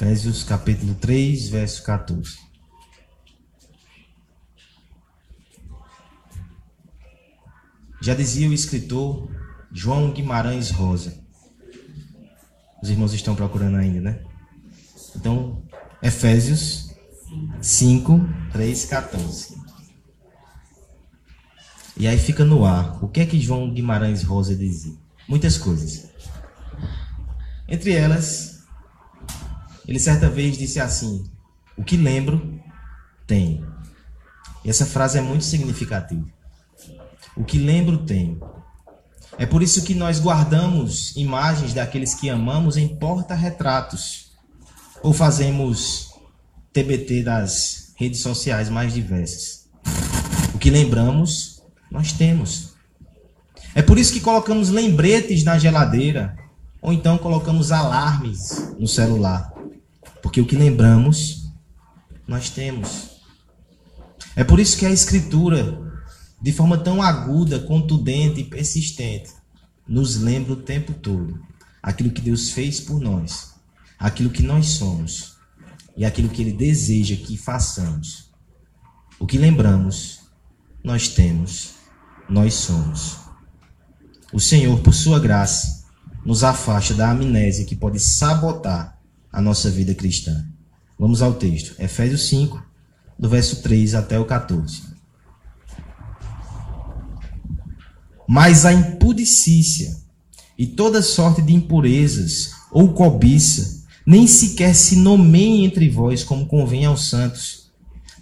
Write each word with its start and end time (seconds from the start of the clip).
Efésios 0.00 0.44
capítulo 0.44 0.94
3, 0.94 1.48
verso 1.48 1.82
14. 1.82 2.38
Já 8.00 8.14
dizia 8.14 8.48
o 8.48 8.52
escritor 8.52 9.28
João 9.72 10.12
Guimarães 10.12 10.70
Rosa. 10.70 11.18
Os 12.80 12.90
irmãos 12.90 13.12
estão 13.12 13.34
procurando 13.34 13.76
ainda, 13.76 14.00
né? 14.00 14.24
Então, 15.16 15.64
Efésios 16.00 16.94
5, 17.60 18.20
3, 18.52 18.84
14. 18.84 19.60
E 21.96 22.06
aí 22.06 22.18
fica 22.20 22.44
no 22.44 22.64
ar. 22.64 23.02
O 23.02 23.08
que 23.08 23.18
é 23.18 23.26
que 23.26 23.40
João 23.40 23.74
Guimarães 23.74 24.22
Rosa 24.22 24.54
dizia? 24.54 24.94
Muitas 25.28 25.58
coisas. 25.58 26.08
Entre 27.66 27.90
elas, 27.90 28.57
ele 29.88 29.98
certa 29.98 30.28
vez 30.28 30.58
disse 30.58 30.78
assim: 30.78 31.24
O 31.74 31.82
que 31.82 31.96
lembro, 31.96 32.60
tem. 33.26 33.64
E 34.62 34.68
essa 34.68 34.84
frase 34.84 35.16
é 35.16 35.22
muito 35.22 35.44
significativa. 35.44 36.26
O 37.34 37.42
que 37.42 37.58
lembro, 37.58 37.98
tem. 37.98 38.38
É 39.38 39.46
por 39.46 39.62
isso 39.62 39.82
que 39.84 39.94
nós 39.94 40.20
guardamos 40.20 41.16
imagens 41.16 41.72
daqueles 41.72 42.12
que 42.12 42.28
amamos 42.28 42.76
em 42.76 42.88
porta-retratos. 42.88 44.32
Ou 45.02 45.12
fazemos 45.12 46.12
TBT 46.72 47.22
das 47.22 47.94
redes 47.96 48.20
sociais 48.20 48.68
mais 48.68 48.92
diversas. 48.92 49.68
O 50.54 50.58
que 50.58 50.68
lembramos, 50.68 51.62
nós 51.90 52.12
temos. 52.12 52.74
É 53.74 53.80
por 53.80 53.96
isso 53.96 54.12
que 54.12 54.20
colocamos 54.20 54.68
lembretes 54.68 55.44
na 55.44 55.58
geladeira. 55.58 56.36
Ou 56.82 56.92
então 56.92 57.16
colocamos 57.16 57.72
alarmes 57.72 58.74
no 58.78 58.86
celular. 58.86 59.57
Porque 60.22 60.40
o 60.40 60.46
que 60.46 60.56
lembramos, 60.56 61.52
nós 62.26 62.50
temos. 62.50 63.18
É 64.34 64.44
por 64.44 64.60
isso 64.60 64.76
que 64.76 64.86
a 64.86 64.90
Escritura 64.90 65.88
de 66.40 66.52
forma 66.52 66.78
tão 66.78 67.02
aguda, 67.02 67.58
contundente 67.58 68.40
e 68.40 68.44
persistente, 68.44 69.30
nos 69.86 70.16
lembra 70.16 70.52
o 70.52 70.56
tempo 70.56 70.92
todo 70.94 71.40
aquilo 71.82 72.10
que 72.10 72.20
Deus 72.20 72.50
fez 72.50 72.80
por 72.80 73.00
nós, 73.00 73.54
aquilo 73.98 74.30
que 74.30 74.42
nós 74.42 74.66
somos 74.66 75.36
e 75.96 76.04
aquilo 76.04 76.28
que 76.28 76.42
Ele 76.42 76.52
deseja 76.52 77.16
que 77.16 77.36
façamos. 77.36 78.30
O 79.18 79.26
que 79.26 79.36
lembramos, 79.36 80.20
nós 80.84 81.08
temos, 81.08 81.74
nós 82.28 82.54
somos. 82.54 83.16
O 84.32 84.38
Senhor, 84.38 84.78
por 84.80 84.94
Sua 84.94 85.18
graça, 85.18 85.84
nos 86.24 86.44
afasta 86.44 86.94
da 86.94 87.10
amnésia 87.10 87.64
que 87.64 87.74
pode 87.74 87.98
sabotar 87.98 88.97
a 89.32 89.40
nossa 89.40 89.70
vida 89.70 89.94
cristã. 89.94 90.44
Vamos 90.98 91.22
ao 91.22 91.34
texto, 91.34 91.74
Efésios 91.78 92.28
5, 92.28 92.62
do 93.18 93.28
verso 93.28 93.62
3 93.62 93.94
até 93.94 94.18
o 94.18 94.24
14. 94.24 94.82
Mas 98.26 98.66
a 98.66 98.72
impudicícia 98.72 99.96
e 100.58 100.66
toda 100.66 101.00
sorte 101.02 101.40
de 101.40 101.54
impurezas 101.54 102.50
ou 102.70 102.92
cobiça 102.92 103.78
nem 104.04 104.26
sequer 104.26 104.74
se 104.74 104.96
nomeiem 104.96 105.66
entre 105.66 105.88
vós 105.88 106.24
como 106.24 106.46
convém 106.46 106.84
aos 106.84 107.08
santos, 107.08 107.70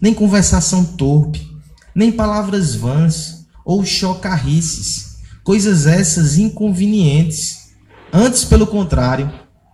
nem 0.01 0.13
conversação 0.13 0.85
torpe, 0.85 1.49
nem 1.95 2.13
palavras 2.13 2.75
vãs 2.75 3.47
ou 3.65 3.85
chocarrices, 3.85 5.19
coisas 5.43 5.87
essas 5.87 6.37
inconvenientes. 6.37 7.69
Antes, 8.13 8.45
pelo 8.45 8.67
contrário, 8.67 9.33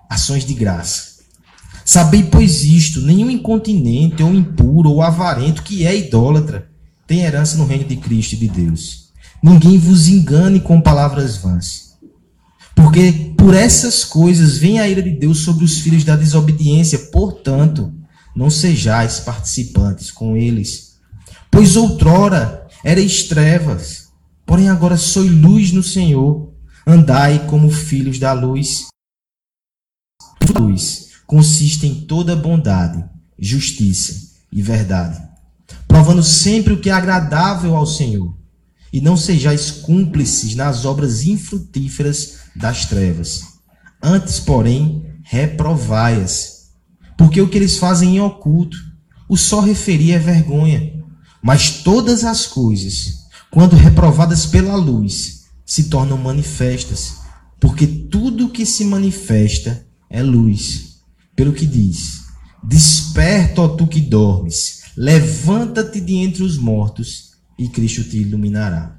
ações 0.08 0.44
de 0.44 0.54
graça. 0.54 1.11
Sabei, 1.84 2.24
pois, 2.24 2.62
isto: 2.62 3.00
nenhum 3.00 3.30
incontinente, 3.30 4.22
ou 4.22 4.34
impuro, 4.34 4.90
ou 4.90 5.02
avarento, 5.02 5.62
que 5.62 5.86
é 5.86 5.96
idólatra, 5.96 6.70
tem 7.06 7.20
herança 7.20 7.56
no 7.56 7.66
reino 7.66 7.84
de 7.84 7.96
Cristo 7.96 8.34
e 8.34 8.36
de 8.36 8.48
Deus. 8.48 9.10
Ninguém 9.42 9.78
vos 9.78 10.08
engane 10.08 10.60
com 10.60 10.80
palavras 10.80 11.36
vãs. 11.36 11.92
Porque 12.74 13.34
por 13.36 13.54
essas 13.54 14.04
coisas 14.04 14.56
vem 14.56 14.78
a 14.78 14.88
ira 14.88 15.02
de 15.02 15.10
Deus 15.10 15.40
sobre 15.40 15.64
os 15.64 15.78
filhos 15.80 16.04
da 16.04 16.16
desobediência. 16.16 16.98
Portanto, 17.10 17.92
não 18.34 18.48
sejais 18.48 19.20
participantes 19.20 20.10
com 20.10 20.36
eles. 20.36 20.96
Pois 21.50 21.76
outrora 21.76 22.66
erais 22.84 23.24
trevas, 23.24 24.08
porém 24.46 24.68
agora 24.68 24.96
sois 24.96 25.30
luz 25.30 25.72
no 25.72 25.82
Senhor. 25.82 26.52
Andai 26.86 27.46
como 27.46 27.70
filhos 27.70 28.18
da 28.18 28.32
luz. 28.32 28.86
Luz 30.58 31.11
consiste 31.32 31.86
em 31.86 31.94
toda 31.94 32.36
bondade, 32.36 33.02
justiça 33.38 34.34
e 34.52 34.60
verdade, 34.60 35.18
provando 35.88 36.22
sempre 36.22 36.74
o 36.74 36.78
que 36.78 36.90
é 36.90 36.92
agradável 36.92 37.74
ao 37.74 37.86
Senhor 37.86 38.36
e 38.92 39.00
não 39.00 39.16
sejais 39.16 39.70
cúmplices 39.70 40.54
nas 40.54 40.84
obras 40.84 41.24
infrutíferas 41.24 42.34
das 42.54 42.84
trevas. 42.84 43.44
Antes, 44.02 44.40
porém, 44.40 45.06
reprovai-as, 45.22 46.66
porque 47.16 47.40
o 47.40 47.48
que 47.48 47.56
eles 47.56 47.78
fazem 47.78 48.16
em 48.16 48.20
oculto, 48.20 48.76
o 49.26 49.34
só 49.34 49.60
referir 49.60 50.12
é 50.12 50.18
vergonha. 50.18 51.02
Mas 51.42 51.78
todas 51.78 52.24
as 52.24 52.46
coisas, 52.46 53.20
quando 53.50 53.74
reprovadas 53.74 54.44
pela 54.44 54.76
luz, 54.76 55.44
se 55.64 55.84
tornam 55.84 56.18
manifestas, 56.18 57.14
porque 57.58 57.86
tudo 57.86 58.50
que 58.50 58.66
se 58.66 58.84
manifesta 58.84 59.86
é 60.10 60.22
luz. 60.22 60.91
Pelo 61.34 61.52
que 61.52 61.66
diz: 61.66 62.24
Desperta, 62.62 63.62
ó 63.62 63.68
tu 63.68 63.86
que 63.86 64.00
dormes, 64.00 64.82
levanta-te 64.96 66.00
de 66.00 66.14
entre 66.14 66.42
os 66.42 66.56
mortos 66.56 67.32
e 67.58 67.68
Cristo 67.68 68.04
te 68.04 68.18
iluminará. 68.18 68.96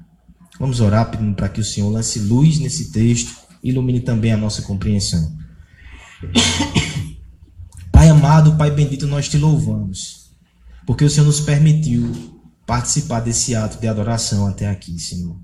Vamos 0.58 0.80
orar 0.80 1.10
pedindo 1.10 1.34
para 1.34 1.48
que 1.48 1.60
o 1.60 1.64
Senhor 1.64 1.88
lance 1.88 2.18
luz 2.18 2.58
nesse 2.58 2.92
texto, 2.92 3.34
ilumine 3.62 4.00
também 4.00 4.32
a 4.32 4.36
nossa 4.36 4.62
compreensão. 4.62 5.36
Pai 7.90 8.08
amado, 8.08 8.56
Pai 8.56 8.70
bendito, 8.70 9.06
nós 9.06 9.28
te 9.28 9.38
louvamos, 9.38 10.30
porque 10.86 11.04
o 11.04 11.10
Senhor 11.10 11.26
nos 11.26 11.40
permitiu 11.40 12.12
participar 12.66 13.20
desse 13.20 13.54
ato 13.54 13.80
de 13.80 13.88
adoração 13.88 14.46
até 14.46 14.68
aqui, 14.68 14.98
Senhor. 14.98 15.36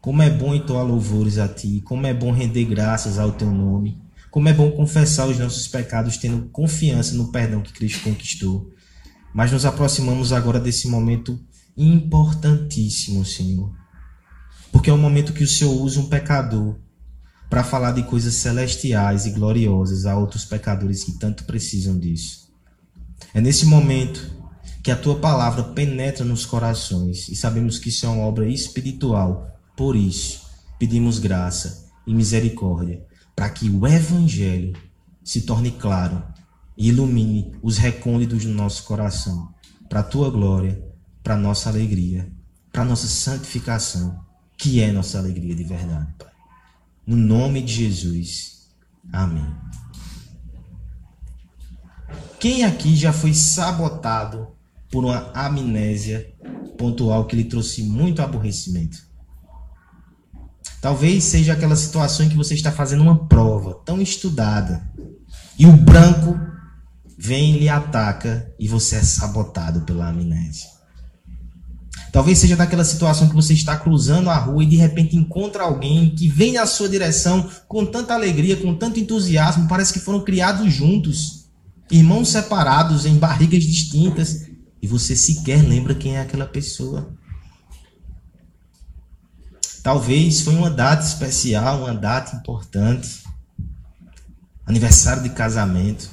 Como 0.00 0.22
é 0.22 0.30
bom 0.30 0.54
entoar 0.54 0.84
louvores 0.84 1.38
a 1.38 1.48
Ti, 1.48 1.82
como 1.84 2.06
é 2.06 2.14
bom 2.14 2.32
render 2.32 2.64
graças 2.64 3.18
ao 3.18 3.32
Teu 3.32 3.50
nome, 3.50 4.00
como 4.30 4.48
é 4.48 4.52
bom 4.52 4.70
confessar 4.70 5.26
os 5.26 5.38
nossos 5.38 5.66
pecados 5.68 6.16
tendo 6.16 6.48
confiança 6.50 7.14
no 7.14 7.32
perdão 7.32 7.62
que 7.62 7.72
Cristo 7.72 8.04
conquistou. 8.04 8.72
Mas 9.34 9.52
nos 9.52 9.64
aproximamos 9.64 10.32
agora 10.32 10.60
desse 10.60 10.88
momento 10.88 11.38
importantíssimo, 11.76 13.24
Senhor. 13.24 13.72
Porque 14.70 14.90
é 14.90 14.92
o 14.92 14.98
momento 14.98 15.32
que 15.32 15.44
o 15.44 15.48
Senhor 15.48 15.72
usa 15.72 16.00
um 16.00 16.08
pecador 16.08 16.76
para 17.48 17.64
falar 17.64 17.92
de 17.92 18.02
coisas 18.02 18.34
celestiais 18.34 19.24
e 19.24 19.30
gloriosas 19.30 20.04
a 20.04 20.16
outros 20.16 20.44
pecadores 20.44 21.04
que 21.04 21.12
tanto 21.12 21.44
precisam 21.44 21.98
disso. 21.98 22.48
É 23.32 23.40
nesse 23.40 23.64
momento 23.64 24.36
que 24.82 24.90
a 24.90 24.96
tua 24.96 25.18
palavra 25.18 25.62
penetra 25.62 26.24
nos 26.24 26.44
corações 26.44 27.28
e 27.28 27.34
sabemos 27.34 27.78
que 27.78 27.88
isso 27.88 28.04
é 28.04 28.08
uma 28.08 28.24
obra 28.24 28.46
espiritual. 28.46 29.48
Por 29.76 29.96
isso, 29.96 30.42
pedimos 30.78 31.18
graça 31.18 31.86
e 32.06 32.12
misericórdia 32.12 33.07
para 33.38 33.50
que 33.50 33.70
o 33.70 33.86
evangelho 33.86 34.72
se 35.22 35.42
torne 35.42 35.70
claro 35.70 36.24
e 36.76 36.88
ilumine 36.88 37.52
os 37.62 37.78
recônditos 37.78 38.44
do 38.44 38.50
nosso 38.50 38.82
coração, 38.82 39.54
para 39.88 40.00
a 40.00 40.02
tua 40.02 40.28
glória 40.28 40.84
para 41.22 41.36
nossa 41.36 41.68
alegria, 41.68 42.32
para 42.72 42.84
nossa 42.84 43.06
santificação, 43.06 44.24
que 44.56 44.80
é 44.80 44.90
nossa 44.90 45.20
alegria 45.20 45.54
de 45.54 45.62
verdade, 45.62 46.12
Pai. 46.18 46.32
No 47.06 47.14
nome 47.14 47.62
de 47.62 47.74
Jesus. 47.74 48.70
Amém. 49.12 49.46
Quem 52.40 52.64
aqui 52.64 52.96
já 52.96 53.12
foi 53.12 53.34
sabotado 53.34 54.48
por 54.90 55.04
uma 55.04 55.30
amnésia 55.32 56.34
pontual 56.76 57.24
que 57.24 57.36
lhe 57.36 57.44
trouxe 57.44 57.84
muito 57.84 58.20
aborrecimento? 58.20 59.07
Talvez 60.80 61.24
seja 61.24 61.52
aquela 61.52 61.74
situação 61.74 62.24
em 62.24 62.28
que 62.28 62.36
você 62.36 62.54
está 62.54 62.70
fazendo 62.70 63.02
uma 63.02 63.26
prova 63.26 63.74
tão 63.84 64.00
estudada 64.00 64.88
e 65.58 65.66
o 65.66 65.72
branco 65.72 66.38
vem 67.18 67.56
e 67.56 67.58
lhe 67.58 67.68
ataca 67.68 68.48
e 68.60 68.68
você 68.68 68.96
é 68.96 69.02
sabotado 69.02 69.80
pela 69.80 70.08
amnésia. 70.08 70.78
Talvez 72.12 72.38
seja 72.38 72.56
daquela 72.56 72.84
situação 72.84 73.28
que 73.28 73.34
você 73.34 73.52
está 73.52 73.76
cruzando 73.76 74.30
a 74.30 74.36
rua 74.36 74.62
e 74.62 74.66
de 74.66 74.76
repente 74.76 75.16
encontra 75.16 75.64
alguém 75.64 76.14
que 76.14 76.28
vem 76.28 76.52
na 76.52 76.64
sua 76.64 76.88
direção 76.88 77.50
com 77.66 77.84
tanta 77.84 78.14
alegria, 78.14 78.56
com 78.56 78.74
tanto 78.74 79.00
entusiasmo, 79.00 79.68
parece 79.68 79.92
que 79.92 79.98
foram 79.98 80.24
criados 80.24 80.72
juntos, 80.72 81.50
irmãos 81.90 82.28
separados 82.28 83.04
em 83.04 83.16
barrigas 83.16 83.64
distintas, 83.64 84.46
e 84.80 84.86
você 84.86 85.16
sequer 85.16 85.62
lembra 85.62 85.94
quem 85.94 86.16
é 86.16 86.20
aquela 86.20 86.46
pessoa. 86.46 87.17
Talvez 89.88 90.42
foi 90.42 90.54
uma 90.54 90.68
data 90.68 91.02
especial, 91.02 91.84
uma 91.84 91.94
data 91.94 92.36
importante, 92.36 93.24
aniversário 94.66 95.22
de 95.22 95.30
casamento. 95.30 96.10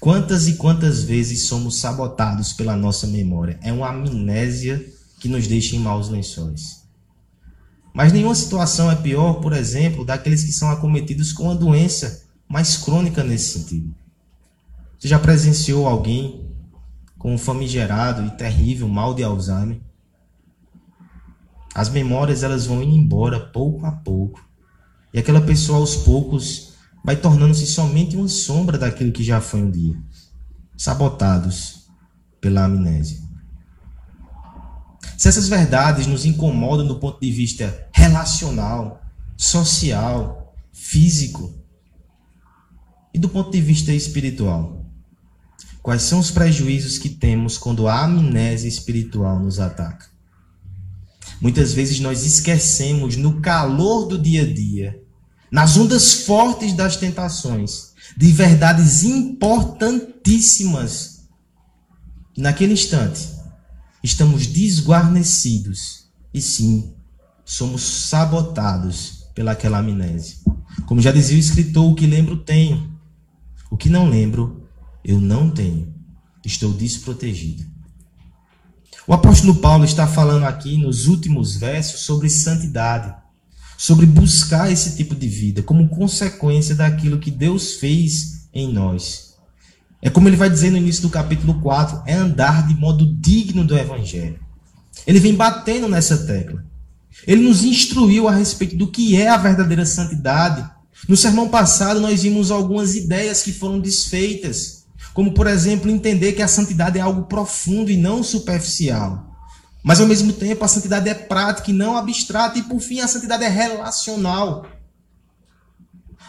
Quantas 0.00 0.48
e 0.48 0.54
quantas 0.54 1.02
vezes 1.02 1.48
somos 1.48 1.76
sabotados 1.76 2.54
pela 2.54 2.74
nossa 2.74 3.06
memória? 3.06 3.58
É 3.60 3.70
uma 3.70 3.90
amnésia 3.90 4.82
que 5.20 5.28
nos 5.28 5.46
deixa 5.46 5.76
em 5.76 5.80
maus 5.80 6.08
lençóis. 6.08 6.82
Mas 7.92 8.10
nenhuma 8.10 8.34
situação 8.34 8.90
é 8.90 8.96
pior, 8.96 9.34
por 9.42 9.52
exemplo, 9.52 10.02
daqueles 10.02 10.44
que 10.44 10.52
são 10.52 10.70
acometidos 10.70 11.30
com 11.30 11.42
uma 11.42 11.54
doença 11.54 12.24
mais 12.48 12.74
crônica 12.74 13.22
nesse 13.22 13.58
sentido. 13.58 13.94
Você 14.98 15.08
já 15.08 15.18
presenciou 15.18 15.86
alguém 15.86 16.48
com 17.18 17.34
um 17.34 17.38
famigerado 17.38 18.24
e 18.24 18.30
terrível 18.30 18.88
mal 18.88 19.12
de 19.12 19.22
Alzheimer? 19.22 19.91
As 21.74 21.88
memórias 21.88 22.42
elas 22.42 22.66
vão 22.66 22.82
indo 22.82 22.94
embora 22.94 23.40
pouco 23.40 23.86
a 23.86 23.92
pouco. 23.92 24.44
E 25.12 25.18
aquela 25.18 25.40
pessoa 25.40 25.78
aos 25.78 25.96
poucos 25.96 26.74
vai 27.04 27.16
tornando-se 27.16 27.66
somente 27.66 28.16
uma 28.16 28.28
sombra 28.28 28.78
daquilo 28.78 29.12
que 29.12 29.24
já 29.24 29.40
foi 29.40 29.62
um 29.62 29.70
dia. 29.70 29.96
Sabotados 30.76 31.86
pela 32.40 32.64
amnésia. 32.64 33.20
Se 35.16 35.28
essas 35.28 35.48
verdades 35.48 36.06
nos 36.06 36.24
incomodam 36.24 36.86
do 36.86 36.98
ponto 36.98 37.20
de 37.20 37.30
vista 37.30 37.88
relacional, 37.92 39.00
social, 39.36 40.54
físico 40.72 41.54
e 43.14 43.18
do 43.18 43.28
ponto 43.28 43.50
de 43.50 43.60
vista 43.60 43.92
espiritual, 43.92 44.84
quais 45.82 46.02
são 46.02 46.18
os 46.18 46.30
prejuízos 46.30 46.98
que 46.98 47.08
temos 47.08 47.56
quando 47.56 47.86
a 47.86 48.02
amnésia 48.02 48.68
espiritual 48.68 49.38
nos 49.38 49.60
ataca? 49.60 50.06
Muitas 51.42 51.74
vezes 51.74 51.98
nós 51.98 52.24
esquecemos 52.24 53.16
no 53.16 53.40
calor 53.40 54.06
do 54.06 54.16
dia 54.16 54.42
a 54.42 54.54
dia, 54.54 55.02
nas 55.50 55.76
ondas 55.76 56.22
fortes 56.22 56.72
das 56.72 56.96
tentações, 56.96 57.94
de 58.16 58.30
verdades 58.30 59.02
importantíssimas. 59.02 61.26
Naquele 62.38 62.74
instante, 62.74 63.28
estamos 64.04 64.46
desguarnecidos 64.46 66.04
e 66.32 66.40
sim, 66.40 66.94
somos 67.44 67.82
sabotados 67.82 69.26
pelaquela 69.34 69.78
amnésia. 69.78 70.36
Como 70.86 71.00
já 71.00 71.10
dizia 71.10 71.36
o 71.36 71.40
escritor, 71.40 71.90
o 71.90 71.96
que 71.96 72.06
lembro 72.06 72.36
tenho, 72.36 72.96
o 73.68 73.76
que 73.76 73.88
não 73.88 74.08
lembro 74.08 74.62
eu 75.04 75.20
não 75.20 75.50
tenho. 75.50 75.92
Estou 76.44 76.72
desprotegido. 76.72 77.71
O 79.06 79.12
apóstolo 79.12 79.56
Paulo 79.56 79.84
está 79.84 80.06
falando 80.06 80.44
aqui 80.44 80.76
nos 80.76 81.06
últimos 81.06 81.56
versos 81.56 82.00
sobre 82.00 82.30
santidade, 82.30 83.12
sobre 83.76 84.06
buscar 84.06 84.70
esse 84.70 84.96
tipo 84.96 85.14
de 85.14 85.26
vida 85.26 85.62
como 85.62 85.88
consequência 85.88 86.74
daquilo 86.74 87.18
que 87.18 87.30
Deus 87.30 87.74
fez 87.74 88.48
em 88.54 88.72
nós. 88.72 89.34
É 90.00 90.08
como 90.08 90.28
ele 90.28 90.36
vai 90.36 90.48
dizer 90.48 90.70
no 90.70 90.76
início 90.76 91.02
do 91.02 91.10
capítulo 91.10 91.60
4, 91.60 92.02
é 92.06 92.14
andar 92.14 92.66
de 92.66 92.74
modo 92.74 93.06
digno 93.20 93.64
do 93.64 93.76
evangelho. 93.76 94.38
Ele 95.06 95.18
vem 95.18 95.34
batendo 95.34 95.88
nessa 95.88 96.18
tecla. 96.18 96.64
Ele 97.26 97.42
nos 97.42 97.64
instruiu 97.64 98.28
a 98.28 98.34
respeito 98.34 98.76
do 98.76 98.88
que 98.88 99.16
é 99.16 99.28
a 99.28 99.36
verdadeira 99.36 99.84
santidade. 99.84 100.68
No 101.08 101.16
sermão 101.16 101.48
passado 101.48 102.00
nós 102.00 102.22
vimos 102.22 102.50
algumas 102.50 102.94
ideias 102.94 103.42
que 103.42 103.52
foram 103.52 103.80
desfeitas 103.80 104.81
como, 105.14 105.32
por 105.34 105.46
exemplo, 105.46 105.90
entender 105.90 106.32
que 106.32 106.42
a 106.42 106.48
santidade 106.48 106.98
é 106.98 107.02
algo 107.02 107.24
profundo 107.24 107.90
e 107.90 107.96
não 107.96 108.22
superficial. 108.22 109.30
Mas, 109.82 110.00
ao 110.00 110.06
mesmo 110.06 110.32
tempo, 110.32 110.64
a 110.64 110.68
santidade 110.68 111.08
é 111.08 111.14
prática 111.14 111.70
e 111.70 111.74
não 111.74 111.96
abstrata. 111.96 112.58
E, 112.58 112.62
por 112.62 112.80
fim, 112.80 113.00
a 113.00 113.08
santidade 113.08 113.44
é 113.44 113.48
relacional. 113.48 114.66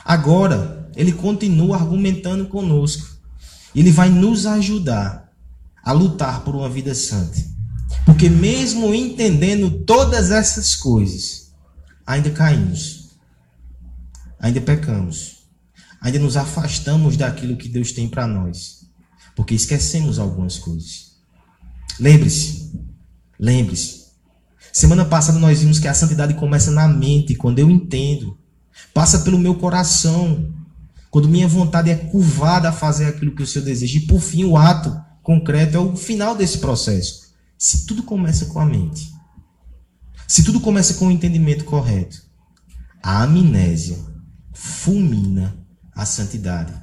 Agora, 0.04 0.90
ele 0.96 1.14
continua 1.14 1.78
argumentando 1.78 2.48
conosco. 2.48 3.08
Ele 3.74 3.92
vai 3.92 4.10
nos 4.10 4.46
ajudar 4.46 5.32
a 5.84 5.92
lutar 5.92 6.42
por 6.42 6.56
uma 6.56 6.70
vida 6.70 6.94
santa. 6.94 7.40
Porque, 8.06 8.28
mesmo 8.28 8.94
entendendo 8.94 9.72
todas 9.86 10.30
essas 10.32 10.76
coisas, 10.76 11.54
ainda 12.06 12.32
caímos, 12.32 13.12
ainda 14.40 14.60
pecamos 14.60 15.43
ainda 16.04 16.20
nos 16.20 16.36
afastamos 16.36 17.16
daquilo 17.16 17.56
que 17.56 17.70
Deus 17.70 17.94
tem 17.94 18.10
para 18.10 18.28
nós, 18.28 18.86
porque 19.38 19.56
esquecemos 19.56 20.20
algumas 20.20 20.60
coisas. 20.60 21.14
Lembre-se, 21.98 22.78
lembre-se. 23.40 24.04
Semana 24.74 25.06
passada 25.06 25.40
nós 25.40 25.62
vimos 25.62 25.80
que 25.80 25.88
a 25.88 25.94
santidade 25.94 26.34
começa 26.34 26.72
na 26.72 26.90
mente, 26.90 27.36
quando 27.36 27.60
eu 27.60 27.70
entendo, 27.70 28.38
passa 28.94 29.20
pelo 29.20 29.40
meu 29.40 29.56
coração, 29.56 30.54
quando 31.10 31.30
minha 31.30 31.48
vontade 31.48 31.90
é 31.90 31.96
curvada 31.96 32.68
a 32.68 32.74
fazer 32.74 33.06
aquilo 33.06 33.34
que 33.34 33.44
o 33.44 33.48
Senhor 33.48 33.64
deseja, 33.64 33.98
e 33.98 34.02
por 34.02 34.20
fim 34.20 34.44
o 34.44 34.58
ato 34.58 34.94
concreto 35.22 35.78
é 35.78 35.80
o 35.80 35.96
final 35.96 36.36
desse 36.36 36.58
processo. 36.58 37.34
Se 37.58 37.86
tudo 37.86 38.04
começa 38.04 38.48
com 38.48 38.60
a 38.60 38.66
mente, 38.66 39.10
se 40.28 40.44
tudo 40.44 40.60
começa 40.60 40.96
com 40.96 41.08
o 41.08 41.12
entendimento 41.12 41.64
correto, 41.64 42.22
a 43.02 43.24
amnésia 43.24 43.98
fulmina 44.52 45.63
a 45.96 46.06
santidade. 46.06 46.74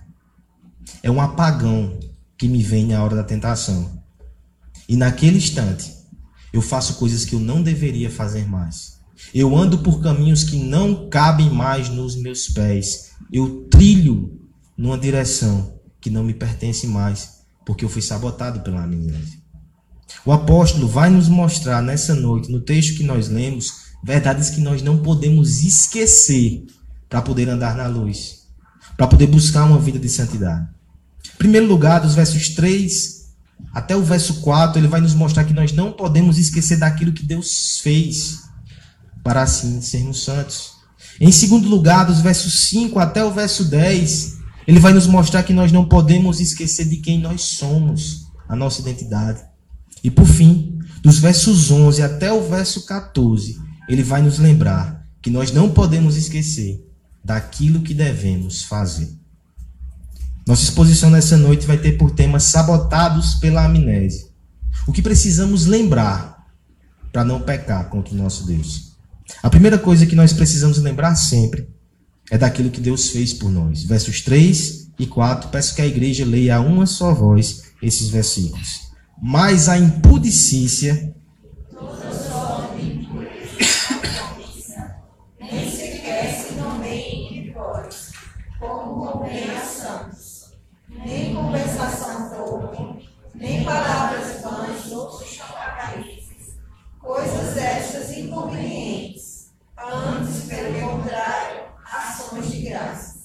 É 1.03 1.11
um 1.11 1.21
apagão 1.21 1.99
que 2.37 2.49
me 2.49 2.63
vem 2.63 2.87
na 2.87 3.03
hora 3.03 3.17
da 3.17 3.25
tentação. 3.25 4.03
E 4.89 4.97
naquele 4.97 5.39
instante, 5.39 5.93
eu 6.53 6.63
faço 6.63 6.95
coisas 6.95 7.25
que 7.25 7.35
eu 7.35 7.41
não 7.41 7.63
deveria 7.63 8.11
fazer 8.11 8.49
mais. 8.49 8.99
Eu 9.35 9.57
ando 9.57 9.79
por 9.79 10.03
caminhos 10.03 10.45
que 10.45 10.57
não 10.57 11.09
cabem 11.09 11.51
mais 11.51 11.89
nos 11.89 12.17
meus 12.17 12.49
pés. 12.49 13.11
Eu 13.33 13.69
trilho 13.71 14.41
numa 14.77 14.99
direção 14.99 15.79
que 16.01 16.11
não 16.11 16.25
me 16.25 16.33
pertence 16.33 16.87
mais, 16.87 17.41
porque 17.67 17.85
eu 17.85 17.89
fui 17.89 18.01
sabotado 18.01 18.61
pela 18.61 18.83
amnésia. 18.83 19.39
O 20.25 20.33
apóstolo 20.33 20.89
vai 20.89 21.11
nos 21.11 21.29
mostrar 21.29 21.83
nessa 21.83 22.15
noite, 22.15 22.51
no 22.51 22.61
texto 22.61 22.97
que 22.97 23.05
nós 23.05 23.29
lemos, 23.29 23.91
verdades 24.03 24.51
que 24.51 24.61
nós 24.61 24.83
não 24.83 25.03
podemos 25.03 25.63
esquecer 25.63 26.65
para 27.09 27.23
poder 27.23 27.49
andar 27.49 27.77
na 27.77 27.87
luz 27.87 28.40
para 29.01 29.09
poder 29.09 29.29
buscar 29.29 29.65
uma 29.65 29.79
vida 29.79 29.99
de 29.99 30.11
santidade. 30.11 30.69
Em 31.35 31.39
primeiro 31.39 31.67
lugar, 31.67 32.03
dos 32.03 32.15
versos 32.15 32.51
3 32.51 33.31
até 33.73 33.97
o 33.97 34.03
verso 34.03 34.43
4, 34.43 34.79
ele 34.79 34.89
vai 34.89 35.01
nos 35.01 35.15
mostrar 35.15 35.45
que 35.45 35.55
nós 35.55 35.73
não 35.73 35.91
podemos 35.91 36.37
esquecer 36.37 36.77
daquilo 36.77 37.15
que 37.15 37.25
Deus 37.25 37.81
fez 37.83 38.41
para 39.25 39.41
assim 39.41 39.81
sermos 39.81 40.23
santos. 40.23 40.73
Em 41.19 41.33
segundo 41.33 41.67
lugar, 41.67 42.05
dos 42.05 42.21
versos 42.21 42.69
5 42.69 42.99
até 42.99 43.25
o 43.25 43.31
verso 43.31 43.65
10, 43.65 44.37
ele 44.67 44.79
vai 44.79 44.93
nos 44.93 45.07
mostrar 45.07 45.45
que 45.45 45.55
nós 45.55 45.73
não 45.73 45.87
podemos 45.87 46.39
esquecer 46.39 46.85
de 46.85 46.99
quem 46.99 47.19
nós 47.19 47.41
somos, 47.41 48.27
a 48.47 48.55
nossa 48.55 48.83
identidade. 48.83 49.41
E 50.05 50.11
por 50.11 50.27
fim, 50.27 50.79
dos 51.03 51.19
versos 51.19 51.71
11 51.71 52.03
até 52.03 52.31
o 52.31 52.47
verso 52.47 52.85
14, 52.85 53.59
ele 53.89 54.03
vai 54.03 54.21
nos 54.21 54.39
lembrar 54.39 55.07
que 55.23 55.31
nós 55.31 55.53
não 55.53 55.71
podemos 55.71 56.19
esquecer 56.19 56.90
daquilo 57.25 57.83
que 57.83 57.95
devemos 57.95 58.63
fazer. 58.63 59.09
Nossa 60.47 60.65
exposição 60.65 61.11
nessa 61.11 61.37
noite 61.37 61.67
vai 61.67 61.79
ter 61.79 61.93
por 61.93 62.11
tema 62.11 62.41
sabotados 62.41 63.35
pela 63.35 63.65
amnésia. 63.65 64.29
O 64.87 64.93
que 64.93 65.03
precisamos 65.03 65.67
lembrar 65.67 66.47
para 67.13 67.25
não 67.25 67.41
pecar 67.41 67.89
contra 67.89 68.15
o 68.15 68.17
nosso 68.17 68.47
Deus. 68.47 68.97
A 69.43 69.51
primeira 69.51 69.79
coisa 69.79 70.07
que 70.07 70.17
nós 70.17 70.33
precisamos 70.33 70.79
lembrar 70.79 71.15
sempre 71.15 71.69
é 72.31 72.39
daquilo 72.39 72.71
que 72.71 72.81
Deus 72.81 73.11
fez 73.11 73.33
por 73.33 73.51
nós. 73.51 73.85
Versos 73.85 74.21
3 74.23 74.91
e 74.99 75.07
4, 75.07 75.51
peço 75.51 75.75
que 75.75 75.83
a 75.83 75.87
igreja 75.87 76.25
leia 76.25 76.57
a 76.57 76.61
uma 76.61 76.87
só 76.87 77.15
voz 77.15 77.63
esses 77.83 78.09
versículos. 78.09 78.91
Mas 79.21 79.69
a 79.69 79.79
impudicícia 79.79 81.10
palavras 93.65 94.43
vãs, 94.43 94.91
coisas 96.99 97.57
estas 97.57 98.17
inconvenientes, 98.17 99.51
antes, 99.79 100.43
pelo 100.47 100.81
contrário, 100.81 101.63
ações 101.85 102.51
de 102.51 102.63
graças. 102.63 103.21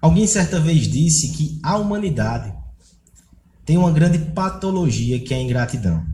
Alguém 0.00 0.26
certa 0.26 0.60
vez 0.60 0.86
disse 0.86 1.32
que 1.32 1.58
a 1.62 1.76
humanidade 1.76 2.52
tem 3.64 3.76
uma 3.76 3.90
grande 3.90 4.18
patologia 4.18 5.18
que 5.20 5.34
é 5.34 5.38
a 5.38 5.42
ingratidão. 5.42 6.06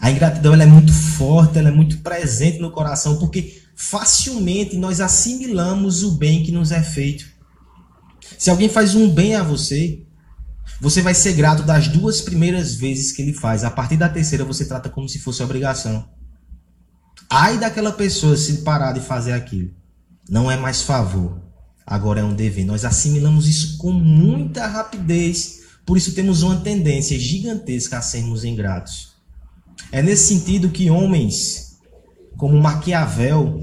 A 0.00 0.10
ingratidão 0.10 0.54
ela 0.54 0.62
é 0.62 0.66
muito 0.66 0.92
forte, 0.92 1.58
ela 1.58 1.68
é 1.68 1.72
muito 1.72 1.98
presente 1.98 2.58
no 2.58 2.70
coração, 2.70 3.18
porque 3.18 3.62
facilmente 3.74 4.76
nós 4.76 5.00
assimilamos 5.00 6.02
o 6.02 6.12
bem 6.12 6.42
que 6.42 6.52
nos 6.52 6.72
é 6.72 6.82
feito. 6.82 7.35
Se 8.38 8.50
alguém 8.50 8.68
faz 8.68 8.94
um 8.94 9.08
bem 9.08 9.34
a 9.34 9.42
você, 9.42 10.02
você 10.80 11.00
vai 11.00 11.14
ser 11.14 11.32
grato 11.32 11.62
das 11.62 11.88
duas 11.88 12.20
primeiras 12.20 12.74
vezes 12.74 13.12
que 13.12 13.22
ele 13.22 13.32
faz. 13.32 13.64
A 13.64 13.70
partir 13.70 13.96
da 13.96 14.08
terceira, 14.08 14.44
você 14.44 14.64
trata 14.66 14.88
como 14.88 15.08
se 15.08 15.18
fosse 15.18 15.42
obrigação. 15.42 16.08
Ai 17.28 17.58
daquela 17.58 17.92
pessoa 17.92 18.36
se 18.36 18.58
parar 18.58 18.92
de 18.92 19.00
fazer 19.00 19.32
aquilo. 19.32 19.70
Não 20.28 20.50
é 20.50 20.56
mais 20.56 20.82
favor. 20.82 21.40
agora 21.86 22.20
é 22.20 22.24
um 22.24 22.34
dever. 22.34 22.64
Nós 22.64 22.84
assimilamos 22.84 23.46
isso 23.48 23.78
com 23.78 23.92
muita 23.92 24.66
rapidez, 24.66 25.60
por 25.84 25.96
isso 25.96 26.14
temos 26.14 26.42
uma 26.42 26.56
tendência 26.56 27.16
gigantesca 27.16 27.98
a 27.98 28.02
sermos 28.02 28.44
ingratos. 28.44 29.14
É 29.92 30.02
nesse 30.02 30.26
sentido 30.26 30.70
que 30.70 30.90
homens 30.90 31.66
como 32.36 32.60
Maquiavel, 32.60 33.60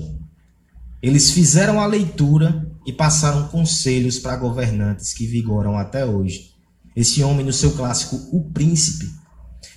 eles 1.01 1.31
fizeram 1.31 1.79
a 1.79 1.85
leitura 1.85 2.62
e 2.85 2.91
passaram 2.91 3.47
conselhos 3.47 4.19
para 4.19 4.35
governantes 4.35 5.13
que 5.13 5.25
vigoram 5.25 5.77
até 5.77 6.05
hoje. 6.05 6.51
Esse 6.95 7.23
homem, 7.23 7.45
no 7.45 7.53
seu 7.53 7.71
clássico 7.71 8.15
O 8.31 8.51
Príncipe, 8.51 9.09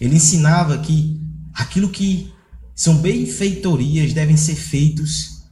ele 0.00 0.16
ensinava 0.16 0.78
que 0.78 1.20
aquilo 1.54 1.88
que 1.88 2.32
são 2.74 2.98
benfeitorias 2.98 4.12
devem 4.12 4.36
ser 4.36 4.54
feitos 4.54 5.44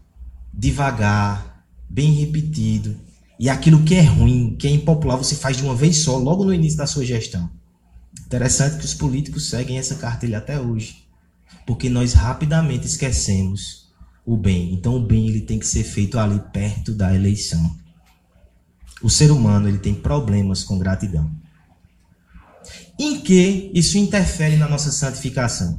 devagar, 0.52 1.64
bem 1.88 2.12
repetido, 2.12 2.96
e 3.38 3.48
aquilo 3.48 3.82
que 3.82 3.94
é 3.94 4.02
ruim, 4.02 4.56
que 4.56 4.68
é 4.68 4.70
impopular, 4.70 5.16
você 5.16 5.34
faz 5.34 5.56
de 5.56 5.62
uma 5.64 5.74
vez 5.74 5.96
só, 5.98 6.16
logo 6.18 6.44
no 6.44 6.54
início 6.54 6.78
da 6.78 6.86
sua 6.86 7.04
gestão. 7.04 7.50
Interessante 8.26 8.78
que 8.78 8.84
os 8.84 8.94
políticos 8.94 9.48
seguem 9.48 9.78
essa 9.78 9.96
cartilha 9.96 10.38
até 10.38 10.60
hoje, 10.60 11.04
porque 11.66 11.88
nós 11.88 12.12
rapidamente 12.12 12.86
esquecemos 12.86 13.83
o 14.24 14.36
bem. 14.36 14.72
Então 14.72 14.96
o 14.96 15.00
bem 15.00 15.28
ele 15.28 15.40
tem 15.40 15.58
que 15.58 15.66
ser 15.66 15.84
feito 15.84 16.18
ali 16.18 16.40
perto 16.52 16.92
da 16.92 17.14
eleição. 17.14 17.76
O 19.02 19.10
ser 19.10 19.30
humano 19.30 19.68
ele 19.68 19.78
tem 19.78 19.94
problemas 19.94 20.64
com 20.64 20.78
gratidão. 20.78 21.30
Em 22.98 23.20
que 23.20 23.70
isso 23.74 23.98
interfere 23.98 24.56
na 24.56 24.68
nossa 24.68 24.90
santificação? 24.90 25.78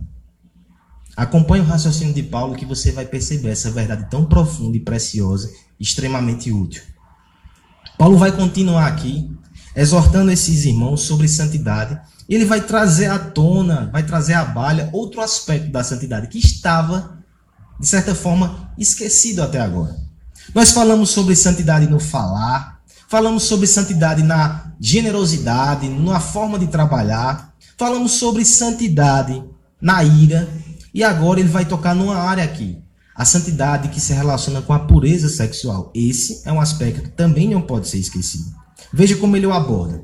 Acompanhe 1.15 1.63
o 1.63 1.65
raciocínio 1.65 2.13
de 2.13 2.23
Paulo 2.23 2.55
que 2.55 2.65
você 2.65 2.91
vai 2.91 3.05
perceber 3.05 3.49
essa 3.49 3.71
verdade 3.71 4.09
tão 4.09 4.25
profunda 4.25 4.75
e 4.75 4.81
preciosa, 4.81 5.49
extremamente 5.79 6.51
útil. 6.51 6.83
Paulo 7.97 8.17
vai 8.17 8.33
continuar 8.33 8.87
aqui 8.87 9.31
exortando 9.75 10.29
esses 10.29 10.65
irmãos 10.65 11.01
sobre 11.01 11.27
santidade. 11.27 11.99
Ele 12.27 12.43
vai 12.43 12.61
trazer 12.61 13.07
à 13.07 13.17
tona, 13.17 13.89
vai 13.91 14.03
trazer 14.03 14.33
à 14.33 14.43
balha 14.43 14.89
outro 14.91 15.21
aspecto 15.21 15.71
da 15.71 15.83
santidade 15.83 16.27
que 16.27 16.37
estava 16.37 17.14
de 17.79 17.87
certa 17.87 18.15
forma, 18.15 18.71
esquecido 18.77 19.41
até 19.41 19.59
agora. 19.59 19.95
Nós 20.53 20.71
falamos 20.71 21.09
sobre 21.09 21.35
santidade 21.35 21.87
no 21.87 21.99
falar, 21.99 22.79
falamos 23.07 23.43
sobre 23.43 23.67
santidade 23.67 24.23
na 24.23 24.73
generosidade, 24.79 25.89
na 25.89 26.19
forma 26.19 26.59
de 26.59 26.67
trabalhar, 26.67 27.53
falamos 27.77 28.13
sobre 28.13 28.45
santidade 28.45 29.43
na 29.81 30.03
ira, 30.03 30.47
e 30.93 31.03
agora 31.03 31.39
ele 31.39 31.49
vai 31.49 31.65
tocar 31.65 31.93
numa 31.93 32.15
área 32.15 32.43
aqui, 32.43 32.77
a 33.15 33.25
santidade 33.25 33.89
que 33.89 33.99
se 33.99 34.13
relaciona 34.13 34.61
com 34.61 34.73
a 34.73 34.79
pureza 34.79 35.29
sexual. 35.29 35.91
Esse 35.93 36.41
é 36.45 36.51
um 36.51 36.61
aspecto 36.61 37.01
que 37.01 37.09
também 37.09 37.49
não 37.49 37.61
pode 37.61 37.87
ser 37.87 37.97
esquecido. 37.97 38.45
Veja 38.93 39.15
como 39.17 39.35
ele 39.35 39.45
o 39.45 39.53
aborda. 39.53 40.03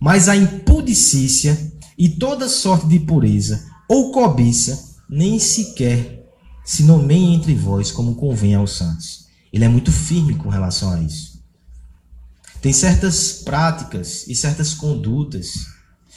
Mas 0.00 0.28
a 0.28 0.36
impudicícia 0.36 1.72
e 1.96 2.08
toda 2.08 2.48
sorte 2.48 2.86
de 2.86 2.98
pureza 2.98 3.64
ou 3.88 4.10
cobiça 4.10 4.96
nem 5.08 5.38
sequer 5.38 6.21
se 6.64 6.82
nomeiem 6.84 7.34
entre 7.34 7.54
vós 7.54 7.90
como 7.90 8.14
convém 8.14 8.54
aos 8.54 8.76
santos. 8.76 9.26
Ele 9.52 9.64
é 9.64 9.68
muito 9.68 9.92
firme 9.92 10.34
com 10.34 10.48
relação 10.48 10.92
a 10.92 11.00
isso. 11.00 11.42
Tem 12.60 12.72
certas 12.72 13.32
práticas 13.44 14.26
e 14.28 14.34
certas 14.34 14.72
condutas 14.72 15.66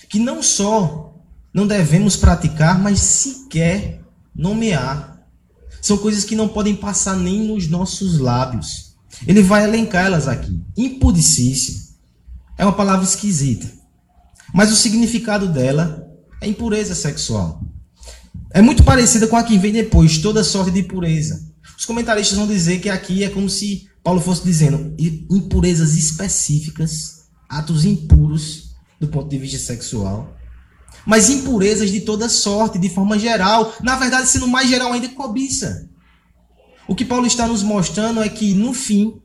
que 0.09 0.19
não 0.19 0.43
só 0.43 1.13
não 1.53 1.65
devemos 1.65 2.15
praticar, 2.15 2.77
mas 2.79 2.99
sequer 2.99 4.01
nomear. 4.35 5.25
São 5.81 5.97
coisas 5.97 6.23
que 6.23 6.35
não 6.35 6.47
podem 6.47 6.75
passar 6.75 7.15
nem 7.15 7.47
nos 7.47 7.67
nossos 7.67 8.19
lábios. 8.19 8.95
Ele 9.25 9.41
vai 9.41 9.63
elencar 9.63 10.05
elas 10.05 10.27
aqui. 10.27 10.61
Impudicícia 10.75 11.73
é 12.57 12.65
uma 12.65 12.73
palavra 12.73 13.05
esquisita, 13.05 13.71
mas 14.53 14.71
o 14.71 14.75
significado 14.75 15.47
dela 15.47 16.07
é 16.41 16.47
impureza 16.47 16.93
sexual. 16.93 17.61
É 18.55 18.61
muito 18.61 18.85
parecida 18.85 19.27
com 19.27 19.35
a 19.35 19.43
que 19.43 19.57
vem 19.57 19.73
depois, 19.73 20.19
toda 20.19 20.41
sorte 20.41 20.71
de 20.71 20.81
pureza. 20.81 21.45
Os 21.77 21.83
comentaristas 21.83 22.37
vão 22.37 22.47
dizer 22.47 22.79
que 22.79 22.87
aqui 22.87 23.21
é 23.21 23.29
como 23.29 23.49
se 23.49 23.89
Paulo 24.01 24.21
fosse 24.21 24.45
dizendo 24.45 24.95
impurezas 25.29 25.93
específicas, 25.97 27.25
atos 27.49 27.83
impuros 27.83 28.73
do 28.97 29.09
ponto 29.09 29.27
de 29.27 29.37
vista 29.37 29.59
sexual, 29.59 30.37
mas 31.05 31.29
impurezas 31.29 31.91
de 31.91 31.99
toda 31.99 32.29
sorte, 32.29 32.79
de 32.79 32.87
forma 32.87 33.19
geral. 33.19 33.73
Na 33.83 33.97
verdade, 33.97 34.29
sendo 34.29 34.47
mais 34.47 34.69
geral 34.69 34.93
ainda, 34.93 35.09
cobiça. 35.09 35.89
O 36.87 36.95
que 36.95 37.03
Paulo 37.03 37.27
está 37.27 37.45
nos 37.45 37.61
mostrando 37.61 38.23
é 38.23 38.29
que, 38.29 38.53
no 38.53 38.73
fim, 38.73 39.19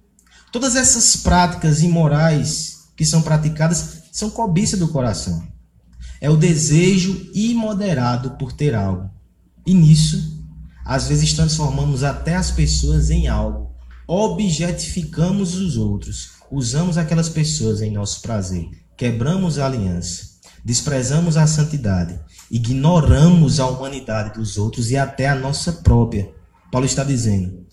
todas 0.50 0.74
essas 0.74 1.14
práticas 1.14 1.84
imorais 1.84 2.88
que 2.96 3.06
são 3.06 3.22
praticadas 3.22 4.00
são 4.10 4.28
cobiça 4.28 4.76
do 4.76 4.88
coração. 4.88 5.40
É 6.20 6.28
o 6.28 6.36
desejo 6.36 7.30
imoderado 7.32 8.32
por 8.32 8.52
ter 8.52 8.74
algo. 8.74 9.19
E 9.66 9.74
nisso, 9.74 10.44
às 10.84 11.08
vezes 11.08 11.32
transformamos 11.32 12.02
até 12.02 12.34
as 12.34 12.50
pessoas 12.50 13.10
em 13.10 13.28
algo, 13.28 13.70
objetificamos 14.06 15.54
os 15.54 15.76
outros, 15.76 16.30
usamos 16.50 16.98
aquelas 16.98 17.28
pessoas 17.28 17.80
em 17.80 17.92
nosso 17.92 18.22
prazer, 18.22 18.68
quebramos 18.96 19.58
a 19.58 19.66
aliança, 19.66 20.30
desprezamos 20.64 21.36
a 21.36 21.46
santidade, 21.46 22.18
ignoramos 22.50 23.60
a 23.60 23.66
humanidade 23.66 24.38
dos 24.38 24.58
outros 24.58 24.90
e 24.90 24.96
até 24.96 25.28
a 25.28 25.34
nossa 25.34 25.72
própria. 25.72 26.28
Paulo 26.72 26.86
está 26.86 27.04
dizendo: 27.04 27.64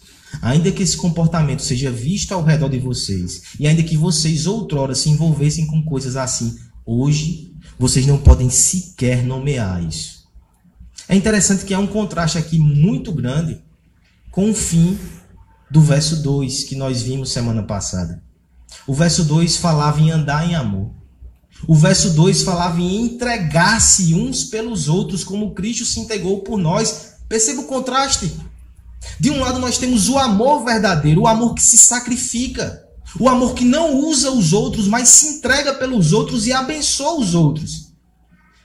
Ainda 0.42 0.72
que 0.72 0.84
esse 0.84 0.96
comportamento 0.96 1.62
seja 1.62 1.90
visto 1.90 2.34
ao 2.34 2.44
redor 2.44 2.70
de 2.70 2.80
vocês, 2.80 3.42
e 3.60 3.68
ainda 3.68 3.82
que 3.82 3.98
vocês 3.98 4.46
outrora 4.46 4.94
se 4.94 5.10
envolvessem 5.10 5.66
com 5.66 5.84
coisas 5.84 6.16
assim, 6.16 6.56
hoje 6.86 7.54
vocês 7.80 8.06
não 8.06 8.18
podem 8.18 8.50
sequer 8.50 9.24
nomear 9.24 9.84
isso. 9.84 10.17
É 11.10 11.16
interessante 11.16 11.64
que 11.64 11.74
há 11.74 11.80
um 11.80 11.88
contraste 11.88 12.38
aqui 12.38 12.60
muito 12.60 13.14
grande 13.14 13.62
com 14.32 14.50
o 14.50 14.54
fim 14.54 15.00
do 15.72 15.82
verso 15.82 16.22
2 16.22 16.66
que 16.66 16.76
nós 16.76 17.02
vimos 17.02 17.32
semana 17.32 17.64
passada. 17.64 18.22
O 18.86 18.94
verso 18.94 19.24
2 19.24 19.58
falava 19.58 20.02
em 20.02 20.12
andar 20.12 20.50
em 20.50 20.56
amor. 20.56 20.92
O 21.66 21.74
verso 21.74 22.12
2 22.12 22.44
falava 22.44 22.82
em 22.82 23.06
entregar-se 23.06 24.14
uns 24.14 24.44
pelos 24.44 24.90
outros, 24.90 25.24
como 25.24 25.54
Cristo 25.54 25.86
se 25.86 26.00
entregou 26.00 26.42
por 26.42 26.58
nós. 26.58 27.14
Perceba 27.28 27.62
o 27.62 27.66
contraste. 27.66 28.34
De 29.20 29.30
um 29.30 29.40
lado, 29.40 29.60
nós 29.60 29.78
temos 29.78 30.10
o 30.10 30.18
amor 30.18 30.66
verdadeiro, 30.66 31.22
o 31.22 31.28
amor 31.28 31.54
que 31.54 31.62
se 31.62 31.78
sacrifica, 31.78 32.84
o 33.20 33.30
amor 33.30 33.54
que 33.54 33.64
não 33.64 33.96
usa 33.96 34.30
os 34.32 34.54
outros, 34.54 34.88
mas 34.88 35.10
se 35.10 35.38
entrega 35.38 35.74
pelos 35.74 36.12
outros 36.12 36.46
e 36.46 36.54
abençoa 36.54 37.20
os 37.20 37.34
outros. 37.34 37.87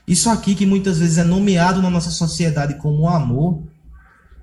Isso 0.07 0.29
aqui 0.29 0.53
que 0.53 0.65
muitas 0.65 0.99
vezes 0.99 1.17
é 1.17 1.23
nomeado 1.23 1.81
na 1.81 1.89
nossa 1.89 2.11
sociedade 2.11 2.75
como 2.75 3.07
amor, 3.07 3.63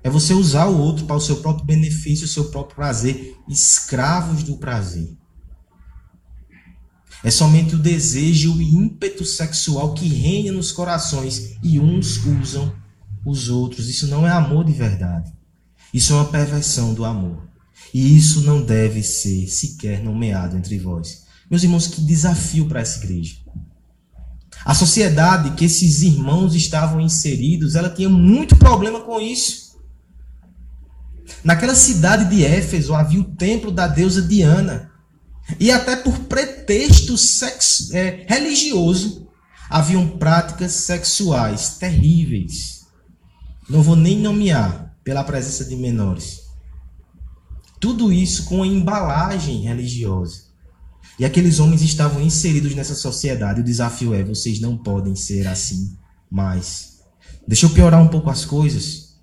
é 0.03 0.09
você 0.09 0.33
usar 0.33 0.65
o 0.65 0.79
outro 0.79 1.05
para 1.05 1.15
o 1.15 1.21
seu 1.21 1.37
próprio 1.37 1.65
benefício, 1.65 2.25
o 2.25 2.29
seu 2.29 2.45
próprio 2.45 2.75
prazer, 2.75 3.37
escravos 3.47 4.43
do 4.43 4.57
prazer. 4.57 5.15
É 7.23 7.29
somente 7.29 7.75
o 7.75 7.79
desejo 7.79 8.59
e 8.59 8.73
ímpeto 8.75 9.23
sexual 9.23 9.93
que 9.93 10.07
reina 10.07 10.51
nos 10.51 10.71
corações 10.71 11.55
e 11.61 11.79
uns 11.79 12.17
usam 12.25 12.73
os 13.23 13.47
outros. 13.47 13.87
Isso 13.89 14.07
não 14.07 14.27
é 14.27 14.31
amor 14.31 14.65
de 14.65 14.71
verdade. 14.71 15.31
Isso 15.93 16.13
é 16.13 16.15
uma 16.15 16.25
perversão 16.25 16.95
do 16.95 17.05
amor. 17.05 17.47
E 17.93 18.17
isso 18.17 18.41
não 18.41 18.63
deve 18.63 19.03
ser 19.03 19.47
sequer 19.47 20.01
nomeado 20.01 20.57
entre 20.57 20.79
vós. 20.79 21.25
Meus 21.49 21.61
irmãos, 21.61 21.87
que 21.87 22.01
desafio 22.01 22.65
para 22.65 22.79
essa 22.79 22.97
igreja. 23.03 23.35
A 24.63 24.73
sociedade 24.75 25.51
que 25.51 25.65
esses 25.65 26.01
irmãos 26.01 26.53
estavam 26.53 27.01
inseridos, 27.01 27.75
ela 27.75 27.89
tinha 27.89 28.09
muito 28.09 28.55
problema 28.55 29.01
com 29.01 29.19
isso. 29.19 29.71
Naquela 31.43 31.73
cidade 31.73 32.29
de 32.29 32.45
Éfeso 32.45 32.93
havia 32.93 33.19
o 33.19 33.35
templo 33.35 33.71
da 33.71 33.87
deusa 33.87 34.21
Diana. 34.21 34.91
E 35.59 35.71
até 35.71 35.95
por 35.95 36.17
pretexto 36.19 37.17
sexo, 37.17 37.95
é, 37.95 38.25
religioso, 38.27 39.27
haviam 39.69 40.07
práticas 40.07 40.73
sexuais 40.73 41.77
terríveis. 41.77 42.85
Não 43.67 43.81
vou 43.81 43.95
nem 43.95 44.19
nomear 44.19 44.95
pela 45.03 45.23
presença 45.23 45.65
de 45.65 45.75
menores. 45.75 46.41
Tudo 47.79 48.13
isso 48.13 48.45
com 48.45 48.61
a 48.61 48.67
embalagem 48.67 49.61
religiosa. 49.61 50.50
E 51.19 51.25
aqueles 51.25 51.59
homens 51.59 51.81
estavam 51.81 52.21
inseridos 52.21 52.73
nessa 52.73 52.95
sociedade. 52.95 53.61
O 53.61 53.63
desafio 53.63 54.13
é: 54.13 54.23
vocês 54.23 54.59
não 54.59 54.77
podem 54.77 55.15
ser 55.15 55.47
assim 55.47 55.95
mais. 56.29 56.99
Deixa 57.47 57.65
eu 57.65 57.69
piorar 57.69 58.01
um 58.01 58.07
pouco 58.07 58.29
as 58.29 58.45
coisas. 58.45 59.15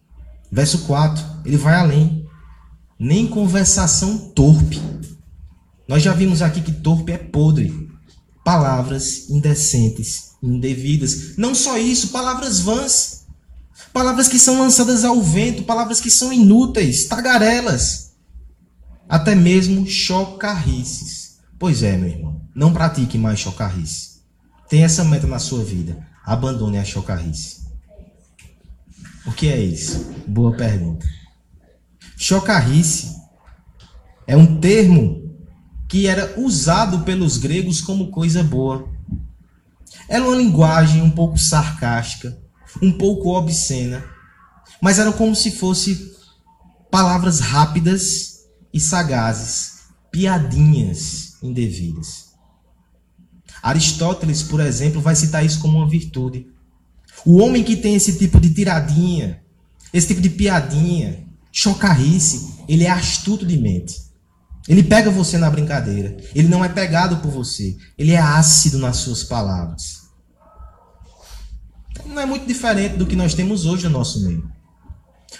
Verso 0.50 0.80
4, 0.80 1.24
ele 1.44 1.56
vai 1.56 1.74
além. 1.74 2.26
Nem 2.98 3.26
conversação 3.26 4.18
torpe. 4.30 4.80
Nós 5.86 6.02
já 6.02 6.12
vimos 6.12 6.42
aqui 6.42 6.60
que 6.60 6.72
torpe 6.72 7.12
é 7.12 7.18
podre. 7.18 7.88
Palavras 8.44 9.28
indecentes, 9.30 10.32
indevidas. 10.42 11.36
Não 11.36 11.54
só 11.54 11.78
isso, 11.78 12.08
palavras 12.08 12.60
vãs. 12.60 13.26
Palavras 13.92 14.28
que 14.28 14.38
são 14.38 14.60
lançadas 14.60 15.04
ao 15.04 15.20
vento, 15.22 15.62
palavras 15.62 16.00
que 16.00 16.10
são 16.10 16.32
inúteis, 16.32 17.06
tagarelas. 17.06 18.12
até 19.08 19.34
mesmo 19.34 19.86
chocarrices. 19.86 21.17
Pois 21.58 21.82
é, 21.82 21.96
meu 21.96 22.08
irmão, 22.08 22.40
não 22.54 22.72
pratique 22.72 23.18
mais 23.18 23.40
chocarrice. 23.40 24.20
Tem 24.68 24.84
essa 24.84 25.02
meta 25.02 25.26
na 25.26 25.40
sua 25.40 25.64
vida. 25.64 26.06
Abandone 26.24 26.78
a 26.78 26.84
chocarrice. 26.84 27.66
O 29.26 29.32
que 29.32 29.48
é 29.48 29.58
isso? 29.58 30.14
Boa 30.24 30.56
pergunta. 30.56 31.04
Chocarrice 32.16 33.16
é 34.24 34.36
um 34.36 34.60
termo 34.60 35.36
que 35.88 36.06
era 36.06 36.38
usado 36.38 37.00
pelos 37.00 37.38
gregos 37.38 37.80
como 37.80 38.12
coisa 38.12 38.44
boa. 38.44 38.88
Era 40.08 40.22
uma 40.22 40.36
linguagem 40.36 41.02
um 41.02 41.10
pouco 41.10 41.36
sarcástica, 41.38 42.38
um 42.80 42.92
pouco 42.92 43.30
obscena, 43.36 44.04
mas 44.80 44.98
era 44.98 45.10
como 45.10 45.34
se 45.34 45.50
fosse 45.50 46.14
palavras 46.90 47.40
rápidas 47.40 48.44
e 48.72 48.78
sagazes, 48.78 49.88
piadinhas 50.12 51.27
indevidas. 51.42 52.28
Aristóteles, 53.62 54.42
por 54.42 54.60
exemplo, 54.60 55.00
vai 55.00 55.16
citar 55.16 55.44
isso 55.44 55.60
como 55.60 55.78
uma 55.78 55.88
virtude. 55.88 56.46
O 57.24 57.38
homem 57.38 57.64
que 57.64 57.76
tem 57.76 57.94
esse 57.94 58.18
tipo 58.18 58.40
de 58.40 58.50
tiradinha, 58.50 59.42
esse 59.92 60.08
tipo 60.08 60.20
de 60.20 60.30
piadinha, 60.30 61.24
chocarrice, 61.50 62.54
ele 62.68 62.84
é 62.84 62.90
astuto 62.90 63.44
de 63.44 63.56
mente. 63.56 64.08
Ele 64.68 64.82
pega 64.82 65.10
você 65.10 65.38
na 65.38 65.50
brincadeira. 65.50 66.16
Ele 66.34 66.46
não 66.46 66.64
é 66.64 66.68
pegado 66.68 67.16
por 67.18 67.30
você. 67.30 67.76
Ele 67.96 68.12
é 68.12 68.18
ácido 68.18 68.78
nas 68.78 68.98
suas 68.98 69.24
palavras. 69.24 70.08
Não 72.04 72.20
é 72.20 72.26
muito 72.26 72.46
diferente 72.46 72.96
do 72.96 73.06
que 73.06 73.16
nós 73.16 73.34
temos 73.34 73.64
hoje 73.64 73.84
no 73.84 73.90
nosso 73.90 74.22
meio. 74.24 74.50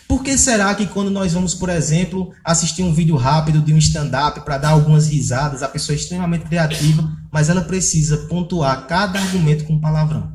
Por 0.07 0.23
que 0.23 0.37
será 0.37 0.75
que 0.75 0.87
quando 0.87 1.11
nós 1.11 1.33
vamos, 1.33 1.55
por 1.55 1.69
exemplo, 1.69 2.33
assistir 2.45 2.83
um 2.83 2.93
vídeo 2.93 3.17
rápido 3.17 3.61
de 3.61 3.73
um 3.73 3.79
stand-up 3.79 4.41
para 4.41 4.59
dar 4.59 4.71
algumas 4.71 5.09
risadas, 5.09 5.63
a 5.63 5.69
pessoa 5.69 5.95
é 5.95 5.99
extremamente 5.99 6.47
criativa, 6.47 7.11
mas 7.31 7.49
ela 7.49 7.63
precisa 7.63 8.27
pontuar 8.29 8.87
cada 8.87 9.19
argumento 9.19 9.65
com 9.65 9.81
palavrão? 9.81 10.33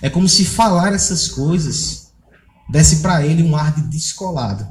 É 0.00 0.08
como 0.08 0.28
se 0.28 0.44
falar 0.44 0.92
essas 0.92 1.28
coisas 1.28 2.12
desse 2.68 2.96
para 2.96 3.24
ele 3.24 3.42
um 3.42 3.56
ar 3.56 3.74
de 3.74 3.82
descolado. 3.82 4.66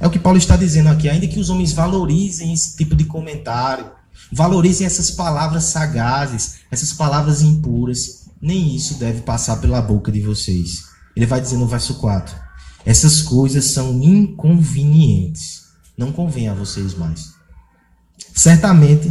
É 0.00 0.06
o 0.06 0.10
que 0.10 0.18
Paulo 0.18 0.38
está 0.38 0.56
dizendo 0.56 0.88
aqui. 0.88 1.08
Ainda 1.08 1.26
que 1.26 1.40
os 1.40 1.50
homens 1.50 1.72
valorizem 1.72 2.52
esse 2.52 2.76
tipo 2.76 2.94
de 2.94 3.04
comentário, 3.04 3.90
valorizem 4.32 4.86
essas 4.86 5.10
palavras 5.10 5.64
sagazes, 5.64 6.60
essas 6.70 6.92
palavras 6.92 7.42
impuras, 7.42 8.17
nem 8.40 8.74
isso 8.74 8.94
deve 8.94 9.22
passar 9.22 9.56
pela 9.56 9.82
boca 9.82 10.10
de 10.12 10.20
vocês. 10.20 10.84
Ele 11.14 11.26
vai 11.26 11.40
dizer 11.40 11.56
no 11.56 11.66
verso 11.66 11.94
4: 11.94 12.34
essas 12.84 13.22
coisas 13.22 13.66
são 13.66 14.02
inconvenientes. 14.02 15.68
Não 15.96 16.12
convém 16.12 16.48
a 16.48 16.54
vocês 16.54 16.94
mais. 16.94 17.32
Certamente, 18.34 19.10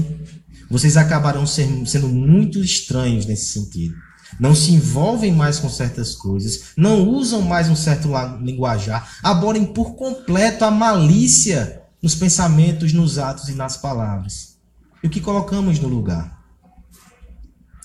vocês 0.69 0.97
acabarão 0.97 1.45
sendo 1.45 2.07
muito 2.07 2.59
estranhos 2.59 3.25
nesse 3.25 3.51
sentido 3.51 3.95
não 4.39 4.53
se 4.53 4.71
envolvem 4.71 5.33
mais 5.33 5.59
com 5.59 5.69
certas 5.69 6.15
coisas, 6.15 6.73
não 6.75 7.07
usam 7.07 7.41
mais 7.41 7.69
um 7.69 7.75
certo 7.75 8.09
linguajar, 8.41 9.17
aborem 9.23 9.65
por 9.65 9.95
completo 9.95 10.65
a 10.65 10.71
malícia 10.71 11.81
nos 12.01 12.13
pensamentos, 12.13 12.93
nos 12.93 13.17
atos 13.17 13.49
e 13.49 13.53
nas 13.53 13.77
palavras. 13.77 14.57
E 15.01 15.07
o 15.07 15.09
que 15.09 15.21
colocamos 15.21 15.79
no 15.79 15.87
lugar? 15.87 16.36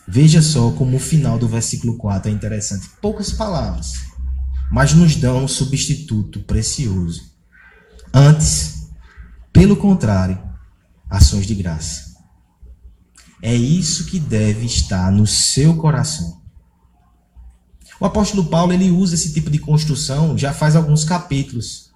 Veja 0.07 0.43
só 0.43 0.71
como 0.73 0.97
o 0.97 1.01
final 1.01 1.39
do 1.39 1.49
versículo 1.49 1.97
4 1.97 2.31
é 2.31 2.35
interessante. 2.35 2.91
Poucas 3.01 3.33
palavras, 3.33 3.95
mas 4.71 4.95
nos 4.95 5.17
dão 5.17 5.45
um 5.45 5.49
substituto 5.49 6.41
precioso. 6.41 7.33
Antes, 8.13 8.89
pelo 9.53 9.77
contrário, 9.77 10.39
ações 11.09 11.47
de 11.47 11.55
graça. 11.55 12.13
É 13.41 13.55
isso 13.55 14.07
que 14.07 14.19
deve 14.19 14.67
estar 14.67 15.11
no 15.11 15.27
seu 15.27 15.77
coração. 15.77 16.41
O 17.99 18.05
apóstolo 18.05 18.47
Paulo 18.47 18.73
ele 18.73 18.91
usa 18.91 19.15
esse 19.15 19.33
tipo 19.33 19.49
de 19.49 19.59
construção 19.59 20.37
já 20.37 20.53
faz 20.53 20.75
alguns 20.75 21.05
capítulos. 21.05 21.91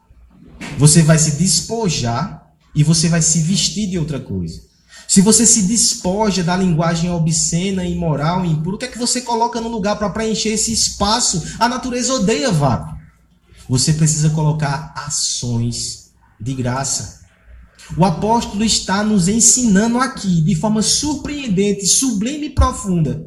Você 0.79 1.03
vai 1.03 1.19
se 1.19 1.37
despojar 1.37 2.53
e 2.75 2.85
você 2.85 3.09
vai 3.09 3.23
se 3.23 3.40
vestir 3.40 3.88
de 3.88 3.99
outra 3.99 4.21
coisa. 4.21 4.66
Se 5.09 5.21
você 5.21 5.47
se 5.47 5.62
despoja 5.62 6.42
da 6.42 6.57
linguagem 6.57 7.11
obscena, 7.11 7.85
imoral 7.85 8.45
impura, 8.45 8.77
o 8.77 8.79
que 8.79 8.87
é 8.87 8.88
que 8.88 8.99
você 8.99 9.21
coloca 9.21 9.61
no 9.61 9.69
lugar 9.69 9.97
para 9.97 10.11
preencher 10.11 10.51
esse 10.51 10.73
espaço? 10.73 11.42
A 11.59 11.69
natureza 11.69 12.14
odeia 12.14 12.51
vácuo. 12.51 12.97
Você 13.69 13.92
precisa 13.92 14.31
colocar 14.31 14.92
ações 14.97 16.11
de 16.40 16.55
graça. 16.55 17.25
O 17.97 18.05
apóstolo 18.05 18.64
está 18.64 19.05
nos 19.05 19.29
ensinando 19.29 19.99
aqui, 19.99 20.40
de 20.40 20.55
forma 20.57 20.83
surpreendente, 20.83 21.87
sublime 21.87 22.47
e 22.47 22.51
profunda, 22.51 23.25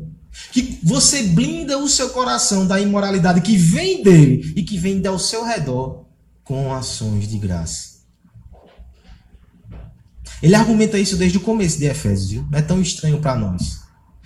que 0.51 0.79
você 0.83 1.23
blinda 1.23 1.77
o 1.77 1.87
seu 1.87 2.09
coração 2.09 2.67
da 2.67 2.79
imoralidade 2.79 3.41
que 3.41 3.55
vem 3.55 4.03
dele 4.03 4.53
e 4.55 4.63
que 4.63 4.77
vem 4.77 5.05
ao 5.07 5.17
seu 5.17 5.45
redor 5.45 6.05
com 6.43 6.73
ações 6.73 7.27
de 7.27 7.37
graça. 7.37 7.98
Ele 10.41 10.56
argumenta 10.56 10.97
isso 10.97 11.17
desde 11.17 11.38
o 11.38 11.41
começo 11.41 11.78
de 11.78 11.86
Efésios, 11.86 12.30
viu? 12.30 12.47
Não 12.49 12.60
é 12.60 12.62
tão 12.62 12.82
estranho 12.82 13.19
para 13.19 13.36
nós. 13.36 13.80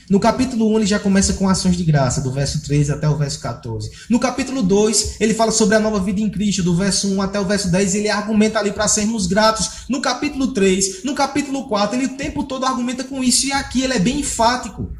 No 0.10 0.20
capítulo 0.20 0.70
1, 0.74 0.78
ele 0.80 0.86
já 0.86 1.00
começa 1.00 1.34
com 1.34 1.48
ações 1.48 1.78
de 1.78 1.84
graça, 1.84 2.22
do 2.22 2.32
verso 2.32 2.62
13 2.62 2.92
até 2.92 3.08
o 3.08 3.18
verso 3.18 3.40
14. 3.40 3.90
No 4.10 4.20
capítulo 4.20 4.62
2, 4.62 5.16
ele 5.20 5.34
fala 5.34 5.52
sobre 5.52 5.76
a 5.76 5.80
nova 5.80 6.00
vida 6.00 6.20
em 6.20 6.30
Cristo, 6.30 6.62
do 6.62 6.76
verso 6.76 7.08
1 7.08 7.22
até 7.22 7.40
o 7.40 7.46
verso 7.46 7.72
10, 7.72 7.96
ele 7.96 8.10
argumenta 8.10 8.60
ali 8.60 8.72
para 8.72 8.88
sermos 8.88 9.28
gratos. 9.28 9.86
No 9.88 10.02
capítulo 10.02 10.48
3, 10.48 11.04
no 11.06 11.16
capítulo 11.16 11.68
4, 11.68 11.98
ele 11.98 12.06
o 12.08 12.18
tempo 12.18 12.44
todo 12.44 12.66
argumenta 12.66 13.04
com 13.06 13.24
isso, 13.24 13.48
e 13.48 13.54
aqui 13.54 13.82
ele 13.82 13.94
é 13.94 14.00
bem 14.00 14.20
enfático. 14.20 14.92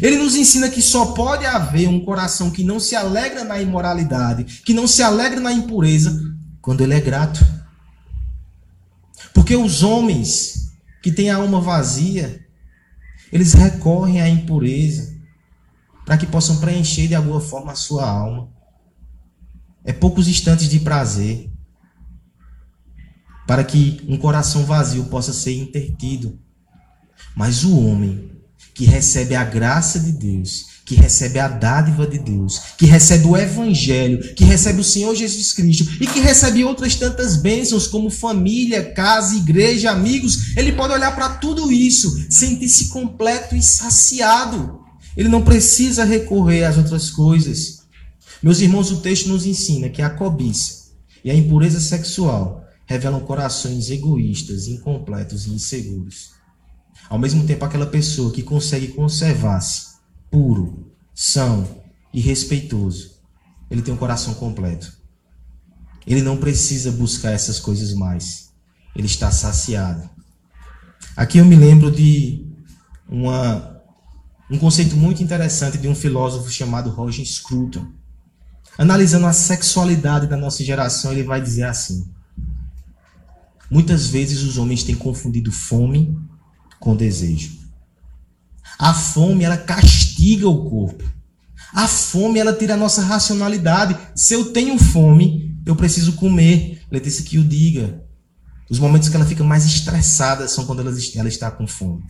Ele 0.00 0.16
nos 0.16 0.36
ensina 0.36 0.70
que 0.70 0.80
só 0.80 1.06
pode 1.06 1.44
haver 1.44 1.88
um 1.88 2.04
coração 2.04 2.50
que 2.50 2.62
não 2.62 2.78
se 2.78 2.94
alegra 2.94 3.42
na 3.42 3.60
imoralidade, 3.60 4.62
que 4.64 4.72
não 4.72 4.86
se 4.86 5.02
alegra 5.02 5.40
na 5.40 5.52
impureza, 5.52 6.18
quando 6.60 6.82
ele 6.82 6.94
é 6.94 7.00
grato. 7.00 7.44
Porque 9.34 9.56
os 9.56 9.82
homens 9.82 10.61
que 11.02 11.10
têm 11.10 11.30
a 11.30 11.36
alma 11.36 11.60
vazia, 11.60 12.46
eles 13.32 13.54
recorrem 13.54 14.20
à 14.20 14.28
impureza 14.28 15.12
para 16.04 16.16
que 16.16 16.26
possam 16.26 16.60
preencher 16.60 17.08
de 17.08 17.14
alguma 17.14 17.40
forma 17.40 17.72
a 17.72 17.76
sua 17.76 18.08
alma. 18.08 18.48
É 19.84 19.92
poucos 19.92 20.28
instantes 20.28 20.68
de 20.68 20.80
prazer 20.80 21.50
para 23.46 23.64
que 23.64 24.04
um 24.08 24.16
coração 24.16 24.64
vazio 24.64 25.04
possa 25.06 25.32
ser 25.32 25.54
intertido. 25.54 26.38
Mas 27.34 27.64
o 27.64 27.78
homem 27.78 28.30
que 28.74 28.84
recebe 28.84 29.34
a 29.34 29.44
graça 29.44 29.98
de 29.98 30.12
Deus, 30.12 30.71
que 30.84 30.94
recebe 30.94 31.38
a 31.38 31.48
dádiva 31.48 32.06
de 32.06 32.18
Deus, 32.18 32.60
que 32.76 32.86
recebe 32.86 33.26
o 33.26 33.36
Evangelho, 33.36 34.34
que 34.34 34.44
recebe 34.44 34.80
o 34.80 34.84
Senhor 34.84 35.14
Jesus 35.14 35.52
Cristo 35.52 35.86
e 36.00 36.06
que 36.06 36.20
recebe 36.20 36.64
outras 36.64 36.94
tantas 36.96 37.36
bênçãos 37.36 37.86
como 37.86 38.10
família, 38.10 38.92
casa, 38.92 39.36
igreja, 39.36 39.90
amigos, 39.90 40.56
ele 40.56 40.72
pode 40.72 40.92
olhar 40.92 41.14
para 41.14 41.30
tudo 41.36 41.70
isso, 41.70 42.26
sentir-se 42.30 42.88
completo 42.88 43.54
e 43.54 43.62
saciado. 43.62 44.80
Ele 45.16 45.28
não 45.28 45.42
precisa 45.42 46.04
recorrer 46.04 46.64
às 46.64 46.76
outras 46.76 47.10
coisas. 47.10 47.82
Meus 48.42 48.60
irmãos, 48.60 48.90
o 48.90 49.00
texto 49.00 49.28
nos 49.28 49.46
ensina 49.46 49.88
que 49.88 50.02
a 50.02 50.10
cobiça 50.10 50.90
e 51.24 51.30
a 51.30 51.34
impureza 51.34 51.80
sexual 51.80 52.64
revelam 52.86 53.20
corações 53.20 53.88
egoístas, 53.88 54.66
incompletos 54.66 55.46
e 55.46 55.50
inseguros. 55.50 56.30
Ao 57.08 57.18
mesmo 57.18 57.44
tempo, 57.46 57.64
aquela 57.64 57.86
pessoa 57.86 58.32
que 58.32 58.42
consegue 58.42 58.88
conservar-se 58.88 59.91
puro, 60.32 60.90
são 61.14 61.82
e 62.12 62.20
respeitoso, 62.20 63.20
ele 63.70 63.82
tem 63.82 63.92
um 63.92 63.98
coração 63.98 64.34
completo. 64.34 64.92
Ele 66.06 66.22
não 66.22 66.36
precisa 66.36 66.90
buscar 66.90 67.30
essas 67.30 67.60
coisas 67.60 67.94
mais. 67.94 68.50
Ele 68.96 69.06
está 69.06 69.30
saciado. 69.30 70.10
Aqui 71.16 71.38
eu 71.38 71.44
me 71.44 71.54
lembro 71.54 71.90
de 71.90 72.46
uma, 73.08 73.80
um 74.50 74.58
conceito 74.58 74.96
muito 74.96 75.22
interessante 75.22 75.78
de 75.78 75.86
um 75.86 75.94
filósofo 75.94 76.50
chamado 76.50 76.90
Roger 76.90 77.24
Scruton. 77.24 77.86
Analisando 78.76 79.26
a 79.26 79.32
sexualidade 79.32 80.26
da 80.26 80.36
nossa 80.36 80.64
geração, 80.64 81.12
ele 81.12 81.22
vai 81.22 81.40
dizer 81.40 81.64
assim: 81.64 82.10
Muitas 83.70 84.06
vezes 84.08 84.42
os 84.42 84.58
homens 84.58 84.82
têm 84.82 84.94
confundido 84.94 85.52
fome 85.52 86.18
com 86.80 86.96
desejo. 86.96 87.61
A 88.82 88.92
fome, 88.92 89.44
ela 89.44 89.56
castiga 89.56 90.48
o 90.48 90.68
corpo. 90.68 91.04
A 91.72 91.86
fome, 91.86 92.40
ela 92.40 92.52
tira 92.52 92.74
a 92.74 92.76
nossa 92.76 93.00
racionalidade. 93.00 93.96
Se 94.12 94.34
eu 94.34 94.52
tenho 94.52 94.76
fome, 94.76 95.56
eu 95.64 95.76
preciso 95.76 96.14
comer. 96.14 96.82
Letícia 96.90 97.24
que 97.24 97.38
o 97.38 97.44
diga. 97.44 98.02
Os 98.68 98.80
momentos 98.80 99.08
que 99.08 99.14
ela 99.14 99.24
fica 99.24 99.44
mais 99.44 99.64
estressada 99.64 100.48
são 100.48 100.66
quando 100.66 100.80
ela, 100.80 100.92
ela 101.14 101.28
está 101.28 101.48
com 101.48 101.64
fome. 101.64 102.02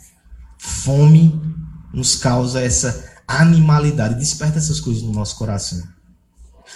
Fome 0.57 1.39
nos 1.93 2.17
causa 2.17 2.63
essa 2.63 3.05
animalidade, 3.29 4.15
desperta 4.15 4.57
essas 4.57 4.81
coisas 4.81 5.03
no 5.03 5.13
nosso 5.13 5.37
coração. 5.37 5.87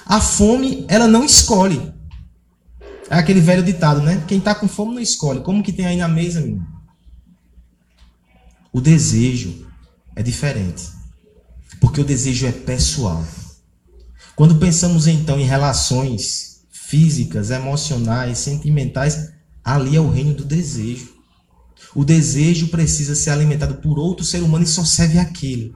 A 0.04 0.20
fome, 0.20 0.84
ela 0.88 1.08
não 1.08 1.24
escolhe. 1.24 1.90
É 3.08 3.16
aquele 3.16 3.40
velho 3.40 3.62
ditado, 3.62 4.02
né? 4.02 4.22
Quem 4.28 4.36
está 4.36 4.54
com 4.54 4.68
fome 4.68 4.94
não 4.94 5.00
escolhe. 5.00 5.40
Como 5.40 5.62
que 5.62 5.72
tem 5.72 5.86
aí 5.86 5.96
na 5.96 6.06
mesa, 6.06 6.42
menino? 6.42 6.66
O 8.70 8.78
desejo 8.78 9.65
é 10.16 10.22
diferente. 10.22 10.88
Porque 11.80 12.00
o 12.00 12.04
desejo 12.04 12.46
é 12.46 12.52
pessoal. 12.52 13.24
Quando 14.34 14.56
pensamos 14.56 15.06
então 15.06 15.38
em 15.38 15.44
relações 15.44 16.62
físicas, 16.70 17.50
emocionais, 17.50 18.38
sentimentais, 18.38 19.32
ali 19.62 19.96
é 19.96 20.00
o 20.00 20.10
reino 20.10 20.34
do 20.34 20.44
desejo. 20.44 21.14
O 21.94 22.04
desejo 22.04 22.68
precisa 22.68 23.14
ser 23.14 23.30
alimentado 23.30 23.76
por 23.76 23.98
outro 23.98 24.24
ser 24.24 24.42
humano 24.42 24.64
e 24.64 24.68
só 24.68 24.84
serve 24.84 25.18
aquele. 25.18 25.74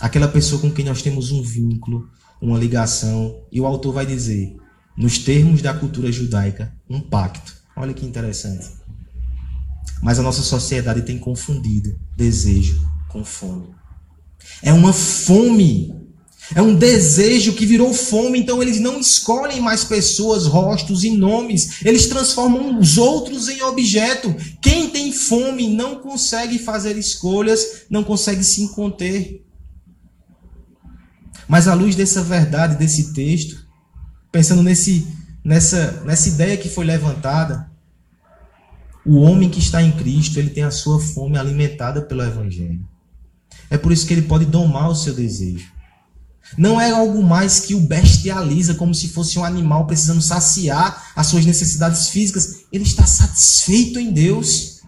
Aquela 0.00 0.28
pessoa 0.28 0.60
com 0.60 0.70
quem 0.70 0.84
nós 0.84 1.02
temos 1.02 1.30
um 1.32 1.42
vínculo, 1.42 2.08
uma 2.40 2.58
ligação. 2.58 3.42
E 3.50 3.60
o 3.60 3.66
autor 3.66 3.92
vai 3.92 4.06
dizer, 4.06 4.56
nos 4.96 5.18
termos 5.18 5.60
da 5.60 5.74
cultura 5.74 6.10
judaica, 6.10 6.72
um 6.88 7.00
pacto. 7.00 7.54
Olha 7.76 7.92
que 7.92 8.06
interessante. 8.06 8.77
Mas 10.02 10.18
a 10.18 10.22
nossa 10.22 10.42
sociedade 10.42 11.02
tem 11.02 11.18
confundido 11.18 11.98
desejo 12.16 12.80
com 13.08 13.24
fome. 13.24 13.68
É 14.62 14.72
uma 14.72 14.92
fome. 14.92 15.94
É 16.54 16.62
um 16.62 16.74
desejo 16.74 17.52
que 17.52 17.66
virou 17.66 17.92
fome, 17.92 18.38
então 18.38 18.62
eles 18.62 18.80
não 18.80 18.98
escolhem 18.98 19.60
mais 19.60 19.84
pessoas, 19.84 20.46
rostos 20.46 21.04
e 21.04 21.10
nomes, 21.10 21.84
eles 21.84 22.06
transformam 22.06 22.78
os 22.78 22.96
outros 22.96 23.48
em 23.48 23.60
objeto. 23.62 24.34
Quem 24.62 24.88
tem 24.88 25.12
fome 25.12 25.68
não 25.68 25.96
consegue 25.96 26.58
fazer 26.58 26.96
escolhas, 26.96 27.82
não 27.90 28.02
consegue 28.02 28.42
se 28.42 28.66
conter. 28.68 29.44
Mas 31.46 31.68
à 31.68 31.74
luz 31.74 31.94
dessa 31.94 32.22
verdade, 32.22 32.76
desse 32.76 33.12
texto, 33.12 33.66
pensando 34.32 34.62
nesse, 34.62 35.06
nessa, 35.44 36.02
nessa 36.06 36.30
ideia 36.30 36.56
que 36.56 36.68
foi 36.70 36.86
levantada, 36.86 37.67
o 39.08 39.20
homem 39.22 39.48
que 39.48 39.58
está 39.58 39.82
em 39.82 39.90
Cristo, 39.92 40.38
ele 40.38 40.50
tem 40.50 40.64
a 40.64 40.70
sua 40.70 41.00
fome 41.00 41.38
alimentada 41.38 42.02
pelo 42.02 42.22
Evangelho. 42.22 42.86
É 43.70 43.78
por 43.78 43.90
isso 43.90 44.06
que 44.06 44.12
ele 44.12 44.22
pode 44.22 44.44
domar 44.44 44.90
o 44.90 44.94
seu 44.94 45.14
desejo. 45.14 45.66
Não 46.58 46.78
é 46.78 46.90
algo 46.90 47.22
mais 47.22 47.60
que 47.60 47.74
o 47.74 47.80
bestializa 47.80 48.74
como 48.74 48.94
se 48.94 49.08
fosse 49.08 49.38
um 49.38 49.44
animal 49.44 49.86
precisando 49.86 50.20
saciar 50.20 51.12
as 51.16 51.26
suas 51.26 51.46
necessidades 51.46 52.08
físicas. 52.08 52.64
Ele 52.70 52.84
está 52.84 53.06
satisfeito 53.06 53.98
em 53.98 54.12
Deus. 54.12 54.82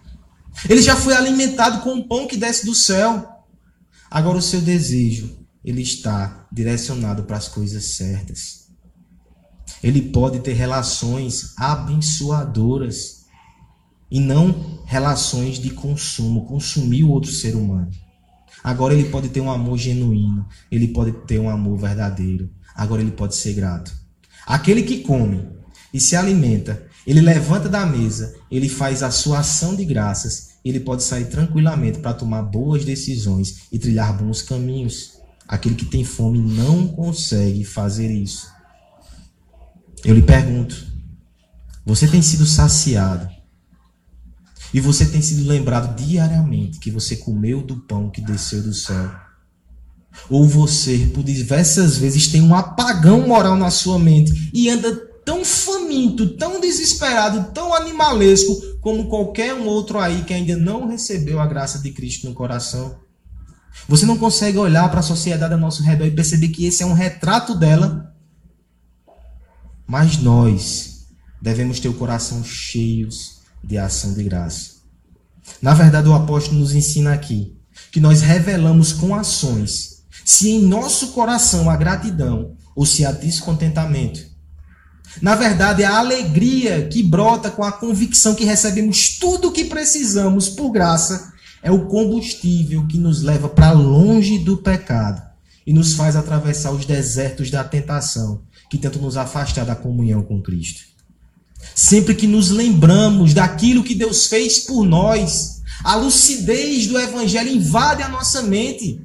Ele 0.69 0.83
já 0.83 0.95
foi 0.95 1.15
alimentado 1.15 1.81
com 1.81 1.95
o 1.95 2.07
pão 2.07 2.27
que 2.27 2.37
desce 2.37 2.63
do 2.63 2.75
céu. 2.75 3.27
Agora 4.09 4.37
o 4.37 4.41
seu 4.41 4.61
desejo, 4.61 5.35
ele 5.65 5.81
está 5.81 6.45
direcionado 6.51 7.23
para 7.23 7.37
as 7.37 7.47
coisas 7.47 7.95
certas. 7.95 8.67
Ele 9.81 10.01
pode 10.11 10.41
ter 10.41 10.53
relações 10.53 11.53
abençoadoras 11.57 13.20
e 14.11 14.19
não 14.19 14.81
relações 14.85 15.57
de 15.57 15.69
consumo, 15.69 16.45
consumir 16.45 17.03
o 17.03 17.09
outro 17.09 17.31
ser 17.31 17.55
humano. 17.55 17.89
Agora 18.61 18.93
ele 18.93 19.09
pode 19.09 19.29
ter 19.29 19.39
um 19.39 19.49
amor 19.49 19.77
genuíno, 19.77 20.45
ele 20.69 20.89
pode 20.89 21.13
ter 21.25 21.39
um 21.39 21.49
amor 21.49 21.77
verdadeiro. 21.77 22.49
Agora 22.75 23.01
ele 23.01 23.11
pode 23.11 23.35
ser 23.35 23.53
grato. 23.53 23.91
Aquele 24.45 24.83
que 24.83 24.99
come 24.99 25.47
e 25.93 25.99
se 25.99 26.15
alimenta, 26.15 26.85
ele 27.07 27.21
levanta 27.21 27.69
da 27.69 27.85
mesa, 27.85 28.35
ele 28.51 28.67
faz 28.67 29.01
a 29.01 29.09
sua 29.09 29.39
ação 29.39 29.75
de 29.75 29.85
graças, 29.85 30.51
ele 30.63 30.79
pode 30.79 31.03
sair 31.03 31.25
tranquilamente 31.25 31.99
para 31.99 32.13
tomar 32.13 32.43
boas 32.43 32.83
decisões 32.83 33.61
e 33.71 33.79
trilhar 33.79 34.15
bons 34.15 34.41
caminhos. 34.41 35.13
Aquele 35.47 35.75
que 35.75 35.85
tem 35.85 36.03
fome 36.03 36.37
não 36.37 36.87
consegue 36.87 37.63
fazer 37.63 38.11
isso. 38.11 38.47
Eu 40.03 40.13
lhe 40.13 40.21
pergunto: 40.21 40.85
você 41.85 42.07
tem 42.07 42.21
sido 42.21 42.45
saciado 42.45 43.40
e 44.73 44.79
você 44.79 45.05
tem 45.05 45.21
sido 45.21 45.47
lembrado 45.47 45.95
diariamente 45.95 46.79
que 46.79 46.89
você 46.89 47.17
comeu 47.17 47.61
do 47.61 47.77
pão 47.77 48.09
que 48.09 48.21
desceu 48.21 48.61
do 48.61 48.73
céu. 48.73 49.11
Ou 50.29 50.47
você, 50.47 51.09
por 51.13 51.23
diversas 51.23 51.97
vezes, 51.97 52.27
tem 52.27 52.41
um 52.41 52.55
apagão 52.55 53.27
moral 53.27 53.55
na 53.55 53.69
sua 53.69 53.99
mente 53.99 54.49
e 54.53 54.69
anda 54.69 54.95
tão 55.25 55.43
faminto, 55.43 56.35
tão 56.37 56.59
desesperado, 56.59 57.51
tão 57.53 57.73
animalesco 57.73 58.53
como 58.81 59.07
qualquer 59.07 59.53
um 59.53 59.65
outro 59.65 59.99
aí 59.99 60.23
que 60.23 60.33
ainda 60.33 60.55
não 60.57 60.87
recebeu 60.87 61.39
a 61.39 61.45
graça 61.45 61.79
de 61.79 61.91
Cristo 61.91 62.27
no 62.27 62.33
coração. 62.33 62.99
Você 63.87 64.05
não 64.05 64.17
consegue 64.17 64.57
olhar 64.57 64.89
para 64.89 64.99
a 64.99 65.03
sociedade 65.03 65.53
ao 65.53 65.59
nosso 65.59 65.83
redor 65.83 66.05
e 66.05 66.11
perceber 66.11 66.49
que 66.49 66.65
esse 66.65 66.83
é 66.83 66.85
um 66.85 66.93
retrato 66.93 67.55
dela. 67.55 68.13
Mas 69.87 70.17
nós 70.17 71.07
devemos 71.41 71.79
ter 71.79 71.87
o 71.87 71.93
coração 71.93 72.43
cheios 72.43 73.40
de 73.63 73.77
ação 73.77 74.13
de 74.13 74.23
graça. 74.23 74.81
Na 75.61 75.73
verdade, 75.73 76.07
o 76.07 76.13
apóstolo 76.13 76.59
nos 76.59 76.73
ensina 76.73 77.13
aqui 77.13 77.55
que 77.91 77.99
nós 77.99 78.21
revelamos 78.21 78.93
com 78.93 79.13
ações 79.15 80.03
se 80.23 80.49
em 80.49 80.61
nosso 80.61 81.09
coração 81.09 81.69
há 81.69 81.75
gratidão 81.75 82.55
ou 82.75 82.85
se 82.85 83.05
há 83.05 83.11
descontentamento. 83.11 84.31
Na 85.21 85.35
verdade, 85.35 85.83
a 85.83 85.97
alegria 85.97 86.87
que 86.87 87.03
brota 87.03 87.51
com 87.51 87.63
a 87.63 87.71
convicção 87.71 88.33
que 88.33 88.45
recebemos 88.45 89.17
tudo 89.19 89.49
o 89.49 89.51
que 89.51 89.65
precisamos 89.65 90.47
por 90.47 90.71
graça 90.71 91.33
é 91.61 91.71
o 91.71 91.85
combustível 91.87 92.87
que 92.87 92.97
nos 92.97 93.21
leva 93.21 93.49
para 93.49 93.71
longe 93.71 94.39
do 94.39 94.57
pecado 94.57 95.21
e 95.65 95.73
nos 95.73 95.93
faz 95.93 96.15
atravessar 96.15 96.71
os 96.71 96.85
desertos 96.85 97.51
da 97.51 97.63
tentação 97.63 98.41
que 98.69 98.77
tentam 98.77 99.01
nos 99.01 99.17
afastar 99.17 99.65
da 99.65 99.75
comunhão 99.75 100.23
com 100.23 100.41
Cristo. 100.41 100.90
Sempre 101.75 102.15
que 102.15 102.27
nos 102.27 102.49
lembramos 102.49 103.33
daquilo 103.33 103.83
que 103.83 103.95
Deus 103.95 104.27
fez 104.27 104.59
por 104.59 104.83
nós, 104.85 105.61
a 105.83 105.95
lucidez 105.95 106.87
do 106.87 106.99
Evangelho 106.99 107.49
invade 107.49 108.03
a 108.03 108.09
nossa 108.09 108.41
mente. 108.41 109.01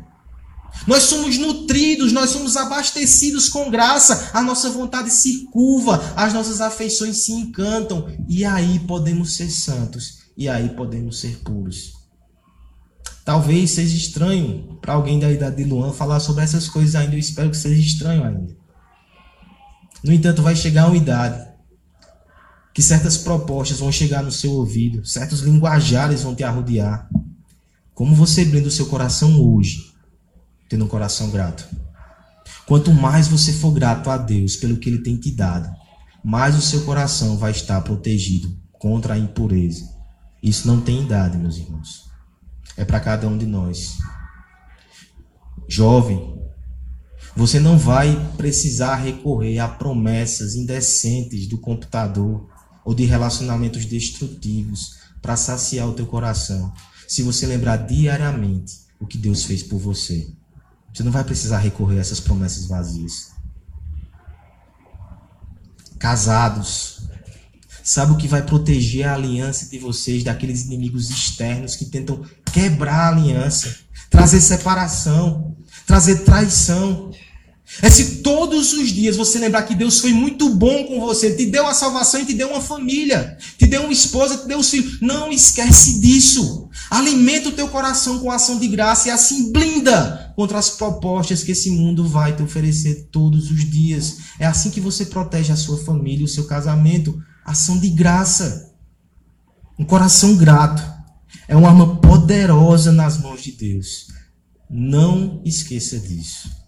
Nós 0.86 1.04
somos 1.04 1.38
nutridos, 1.38 2.12
nós 2.12 2.30
somos 2.30 2.56
abastecidos 2.56 3.48
com 3.48 3.70
graça, 3.70 4.30
a 4.32 4.42
nossa 4.42 4.70
vontade 4.70 5.10
se 5.10 5.46
curva, 5.50 6.12
as 6.14 6.32
nossas 6.32 6.60
afeições 6.60 7.18
se 7.18 7.32
encantam, 7.32 8.06
e 8.28 8.44
aí 8.44 8.78
podemos 8.80 9.36
ser 9.36 9.48
santos, 9.48 10.18
e 10.36 10.48
aí 10.48 10.68
podemos 10.70 11.18
ser 11.18 11.38
puros. 11.38 11.94
Talvez 13.24 13.70
seja 13.70 13.96
estranho 13.96 14.78
para 14.80 14.94
alguém 14.94 15.18
da 15.18 15.32
idade 15.32 15.56
de 15.56 15.64
Luan 15.64 15.92
falar 15.92 16.20
sobre 16.20 16.44
essas 16.44 16.68
coisas 16.68 16.94
ainda, 16.94 17.14
eu 17.14 17.18
espero 17.18 17.50
que 17.50 17.56
seja 17.56 17.80
estranho 17.80 18.22
ainda. 18.22 18.54
No 20.04 20.12
entanto, 20.12 20.42
vai 20.42 20.54
chegar 20.54 20.86
uma 20.86 20.96
idade 20.96 21.45
que 22.76 22.82
certas 22.82 23.16
propostas 23.16 23.78
vão 23.78 23.90
chegar 23.90 24.22
no 24.22 24.30
seu 24.30 24.52
ouvido, 24.52 25.02
certos 25.02 25.40
linguajares 25.40 26.24
vão 26.24 26.34
te 26.34 26.44
arrodear. 26.44 27.08
Como 27.94 28.14
você 28.14 28.44
brinda 28.44 28.68
o 28.68 28.70
seu 28.70 28.84
coração 28.84 29.40
hoje, 29.40 29.94
tendo 30.68 30.84
um 30.84 30.88
coração 30.88 31.30
grato? 31.30 31.66
Quanto 32.66 32.92
mais 32.92 33.28
você 33.28 33.50
for 33.50 33.72
grato 33.72 34.10
a 34.10 34.18
Deus 34.18 34.56
pelo 34.56 34.76
que 34.76 34.90
Ele 34.90 34.98
tem 34.98 35.16
te 35.16 35.30
dado, 35.30 35.74
mais 36.22 36.54
o 36.54 36.60
seu 36.60 36.82
coração 36.82 37.38
vai 37.38 37.50
estar 37.50 37.80
protegido 37.80 38.54
contra 38.74 39.14
a 39.14 39.18
impureza. 39.18 39.88
Isso 40.42 40.68
não 40.68 40.78
tem 40.78 41.02
idade, 41.02 41.38
meus 41.38 41.56
irmãos. 41.56 42.10
É 42.76 42.84
para 42.84 43.00
cada 43.00 43.26
um 43.26 43.38
de 43.38 43.46
nós. 43.46 43.96
Jovem, 45.66 46.38
você 47.34 47.58
não 47.58 47.78
vai 47.78 48.34
precisar 48.36 48.96
recorrer 48.96 49.60
a 49.60 49.66
promessas 49.66 50.54
indecentes 50.54 51.48
do 51.48 51.56
computador 51.56 52.54
ou 52.86 52.94
de 52.94 53.04
relacionamentos 53.04 53.84
destrutivos 53.84 54.98
para 55.20 55.36
saciar 55.36 55.88
o 55.88 55.92
teu 55.92 56.06
coração. 56.06 56.72
Se 57.08 57.20
você 57.20 57.44
lembrar 57.44 57.78
diariamente 57.78 58.78
o 59.00 59.06
que 59.06 59.18
Deus 59.18 59.42
fez 59.42 59.60
por 59.60 59.80
você, 59.80 60.28
você 60.94 61.02
não 61.02 61.10
vai 61.10 61.24
precisar 61.24 61.58
recorrer 61.58 61.98
a 61.98 62.00
essas 62.00 62.20
promessas 62.20 62.66
vazias. 62.66 63.32
Casados, 65.98 67.08
sabe 67.82 68.12
o 68.12 68.16
que 68.16 68.28
vai 68.28 68.42
proteger 68.42 69.08
a 69.08 69.14
aliança 69.14 69.66
de 69.66 69.80
vocês 69.80 70.22
daqueles 70.22 70.66
inimigos 70.66 71.10
externos 71.10 71.74
que 71.74 71.86
tentam 71.86 72.24
quebrar 72.52 73.00
a 73.00 73.08
aliança, 73.08 73.80
trazer 74.08 74.40
separação, 74.40 75.56
trazer 75.84 76.24
traição, 76.24 77.10
é 77.82 77.90
se 77.90 78.22
todos 78.22 78.72
os 78.72 78.90
dias 78.90 79.16
você 79.16 79.38
lembrar 79.38 79.62
que 79.62 79.74
Deus 79.74 79.98
foi 79.98 80.12
muito 80.12 80.48
bom 80.50 80.84
com 80.84 81.00
você, 81.00 81.34
te 81.34 81.46
deu 81.46 81.66
a 81.66 81.74
salvação 81.74 82.20
e 82.20 82.24
te 82.24 82.32
deu 82.32 82.50
uma 82.50 82.60
família, 82.60 83.36
te 83.58 83.66
deu 83.66 83.82
uma 83.82 83.92
esposa, 83.92 84.38
te 84.38 84.46
deu 84.46 84.58
os 84.58 84.70
filhos. 84.70 85.00
Não 85.00 85.32
esquece 85.32 86.00
disso. 86.00 86.68
Alimenta 86.88 87.48
o 87.48 87.52
teu 87.52 87.68
coração 87.68 88.20
com 88.20 88.30
ação 88.30 88.58
de 88.58 88.68
graça 88.68 89.08
e 89.08 89.10
assim 89.10 89.52
blinda 89.52 90.32
contra 90.36 90.58
as 90.58 90.70
propostas 90.70 91.42
que 91.42 91.52
esse 91.52 91.70
mundo 91.70 92.06
vai 92.06 92.36
te 92.36 92.42
oferecer 92.42 93.08
todos 93.10 93.50
os 93.50 93.68
dias. 93.68 94.18
É 94.38 94.46
assim 94.46 94.70
que 94.70 94.80
você 94.80 95.04
protege 95.04 95.52
a 95.52 95.56
sua 95.56 95.76
família, 95.76 96.24
o 96.24 96.28
seu 96.28 96.44
casamento. 96.44 97.20
Ação 97.44 97.78
de 97.78 97.88
graça. 97.88 98.72
Um 99.78 99.84
coração 99.84 100.36
grato. 100.36 100.82
É 101.48 101.56
uma 101.56 101.68
arma 101.68 101.96
poderosa 101.96 102.92
nas 102.92 103.18
mãos 103.18 103.42
de 103.42 103.52
Deus. 103.52 104.06
Não 104.70 105.42
esqueça 105.44 105.98
disso. 105.98 106.65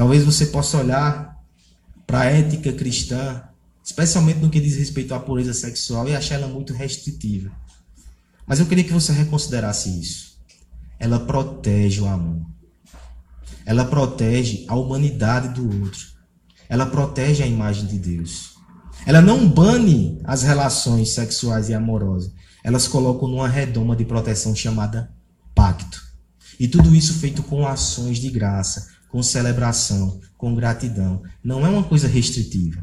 Talvez 0.00 0.24
você 0.24 0.46
possa 0.46 0.78
olhar 0.78 1.38
para 2.06 2.20
a 2.20 2.24
ética 2.24 2.72
cristã, 2.72 3.42
especialmente 3.84 4.38
no 4.38 4.48
que 4.48 4.58
diz 4.58 4.74
respeito 4.76 5.12
à 5.12 5.20
pureza 5.20 5.52
sexual, 5.52 6.08
e 6.08 6.16
achar 6.16 6.36
ela 6.36 6.48
muito 6.48 6.72
restritiva. 6.72 7.52
Mas 8.46 8.58
eu 8.58 8.64
queria 8.64 8.82
que 8.82 8.94
você 8.94 9.12
reconsiderasse 9.12 9.90
isso. 10.00 10.38
Ela 10.98 11.20
protege 11.20 12.00
o 12.00 12.06
amor. 12.06 12.40
Ela 13.66 13.84
protege 13.84 14.64
a 14.68 14.74
humanidade 14.74 15.48
do 15.50 15.82
outro. 15.82 16.00
Ela 16.66 16.86
protege 16.86 17.42
a 17.42 17.46
imagem 17.46 17.84
de 17.84 17.98
Deus. 17.98 18.54
Ela 19.04 19.20
não 19.20 19.46
bane 19.46 20.18
as 20.24 20.42
relações 20.42 21.10
sexuais 21.10 21.68
e 21.68 21.74
amorosas. 21.74 22.32
Elas 22.64 22.88
colocam 22.88 23.28
numa 23.28 23.48
redoma 23.48 23.94
de 23.94 24.06
proteção 24.06 24.56
chamada 24.56 25.12
pacto. 25.54 26.00
E 26.58 26.66
tudo 26.66 26.96
isso 26.96 27.18
feito 27.18 27.42
com 27.42 27.66
ações 27.66 28.16
de 28.16 28.30
graça, 28.30 28.89
com 29.10 29.22
celebração, 29.22 30.20
com 30.36 30.54
gratidão. 30.54 31.22
Não 31.42 31.66
é 31.66 31.68
uma 31.68 31.82
coisa 31.82 32.06
restritiva. 32.06 32.82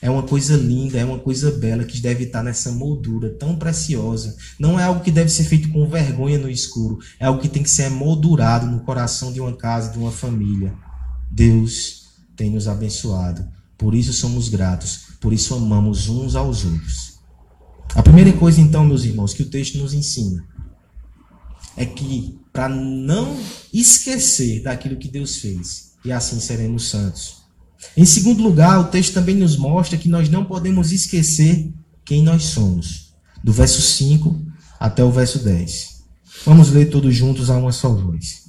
É 0.00 0.10
uma 0.10 0.22
coisa 0.22 0.56
linda, 0.56 0.98
é 0.98 1.04
uma 1.04 1.18
coisa 1.18 1.50
bela 1.52 1.84
que 1.84 2.00
deve 2.00 2.24
estar 2.24 2.42
nessa 2.42 2.72
moldura 2.72 3.30
tão 3.30 3.56
preciosa. 3.56 4.36
Não 4.58 4.78
é 4.78 4.82
algo 4.82 5.02
que 5.02 5.10
deve 5.10 5.30
ser 5.30 5.44
feito 5.44 5.70
com 5.70 5.88
vergonha 5.88 6.38
no 6.38 6.50
escuro. 6.50 6.98
É 7.20 7.26
algo 7.26 7.40
que 7.40 7.48
tem 7.48 7.62
que 7.62 7.70
ser 7.70 7.88
moldurado 7.88 8.66
no 8.66 8.80
coração 8.80 9.32
de 9.32 9.40
uma 9.40 9.52
casa, 9.52 9.92
de 9.92 9.98
uma 9.98 10.10
família. 10.10 10.74
Deus 11.30 12.08
tem 12.36 12.50
nos 12.50 12.66
abençoado. 12.66 13.46
Por 13.78 13.94
isso 13.94 14.12
somos 14.12 14.48
gratos. 14.48 15.12
Por 15.20 15.32
isso 15.32 15.54
amamos 15.54 16.08
uns 16.08 16.34
aos 16.34 16.64
outros. 16.64 17.20
A 17.94 18.02
primeira 18.02 18.32
coisa, 18.32 18.60
então, 18.60 18.84
meus 18.84 19.04
irmãos, 19.04 19.34
que 19.34 19.42
o 19.42 19.50
texto 19.50 19.78
nos 19.78 19.94
ensina 19.94 20.44
é 21.76 21.86
que 21.86 22.38
para 22.52 22.68
não 22.68 23.38
esquecer 23.72 24.62
daquilo 24.62 24.96
que 24.96 25.08
Deus 25.08 25.36
fez, 25.36 25.92
e 26.04 26.12
assim 26.12 26.38
seremos 26.38 26.90
santos. 26.90 27.42
Em 27.96 28.04
segundo 28.04 28.42
lugar, 28.42 28.78
o 28.80 28.84
texto 28.84 29.14
também 29.14 29.34
nos 29.34 29.56
mostra 29.56 29.98
que 29.98 30.08
nós 30.08 30.28
não 30.28 30.44
podemos 30.44 30.92
esquecer 30.92 31.72
quem 32.04 32.22
nós 32.22 32.44
somos. 32.44 33.12
Do 33.42 33.52
verso 33.52 33.80
5 33.80 34.40
até 34.78 35.02
o 35.02 35.10
verso 35.10 35.38
10. 35.40 36.02
Vamos 36.44 36.70
ler 36.70 36.90
todos 36.90 37.14
juntos 37.14 37.50
a 37.50 37.56
uma 37.56 37.72
só 37.72 37.88
voz. 37.88 38.42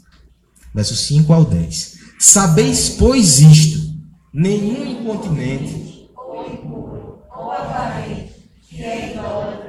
Verso 0.74 0.96
5 0.96 1.32
ao 1.34 1.46
10. 1.46 1.98
Sabeis, 2.20 2.90
pois, 2.90 3.40
isto: 3.40 3.94
nenhum 4.34 4.86
incontinente, 4.86 6.10
ou 6.16 6.52
impuro, 6.52 7.20
ou 7.36 7.52
avarento, 7.52 8.34
que 8.68 8.82
é 8.82 9.12
idólatra, 9.12 9.63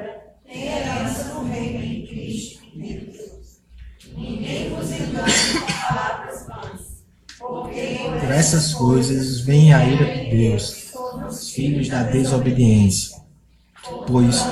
por 8.21 8.31
essas 8.31 8.73
coisas 8.73 9.41
vem 9.41 9.73
a 9.75 9.85
ira 9.85 10.05
de 10.05 10.31
Deus, 10.31 10.93
os 11.29 11.51
filhos 11.51 11.89
da 11.89 12.03
desobediência. 12.03 13.17
Pois 14.07 14.43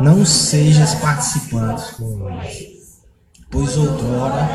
não 0.00 0.24
sejas 0.24 0.94
participantes 0.96 1.90
com 1.92 2.28
eles, 2.30 3.02
pois 3.50 3.76
outrora 3.76 4.48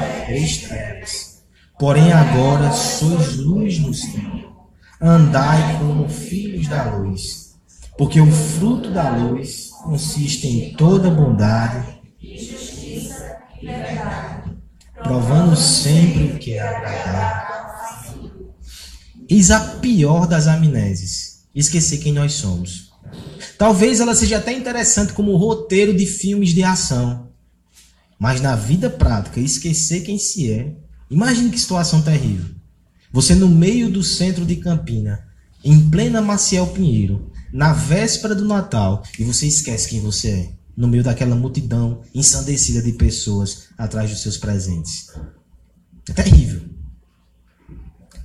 trevas, 0.67 1.43
porém 1.80 2.12
agora 2.12 2.71
sois 2.71 3.38
luz 3.38 3.80
nos 3.80 4.01
tempos. 4.01 4.45
Andai 4.99 5.78
como 5.78 6.10
filhos 6.10 6.67
da 6.67 6.95
luz, 6.95 7.56
porque 7.97 8.19
o 8.19 8.32
fruto 8.32 8.89
da 8.91 9.10
luz 9.10 9.69
consiste 9.84 10.47
em 10.47 10.73
toda 10.73 11.12
bondade, 11.12 11.99
provando 15.03 15.55
sempre 15.55 16.23
o 16.23 16.39
que 16.39 16.53
é 16.53 16.62
agradável. 16.62 17.45
Eis 19.29 19.51
a 19.51 19.60
pior 19.79 20.27
das 20.27 20.47
amnésias, 20.47 21.45
esquecer 21.53 21.97
quem 21.97 22.13
nós 22.13 22.34
somos. 22.34 22.91
Talvez 23.58 23.99
ela 23.99 24.13
seja 24.13 24.38
até 24.38 24.53
interessante 24.53 25.13
como 25.13 25.36
roteiro 25.38 25.95
de 25.95 26.05
filmes 26.05 26.53
de 26.53 26.63
ação, 26.63 27.29
mas 28.19 28.41
na 28.41 28.55
vida 28.55 28.89
prática, 28.89 29.39
esquecer 29.39 30.01
quem 30.01 30.17
se 30.17 30.51
é, 30.51 30.75
imagine 31.10 31.49
que 31.49 31.60
situação 31.60 32.01
terrível. 32.01 32.53
Você 33.12 33.34
no 33.34 33.47
meio 33.47 33.89
do 33.89 34.03
centro 34.03 34.45
de 34.45 34.58
Campina, 34.58 35.25
em 35.63 35.89
plena 35.89 36.21
Maciel 36.21 36.67
Pinheiro, 36.67 37.31
na 37.51 37.71
véspera 37.73 38.36
do 38.36 38.45
Natal, 38.45 39.03
e 39.17 39.23
você 39.23 39.47
esquece 39.47 39.89
quem 39.89 40.01
você 40.01 40.29
é, 40.29 40.49
no 40.75 40.88
meio 40.88 41.03
daquela 41.03 41.35
multidão 41.35 42.01
ensandecida 42.13 42.81
de 42.81 42.93
pessoas 42.93 43.69
atrás 43.77 44.09
dos 44.09 44.21
seus 44.21 44.38
presentes. 44.38 45.11
É 46.09 46.13
terrível. 46.13 46.61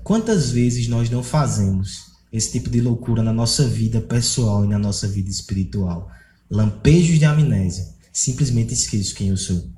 Quantas 0.02 0.50
vezes 0.50 0.88
nós 0.88 1.08
não 1.08 1.22
fazemos 1.22 2.10
esse 2.32 2.52
tipo 2.52 2.68
de 2.68 2.80
loucura 2.80 3.22
na 3.22 3.32
nossa 3.32 3.66
vida 3.66 4.00
pessoal 4.00 4.64
e 4.64 4.68
na 4.68 4.78
nossa 4.78 5.06
vida 5.06 5.30
espiritual? 5.30 6.10
Lampejos 6.50 7.18
de 7.18 7.24
amnésia. 7.24 7.86
Simplesmente 8.12 8.74
esqueço 8.74 9.14
quem 9.14 9.28
eu 9.28 9.36
sou. 9.36 9.70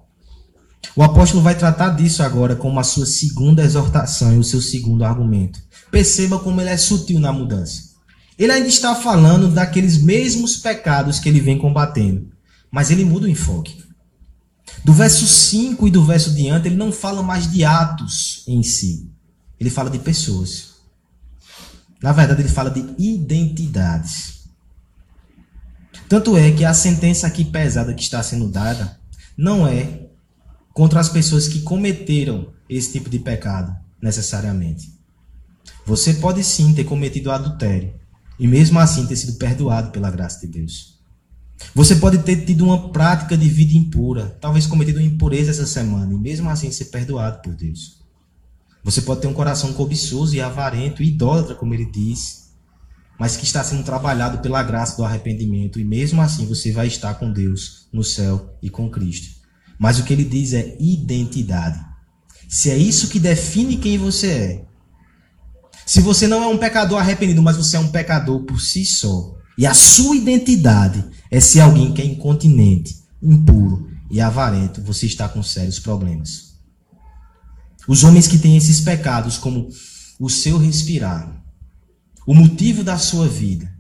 O 0.97 1.03
apóstolo 1.03 1.43
vai 1.43 1.57
tratar 1.57 1.91
disso 1.91 2.23
agora 2.23 2.57
como 2.57 2.81
a 2.81 2.83
sua 2.83 3.07
segunda 3.07 3.63
exortação 3.63 4.35
e 4.35 4.39
o 4.39 4.45
seu 4.45 4.61
segundo 4.61 5.05
argumento. 5.05 5.61
Perceba 5.91 6.39
como 6.39 6.61
ele 6.61 6.71
é 6.71 6.77
sutil 6.77 7.21
na 7.21 7.33
mudança. 7.33 7.93
Ele 8.39 8.53
ainda 8.53 8.69
está 8.69 8.95
falando 8.95 9.49
daqueles 9.49 10.03
mesmos 10.03 10.57
pecados 10.57 11.19
que 11.19 11.29
ele 11.29 11.41
vem 11.41 11.59
combatendo, 11.59 12.32
mas 12.73 12.91
ele 12.91 13.05
muda 13.05 13.27
o 13.27 13.31
enfoque. 13.31 13.85
Do 14.83 14.95
verso 14.95 15.27
5 15.27 15.87
e 15.87 15.91
do 15.91 16.03
verso 16.05 16.35
diante, 16.35 16.67
ele 16.67 16.77
não 16.77 16.91
fala 16.91 17.23
mais 17.23 17.53
de 17.53 17.63
atos 17.65 18.43
em 18.49 18.63
si. 18.63 19.13
Ele 19.61 19.69
fala 19.69 19.91
de 19.91 19.99
pessoas. 19.99 20.73
Na 22.03 22.13
verdade, 22.13 22.41
ele 22.41 22.49
fala 22.49 22.71
de 22.71 22.81
identidades. 22.99 24.49
Tanto 26.09 26.37
é 26.37 26.51
que 26.51 26.65
a 26.65 26.75
sentença 26.75 27.27
aqui 27.27 27.45
pesada 27.45 27.95
que 27.95 28.03
está 28.03 28.23
sendo 28.23 28.49
dada 28.49 28.99
não 29.37 29.67
é 29.67 30.07
contra 30.73 30.99
as 30.99 31.09
pessoas 31.09 31.47
que 31.47 31.61
cometeram 31.61 32.53
esse 32.69 32.93
tipo 32.93 33.11
de 33.11 33.19
pecado, 33.19 33.77
necessariamente. 34.01 34.93
Você 35.85 36.15
pode 36.15 36.43
sim 36.43 36.75
ter 36.75 36.85
cometido 36.85 37.31
adultério 37.31 37.95
e 38.39 38.49
mesmo 38.49 38.79
assim 38.79 39.07
ter 39.07 39.17
sido 39.17 39.35
perdoado 39.35 39.91
pela 39.91 40.11
graça 40.11 40.41
de 40.41 40.47
Deus. 40.47 40.92
Você 41.75 41.97
pode 41.97 42.19
ter 42.19 42.45
tido 42.45 42.65
uma 42.65 42.91
prática 42.91 43.37
de 43.37 43.49
vida 43.49 43.77
impura, 43.77 44.37
talvez 44.41 44.67
cometido 44.67 44.99
uma 44.99 45.07
impureza 45.07 45.51
essa 45.51 45.67
semana 45.67 46.13
e 46.13 46.17
mesmo 46.17 46.49
assim 46.51 46.71
ser 46.71 46.87
perdoado 46.87 47.41
por 47.43 47.55
Deus. 47.55 48.03
Você 48.85 49.01
pode 49.03 49.21
ter 49.21 49.29
um 49.29 49.35
coração 49.35 49.73
cobiçoso 49.73 50.35
e 50.35 50.41
avarento 50.41 51.03
e 51.03 51.09
idólatra, 51.09 51.55
como 51.55 51.73
ele 51.73 51.87
diz, 51.87 52.51
mas 53.19 53.37
que 53.37 53.45
está 53.45 53.63
sendo 53.63 53.85
trabalhado 53.85 54.39
pela 54.39 54.63
graça 54.63 54.97
do 54.97 55.05
arrependimento 55.05 55.79
e 55.79 55.85
mesmo 55.85 56.21
assim 56.21 56.47
você 56.47 56.73
vai 56.73 56.89
estar 56.89 57.15
com 57.15 57.33
Deus 57.33 57.87
no 57.93 58.03
céu 58.03 58.57
e 58.61 58.69
com 58.69 58.91
Cristo. 58.91 59.41
Mas 59.79 59.99
o 59.99 60.05
que 60.05 60.13
ele 60.13 60.25
diz 60.25 60.53
é 60.53 60.77
identidade. 60.81 61.81
Se 62.49 62.71
é 62.71 62.77
isso 62.77 63.09
que 63.09 63.19
define 63.19 63.77
quem 63.77 63.97
você 63.97 64.27
é, 64.27 64.65
se 65.87 66.01
você 66.01 66.27
não 66.27 66.43
é 66.43 66.47
um 66.47 66.59
pecador 66.59 66.99
arrependido, 66.99 67.43
mas 67.43 67.57
você 67.57 67.77
é 67.77 67.81
um 67.81 67.89
pecador 67.89 68.41
por 68.45 68.61
si 68.61 68.85
só, 68.85 69.35
e 69.57 69.67
a 69.67 69.75
sua 69.75 70.17
identidade 70.17 71.05
é 71.33 71.41
ser 71.41 71.61
alguém 71.61 71.95
que 71.95 72.03
é 72.03 72.05
incontinente, 72.05 73.03
impuro 73.23 73.89
e 74.11 74.21
avarento, 74.21 74.83
você 74.83 75.07
está 75.07 75.27
com 75.27 75.43
sérios 75.43 75.79
problemas. 75.79 76.53
Os 77.89 78.05
homens 78.05 78.29
que 78.29 78.39
têm 78.39 78.55
esses 78.55 78.83
pecados 78.83 79.39
como 79.39 79.71
o 80.21 80.29
seu 80.29 80.59
respirar, 80.59 81.43
o 82.27 82.35
motivo 82.35 82.85
da 82.85 82.99
sua 82.99 83.27
vida, 83.27 83.73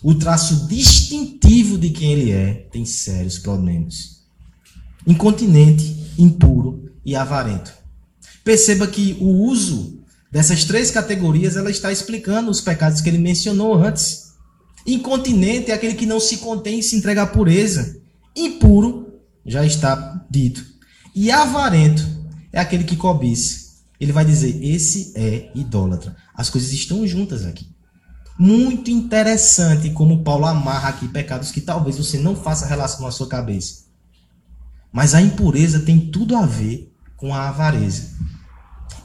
o 0.00 0.14
traço 0.14 0.68
distintivo 0.68 1.76
de 1.76 1.90
quem 1.90 2.12
ele 2.12 2.30
é, 2.30 2.68
tem 2.70 2.84
sérios 2.84 3.36
problemas. 3.36 4.22
Incontinente, 5.04 6.14
impuro 6.16 6.88
e 7.04 7.16
avarento. 7.16 7.72
Perceba 8.44 8.86
que 8.86 9.16
o 9.20 9.26
uso 9.26 9.98
dessas 10.30 10.64
três 10.64 10.92
categorias, 10.92 11.56
ela 11.56 11.70
está 11.70 11.90
explicando 11.90 12.48
os 12.48 12.60
pecados 12.60 13.00
que 13.00 13.08
ele 13.08 13.18
mencionou 13.18 13.74
antes. 13.74 14.21
Incontinente 14.86 15.70
é 15.70 15.74
aquele 15.74 15.94
que 15.94 16.06
não 16.06 16.18
se 16.18 16.38
contém 16.38 16.78
em 16.78 16.82
se 16.82 16.96
entregar 16.96 17.22
à 17.22 17.26
pureza. 17.26 18.00
Impuro, 18.34 19.20
já 19.44 19.64
está 19.64 20.24
dito. 20.30 20.64
E 21.14 21.30
avarento 21.30 22.02
é 22.52 22.60
aquele 22.60 22.84
que 22.84 22.96
cobiça. 22.96 23.72
Ele 24.00 24.12
vai 24.12 24.24
dizer: 24.24 24.58
esse 24.64 25.12
é 25.14 25.50
idólatra. 25.54 26.16
As 26.34 26.50
coisas 26.50 26.72
estão 26.72 27.06
juntas 27.06 27.44
aqui. 27.44 27.66
Muito 28.38 28.90
interessante 28.90 29.90
como 29.90 30.24
Paulo 30.24 30.46
amarra 30.46 30.88
aqui 30.88 31.06
pecados 31.06 31.52
que 31.52 31.60
talvez 31.60 31.98
você 31.98 32.18
não 32.18 32.34
faça 32.34 32.66
relação 32.66 33.02
na 33.02 33.12
sua 33.12 33.28
cabeça. 33.28 33.84
Mas 34.92 35.14
a 35.14 35.22
impureza 35.22 35.80
tem 35.80 36.00
tudo 36.00 36.34
a 36.34 36.44
ver 36.44 36.92
com 37.16 37.32
a 37.32 37.48
avareza. 37.48 38.10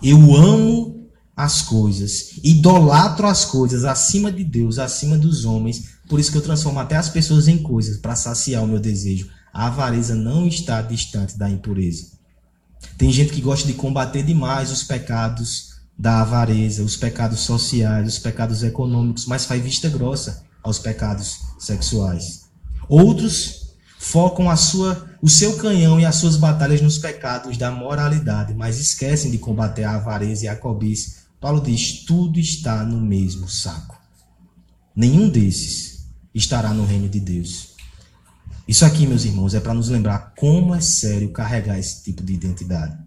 Eu 0.02 0.36
amo 0.36 0.96
as 1.38 1.62
coisas, 1.62 2.32
idolatro 2.43 3.28
as 3.28 3.45
coisas 3.45 3.86
acima 3.86 4.32
de 4.32 4.43
Deus, 4.43 4.80
acima 4.80 5.15
dos 5.15 5.45
homens. 5.45 5.89
Por 6.10 6.19
isso 6.19 6.32
que 6.32 6.38
eu 6.39 6.41
transformo 6.41 6.80
até 6.80 6.95
as 6.95 7.10
pessoas 7.10 7.47
em 7.47 7.60
coisas 7.60 7.97
para 7.97 8.15
saciar 8.15 8.63
o 8.63 8.67
meu 8.67 8.80
desejo. 8.80 9.30
A 9.54 9.67
avareza 9.67 10.15
não 10.15 10.47
está 10.47 10.82
distante 10.82 11.38
da 11.38 11.47
impureza. 11.47 12.08
Tem 12.97 13.12
gente 13.12 13.32
que 13.32 13.41
gosta 13.41 13.67
de 13.67 13.73
combater 13.73 14.23
demais 14.23 14.71
os 14.71 14.84
pecados 14.84 15.76
da 15.97 16.21
avareza, 16.21 16.82
os 16.82 16.97
pecados 16.97 17.41
sociais, 17.41 18.08
os 18.08 18.19
pecados 18.19 18.63
econômicos, 18.63 19.28
mas 19.28 19.45
faz 19.45 19.63
vista 19.63 19.89
grossa 19.89 20.43
aos 20.63 20.80
pecados 20.80 21.41
sexuais. 21.60 22.47
Outros 22.89 23.76
focam 24.00 24.50
a 24.50 24.56
sua, 24.56 25.08
o 25.21 25.30
seu 25.30 25.56
canhão 25.58 26.00
e 26.00 26.06
as 26.06 26.15
suas 26.15 26.36
batalhas 26.36 26.82
nos 26.82 26.97
pecados 26.97 27.58
da 27.58 27.69
moralidade, 27.69 28.56
mas 28.56 28.80
esquecem 28.80 29.30
de 29.30 29.38
combater 29.38 29.84
a 29.84 29.95
avareza 29.95 30.45
e 30.45 30.47
a 30.47 30.56
cobiça. 30.56 31.16
Paulo 31.39 31.62
diz: 31.62 32.04
tudo 32.06 32.39
está 32.39 32.84
no 32.84 33.00
mesmo 33.00 33.47
saco. 33.47 34.00
Nenhum 34.95 35.30
desses 35.30 36.08
estará 36.34 36.73
no 36.73 36.86
reino 36.86 37.08
de 37.08 37.19
Deus. 37.19 37.76
Isso 38.67 38.84
aqui, 38.84 39.08
meus 39.08 39.23
irmãos, 39.23 39.54
é 39.54 39.60
para 39.60 39.73
nos 39.73 39.89
lembrar 39.89 40.34
como 40.36 40.76
é 40.76 40.82
sério 40.82 41.32
carregar 41.32 41.80
esse 41.80 42.04
tipo 42.04 42.23
de 42.23 42.34
identidade. 42.34 42.97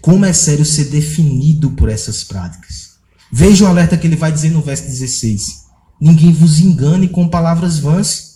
Como 0.00 0.24
é 0.24 0.32
sério 0.32 0.64
ser 0.64 0.86
definido 0.86 1.70
por 1.70 1.88
essas 1.88 2.22
práticas. 2.22 2.92
Veja 3.32 3.64
o 3.64 3.68
alerta 3.68 3.96
que 3.96 4.06
ele 4.06 4.16
vai 4.16 4.30
dizer 4.30 4.50
no 4.50 4.60
verso 4.60 4.84
16: 4.84 5.62
Ninguém 6.00 6.32
vos 6.32 6.60
engane 6.60 7.08
com 7.08 7.28
palavras 7.28 7.78
vãs. 7.78 8.32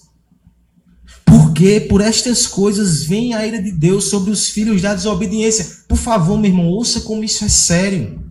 Porque 1.24 1.80
por 1.80 2.00
estas 2.00 2.46
coisas 2.46 3.04
vem 3.04 3.34
a 3.34 3.46
ira 3.46 3.60
de 3.60 3.72
Deus 3.72 4.04
sobre 4.04 4.30
os 4.30 4.48
filhos 4.48 4.80
da 4.80 4.94
desobediência. 4.94 5.66
Por 5.88 5.98
favor, 5.98 6.38
meu 6.38 6.50
irmão, 6.50 6.68
ouça 6.68 7.00
como 7.00 7.24
isso 7.24 7.44
é 7.44 7.48
sério. 7.48 8.25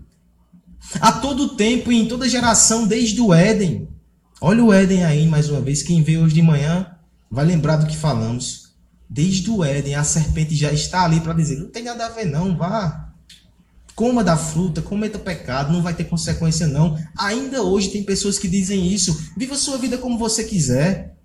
A 1.00 1.12
todo 1.14 1.56
tempo 1.56 1.92
e 1.92 1.98
em 1.98 2.08
toda 2.08 2.30
geração, 2.30 2.88
desde 2.88 3.20
o 3.22 3.34
Éden. 3.34 3.88
Olha 4.40 4.64
o 4.64 4.74
Éden 4.74 5.04
aí 5.04 5.28
mais 5.28 5.50
uma 5.50 5.62
vez. 5.62 5.82
Quem 5.82 6.04
veio 6.04 6.24
hoje 6.24 6.36
de 6.36 6.42
manhã 6.42 6.88
vai 7.30 7.46
lembrar 7.46 7.78
do 7.78 7.88
que 7.88 7.98
falamos. 7.98 8.74
Desde 9.10 9.50
o 9.50 9.64
Éden, 9.64 9.96
a 9.96 10.04
serpente 10.04 10.56
já 10.56 10.72
está 10.72 11.04
ali 11.04 11.20
para 11.20 11.34
dizer: 11.34 11.58
não 11.58 11.70
tem 11.70 11.84
nada 11.84 12.06
a 12.06 12.10
ver, 12.10 12.26
não, 12.26 12.56
vá. 12.58 13.14
Coma 13.96 14.24
da 14.24 14.36
fruta, 14.36 14.82
cometa 14.82 15.18
pecado, 15.18 15.72
não 15.72 15.82
vai 15.82 15.94
ter 15.94 16.04
consequência, 16.06 16.68
não. 16.68 16.98
Ainda 17.18 17.64
hoje 17.64 17.90
tem 17.90 18.04
pessoas 18.04 18.38
que 18.38 18.48
dizem 18.48 18.92
isso. 18.92 19.32
Viva 19.38 19.56
sua 19.56 19.78
vida 19.78 19.98
como 19.98 20.18
você 20.18 20.44
quiser. 20.44 21.16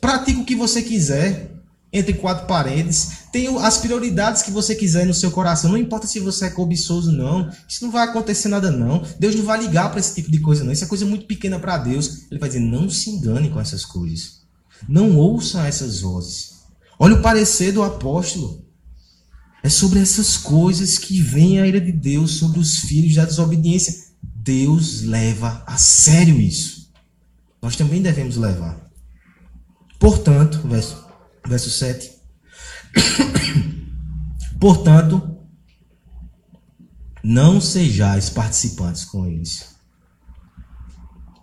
Pratique 0.00 0.40
o 0.40 0.44
que 0.44 0.54
você 0.54 0.80
quiser. 0.80 1.52
Entre 1.92 2.14
quatro 2.14 2.46
paredes. 2.46 3.24
Tenha 3.30 3.50
as 3.60 3.78
prioridades 3.78 4.42
que 4.42 4.50
você 4.50 4.74
quiser 4.74 5.06
no 5.06 5.12
seu 5.12 5.30
coração. 5.30 5.70
Não 5.70 5.76
importa 5.76 6.06
se 6.06 6.18
você 6.20 6.46
é 6.46 6.50
cobiçoso, 6.50 7.12
não. 7.12 7.50
Isso 7.68 7.84
não 7.84 7.92
vai 7.92 8.08
acontecer 8.08 8.48
nada, 8.48 8.70
não. 8.70 9.04
Deus 9.18 9.34
não 9.34 9.44
vai 9.44 9.60
ligar 9.60 9.90
para 9.90 10.00
esse 10.00 10.14
tipo 10.14 10.30
de 10.30 10.40
coisa, 10.40 10.64
não. 10.64 10.72
Isso 10.72 10.84
é 10.84 10.88
coisa 10.88 11.04
muito 11.04 11.26
pequena 11.26 11.58
para 11.58 11.78
Deus. 11.78 12.22
Ele 12.30 12.40
vai 12.40 12.48
dizer: 12.48 12.60
não 12.60 12.88
se 12.88 13.10
engane 13.10 13.50
com 13.50 13.60
essas 13.60 13.84
coisas. 13.84 14.40
Não 14.88 15.16
ouça 15.16 15.66
essas 15.66 16.00
vozes. 16.00 16.62
Olha 16.98 17.14
o 17.14 17.22
parecer 17.22 17.72
do 17.72 17.82
apóstolo. 17.82 18.64
É 19.62 19.68
sobre 19.68 20.00
essas 20.00 20.36
coisas 20.36 20.98
que 20.98 21.20
vem 21.20 21.60
a 21.60 21.66
ira 21.66 21.80
de 21.80 21.92
Deus 21.92 22.32
sobre 22.32 22.58
os 22.58 22.78
filhos 22.80 23.14
da 23.14 23.24
desobediência. 23.24 23.94
Deus 24.22 25.02
leva 25.02 25.62
a 25.66 25.76
sério 25.76 26.40
isso. 26.40 26.90
Nós 27.60 27.76
também 27.76 28.02
devemos 28.02 28.36
levar. 28.36 28.90
Portanto, 30.00 30.66
verso, 30.66 31.01
verso 31.46 31.70
7. 31.70 32.10
Portanto, 34.60 35.36
não 37.22 37.60
sejais 37.60 38.30
participantes 38.30 39.04
com 39.04 39.26
eles. 39.26 39.72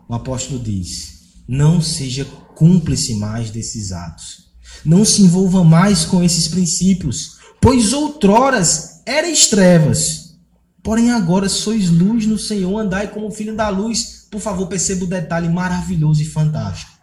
O 0.07 0.13
apóstolo 0.13 0.59
diz: 0.59 1.19
não 1.47 1.81
seja 1.81 2.25
cúmplice 2.55 3.15
mais 3.15 3.49
desses 3.49 3.91
atos. 3.91 4.49
Não 4.85 5.03
se 5.03 5.21
envolva 5.21 5.63
mais 5.63 6.05
com 6.05 6.23
esses 6.23 6.47
princípios, 6.47 7.37
pois 7.61 7.93
outroras 7.93 9.01
erais 9.05 9.47
trevas. 9.47 10.35
Porém 10.83 11.11
agora 11.11 11.49
sois 11.49 11.89
luz 11.89 12.25
no 12.25 12.37
Senhor, 12.37 12.77
andai 12.77 13.07
como 13.07 13.31
filho 13.31 13.55
da 13.55 13.69
luz. 13.69 14.27
Por 14.29 14.39
favor, 14.39 14.67
perceba 14.67 15.05
o 15.05 15.07
detalhe 15.07 15.49
maravilhoso 15.49 16.21
e 16.21 16.25
fantástico. 16.25 16.98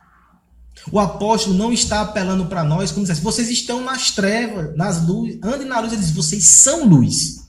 O 0.93 1.01
apóstolo 1.01 1.57
não 1.57 1.73
está 1.73 2.01
apelando 2.01 2.47
para 2.47 2.63
nós 2.63 2.93
como 2.93 3.05
diz, 3.05 3.19
vocês 3.19 3.51
estão 3.51 3.83
nas 3.83 4.13
trevas, 4.13 4.77
nas 4.77 5.05
luzes, 5.05 5.39
andem 5.43 5.67
na 5.67 5.81
luz, 5.81 5.93
ele 5.93 6.03
diz, 6.03 6.13
vocês 6.13 6.45
são 6.47 6.87
luz. 6.87 7.47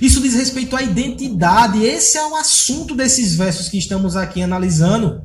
Isso 0.00 0.20
diz 0.20 0.34
respeito 0.34 0.76
à 0.76 0.82
identidade. 0.82 1.82
Esse 1.84 2.16
é 2.16 2.26
o 2.26 2.36
assunto 2.36 2.94
desses 2.94 3.34
versos 3.34 3.68
que 3.68 3.78
estamos 3.78 4.16
aqui 4.16 4.42
analisando. 4.42 5.24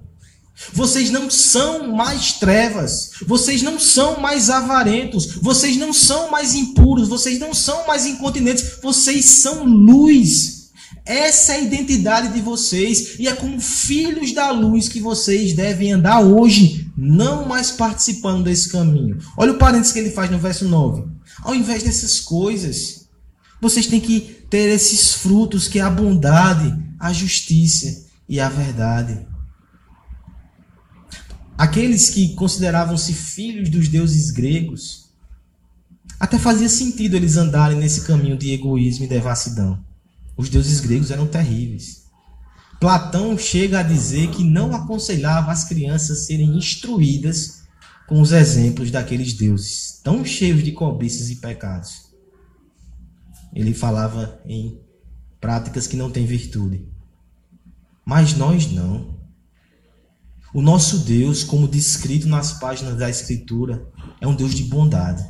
Vocês 0.72 1.12
não 1.12 1.30
são 1.30 1.94
mais 1.94 2.34
trevas, 2.34 3.12
vocês 3.28 3.62
não 3.62 3.78
são 3.78 4.22
mais 4.22 4.50
avarentos, 4.50 5.36
vocês 5.36 5.76
não 5.76 5.92
são 5.92 6.32
mais 6.32 6.56
impuros, 6.56 7.10
vocês 7.10 7.38
não 7.38 7.54
são 7.54 7.86
mais 7.86 8.06
incontinentes, 8.06 8.78
vocês 8.82 9.26
são 9.26 9.66
luz. 9.66 10.55
Essa 11.06 11.54
é 11.54 11.56
a 11.58 11.62
identidade 11.62 12.34
de 12.34 12.42
vocês 12.42 13.20
e 13.20 13.28
é 13.28 13.36
como 13.36 13.62
filhos 13.62 14.34
da 14.34 14.50
luz 14.50 14.90
que 14.90 15.00
vocês 15.00 15.54
devem 15.54 15.94
andar 15.94 16.22
hoje, 16.22 16.92
não 16.98 17.48
mais 17.48 17.70
participando 17.70 18.44
desse 18.44 18.72
caminho. 18.72 19.20
Olha 19.38 19.52
o 19.52 19.58
parênteses 19.58 19.94
que 19.94 20.00
ele 20.00 20.10
faz 20.10 20.32
no 20.32 20.40
verso 20.40 20.66
9. 20.68 21.04
Ao 21.44 21.54
invés 21.54 21.84
dessas 21.84 22.20
coisas, 22.20 23.08
vocês 23.62 23.86
têm 23.86 24.02
que 24.02 24.46
ter 24.50 24.70
esses 24.70 25.14
frutos 25.14 25.68
que 25.68 25.78
é 25.78 25.84
a 25.84 25.92
bondade, 25.92 26.76
a 27.00 27.14
justiça 27.14 28.08
e 28.28 28.40
a 28.40 28.50
verdade. 28.50 29.28
Aqueles 31.56 32.10
que 32.10 32.34
consideravam-se 32.34 33.14
filhos 33.14 33.70
dos 33.70 33.88
deuses 33.88 34.32
gregos, 34.32 35.06
até 36.20 36.40
fazia 36.40 36.68
sentido 36.68 37.16
eles 37.16 37.38
andarem 37.38 37.78
nesse 37.78 38.02
caminho 38.02 38.38
de 38.38 38.52
egoísmo 38.52 39.06
e 39.06 39.08
devassidão. 39.08 39.80
Os 40.38 40.50
deuses 40.50 40.80
gregos 40.80 41.12
eram 41.12 41.28
terríveis. 41.28 42.06
Platão 42.80 43.38
chega 43.38 43.80
a 43.80 43.84
dizer 43.84 44.30
que 44.32 44.44
não 44.44 44.76
aconselhava 44.76 45.52
as 45.52 45.64
crianças 45.64 46.26
serem 46.26 46.58
instruídas 46.58 47.64
com 48.08 48.22
os 48.22 48.32
exemplos 48.32 48.92
daqueles 48.92 49.34
deuses, 49.34 50.00
tão 50.04 50.24
cheios 50.24 50.64
de 50.64 50.72
cobiças 50.72 51.30
e 51.30 51.38
pecados. 51.38 52.06
Ele 53.54 53.74
falava 53.74 54.40
em 54.46 54.80
práticas 55.40 55.88
que 55.88 55.96
não 55.96 56.12
têm 56.12 56.26
virtude. 56.26 56.86
Mas 58.06 58.36
nós 58.36 58.72
não. 58.72 59.16
O 60.54 60.62
nosso 60.62 61.00
Deus, 61.00 61.44
como 61.44 61.68
descrito 61.68 62.28
nas 62.28 62.60
páginas 62.60 62.98
da 62.98 63.10
Escritura, 63.10 63.92
é 64.22 64.28
um 64.28 64.36
Deus 64.36 64.54
de 64.54 64.64
bondade, 64.64 65.26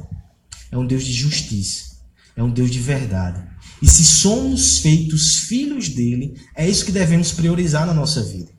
é 0.72 0.78
um 0.78 0.86
Deus 0.86 1.04
de 1.04 1.14
justiça, 1.14 1.95
é 2.36 2.44
um 2.44 2.52
Deus 2.52 2.70
de 2.70 2.80
verdade. 2.80 3.44
E 3.82 3.88
se 3.88 4.04
somos 4.04 4.80
feitos 4.80 5.40
filhos 5.40 5.90
dele, 5.90 6.40
é 6.56 6.68
isso 6.68 6.86
que 6.86 6.92
devemos 6.92 7.32
priorizar 7.32 7.86
na 7.86 7.94
nossa 7.94 8.22
vida. 8.24 8.52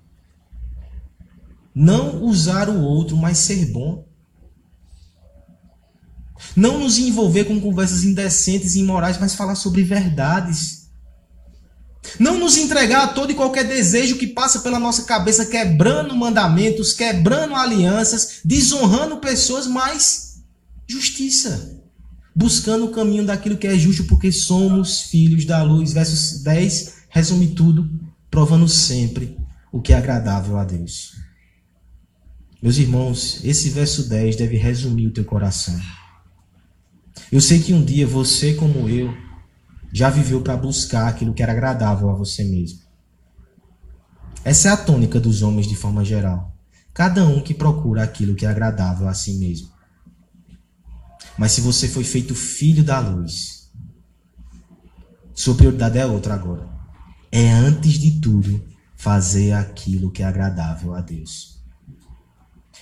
Não 1.74 2.22
usar 2.22 2.68
o 2.70 2.80
outro, 2.80 3.16
mas 3.16 3.38
ser 3.38 3.66
bom. 3.66 4.06
Não 6.54 6.78
nos 6.78 6.98
envolver 6.98 7.44
com 7.44 7.60
conversas 7.60 8.04
indecentes 8.04 8.74
e 8.74 8.80
imorais, 8.80 9.18
mas 9.18 9.34
falar 9.34 9.54
sobre 9.54 9.82
verdades. 9.82 10.88
Não 12.18 12.38
nos 12.38 12.56
entregar 12.56 13.04
a 13.04 13.08
todo 13.08 13.32
e 13.32 13.34
qualquer 13.34 13.64
desejo 13.64 14.16
que 14.16 14.28
passa 14.28 14.60
pela 14.60 14.78
nossa 14.78 15.04
cabeça, 15.04 15.44
quebrando 15.44 16.14
mandamentos, 16.14 16.92
quebrando 16.92 17.54
alianças, 17.54 18.40
desonrando 18.44 19.18
pessoas, 19.18 19.66
mas 19.66 20.40
justiça. 20.86 21.75
Buscando 22.38 22.84
o 22.84 22.90
caminho 22.90 23.24
daquilo 23.24 23.56
que 23.56 23.66
é 23.66 23.78
justo, 23.78 24.04
porque 24.04 24.30
somos 24.30 25.00
filhos 25.00 25.46
da 25.46 25.62
luz. 25.62 25.94
Versos 25.94 26.42
10 26.42 27.06
resume 27.08 27.48
tudo, 27.48 27.88
provando 28.30 28.68
sempre 28.68 29.38
o 29.72 29.80
que 29.80 29.94
é 29.94 29.96
agradável 29.96 30.58
a 30.58 30.64
Deus. 30.64 31.12
Meus 32.62 32.76
irmãos, 32.76 33.40
esse 33.42 33.70
verso 33.70 34.06
10 34.06 34.36
deve 34.36 34.58
resumir 34.58 35.06
o 35.06 35.12
teu 35.12 35.24
coração. 35.24 35.80
Eu 37.32 37.40
sei 37.40 37.58
que 37.58 37.72
um 37.72 37.82
dia 37.82 38.06
você, 38.06 38.52
como 38.52 38.86
eu, 38.86 39.14
já 39.90 40.10
viveu 40.10 40.42
para 40.42 40.58
buscar 40.58 41.08
aquilo 41.08 41.32
que 41.32 41.42
era 41.42 41.52
agradável 41.52 42.10
a 42.10 42.14
você 42.14 42.44
mesmo. 42.44 42.80
Essa 44.44 44.68
é 44.68 44.72
a 44.72 44.76
tônica 44.76 45.18
dos 45.18 45.40
homens 45.40 45.66
de 45.66 45.74
forma 45.74 46.04
geral. 46.04 46.54
Cada 46.92 47.26
um 47.26 47.40
que 47.40 47.54
procura 47.54 48.02
aquilo 48.02 48.34
que 48.34 48.44
é 48.44 48.48
agradável 48.48 49.08
a 49.08 49.14
si 49.14 49.38
mesmo. 49.38 49.75
Mas 51.38 51.52
se 51.52 51.60
você 51.60 51.88
foi 51.88 52.04
feito 52.04 52.34
filho 52.34 52.82
da 52.82 52.98
luz, 52.98 53.70
sua 55.34 55.54
prioridade 55.54 55.98
é 55.98 56.06
outra 56.06 56.34
agora. 56.34 56.68
É 57.30 57.50
antes 57.52 57.94
de 57.94 58.20
tudo 58.20 58.64
fazer 58.96 59.52
aquilo 59.52 60.10
que 60.10 60.22
é 60.22 60.26
agradável 60.26 60.94
a 60.94 61.00
Deus. 61.00 61.56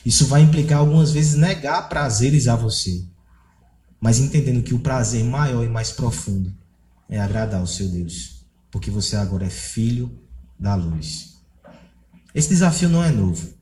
Isso 0.07 0.27
vai 0.27 0.43
implicar 0.43 0.79
algumas 0.79 1.11
vezes 1.11 1.35
negar 1.35 1.89
prazeres 1.89 2.47
a 2.47 2.55
você, 2.55 3.05
mas 4.01 4.19
entendendo 4.19 4.63
que 4.63 4.75
o 4.75 4.79
prazer 4.79 5.25
maior 5.25 5.65
e 5.65 5.69
mais 5.69 5.91
profundo 5.91 6.55
é 7.09 7.19
agradar 7.19 7.63
o 7.63 7.67
seu 7.67 7.89
Deus, 7.89 8.45
porque 8.71 8.91
você 8.91 9.17
agora 9.17 9.47
é 9.47 9.51
filho 9.51 10.21
da 10.59 10.75
luz. 10.75 11.39
Esse 12.35 12.51
desafio 12.51 12.89
não 12.89 13.03
é 13.03 13.11
novo. 13.11 13.54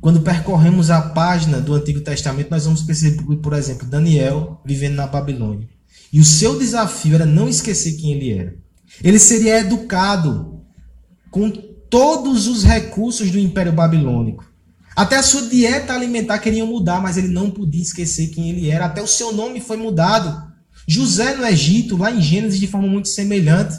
Quando 0.00 0.22
percorremos 0.22 0.90
a 0.90 1.02
página 1.02 1.60
do 1.60 1.74
Antigo 1.74 2.00
Testamento, 2.00 2.50
nós 2.50 2.64
vamos 2.64 2.82
perceber, 2.82 3.22
por 3.36 3.52
exemplo, 3.52 3.86
Daniel 3.86 4.60
vivendo 4.64 4.94
na 4.94 5.06
Babilônia. 5.06 5.68
E 6.12 6.18
o 6.18 6.24
seu 6.24 6.58
desafio 6.58 7.14
era 7.14 7.26
não 7.26 7.48
esquecer 7.48 7.92
quem 7.92 8.12
ele 8.12 8.32
era. 8.32 8.54
Ele 9.02 9.18
seria 9.18 9.60
educado 9.60 10.62
com 11.30 11.50
todos 11.50 12.46
os 12.46 12.64
recursos 12.64 13.30
do 13.30 13.38
Império 13.38 13.72
Babilônico. 13.72 14.44
Até 14.96 15.16
a 15.16 15.22
sua 15.22 15.42
dieta 15.42 15.94
alimentar 15.94 16.38
queriam 16.38 16.66
mudar, 16.66 17.00
mas 17.00 17.16
ele 17.16 17.28
não 17.28 17.50
podia 17.50 17.82
esquecer 17.82 18.28
quem 18.28 18.50
ele 18.50 18.70
era. 18.70 18.86
Até 18.86 19.02
o 19.02 19.06
seu 19.06 19.32
nome 19.32 19.60
foi 19.60 19.76
mudado. 19.76 20.50
José 20.86 21.36
no 21.36 21.46
Egito, 21.46 21.96
lá 21.96 22.10
em 22.10 22.20
Gênesis, 22.20 22.58
de 22.58 22.66
forma 22.66 22.88
muito 22.88 23.08
semelhante. 23.08 23.76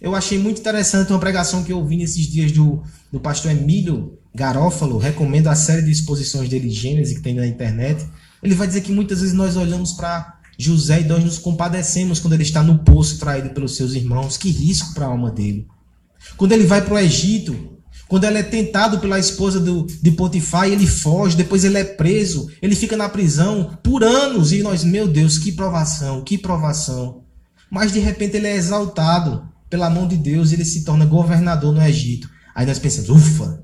Eu 0.00 0.14
achei 0.14 0.38
muito 0.38 0.60
interessante 0.60 1.10
uma 1.10 1.18
pregação 1.18 1.64
que 1.64 1.72
eu 1.72 1.78
ouvi 1.78 1.96
nesses 1.96 2.26
dias 2.26 2.52
do, 2.52 2.82
do 3.12 3.18
pastor 3.18 3.50
Emílio 3.50 4.18
Garófalo. 4.34 4.98
Recomendo 4.98 5.48
a 5.48 5.54
série 5.54 5.82
de 5.82 5.90
exposições 5.90 6.48
dele, 6.48 6.70
Gênesis, 6.70 7.16
que 7.16 7.22
tem 7.22 7.34
na 7.34 7.46
internet. 7.46 8.06
Ele 8.42 8.54
vai 8.54 8.66
dizer 8.66 8.82
que 8.82 8.92
muitas 8.92 9.20
vezes 9.20 9.34
nós 9.34 9.56
olhamos 9.56 9.92
para 9.92 10.38
José 10.56 11.00
e 11.00 11.04
nós 11.04 11.24
nos 11.24 11.38
compadecemos 11.38 12.20
quando 12.20 12.34
ele 12.34 12.44
está 12.44 12.62
no 12.62 12.78
poço 12.78 13.18
traído 13.18 13.50
pelos 13.50 13.76
seus 13.76 13.94
irmãos. 13.94 14.36
Que 14.36 14.50
risco 14.50 14.94
para 14.94 15.06
a 15.06 15.08
alma 15.08 15.30
dele. 15.30 15.66
Quando 16.36 16.52
ele 16.52 16.66
vai 16.66 16.80
para 16.82 16.94
o 16.94 16.98
Egito, 16.98 17.78
quando 18.08 18.24
ele 18.24 18.38
é 18.38 18.42
tentado 18.42 18.98
pela 19.00 19.18
esposa 19.18 19.60
do, 19.60 19.84
de 19.84 20.10
Potifar, 20.12 20.68
ele 20.68 20.86
foge, 20.86 21.36
depois 21.36 21.64
ele 21.64 21.78
é 21.78 21.84
preso, 21.84 22.48
ele 22.62 22.74
fica 22.74 22.96
na 22.96 23.08
prisão 23.08 23.78
por 23.82 24.02
anos 24.02 24.52
e 24.52 24.62
nós, 24.62 24.84
meu 24.84 25.06
Deus, 25.06 25.38
que 25.38 25.52
provação, 25.52 26.22
que 26.22 26.38
provação. 26.38 27.22
Mas 27.70 27.92
de 27.92 27.98
repente 27.98 28.36
ele 28.36 28.46
é 28.46 28.56
exaltado 28.56 29.47
pela 29.68 29.90
mão 29.90 30.06
de 30.06 30.16
Deus, 30.16 30.52
ele 30.52 30.64
se 30.64 30.84
torna 30.84 31.04
governador 31.04 31.72
no 31.72 31.82
Egito. 31.82 32.28
Aí 32.54 32.66
nós 32.66 32.78
pensamos, 32.78 33.10
ufa, 33.10 33.62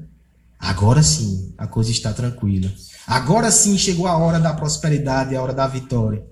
agora 0.59 1.03
sim 1.03 1.55
a 1.59 1.67
coisa 1.67 1.91
está 1.91 2.13
tranquila. 2.13 2.73
Agora 3.07 3.51
sim 3.51 3.77
chegou 3.77 4.07
a 4.07 4.17
hora 4.17 4.39
da 4.39 4.53
prosperidade, 4.53 5.35
a 5.35 5.43
hora 5.43 5.53
da 5.53 5.67
vitória. 5.67 6.25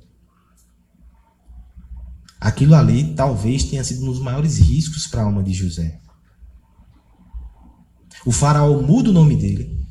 Aquilo 2.40 2.74
ali 2.74 3.14
talvez 3.14 3.64
tenha 3.64 3.84
sido 3.84 4.02
um 4.02 4.06
dos 4.06 4.20
maiores 4.20 4.58
riscos 4.58 5.06
para 5.06 5.22
a 5.22 5.24
alma 5.24 5.42
de 5.42 5.52
José. 5.52 6.00
O 8.24 8.32
faraó 8.32 8.80
muda 8.80 9.10
o 9.10 9.12
nome 9.12 9.36
dele. 9.36 9.82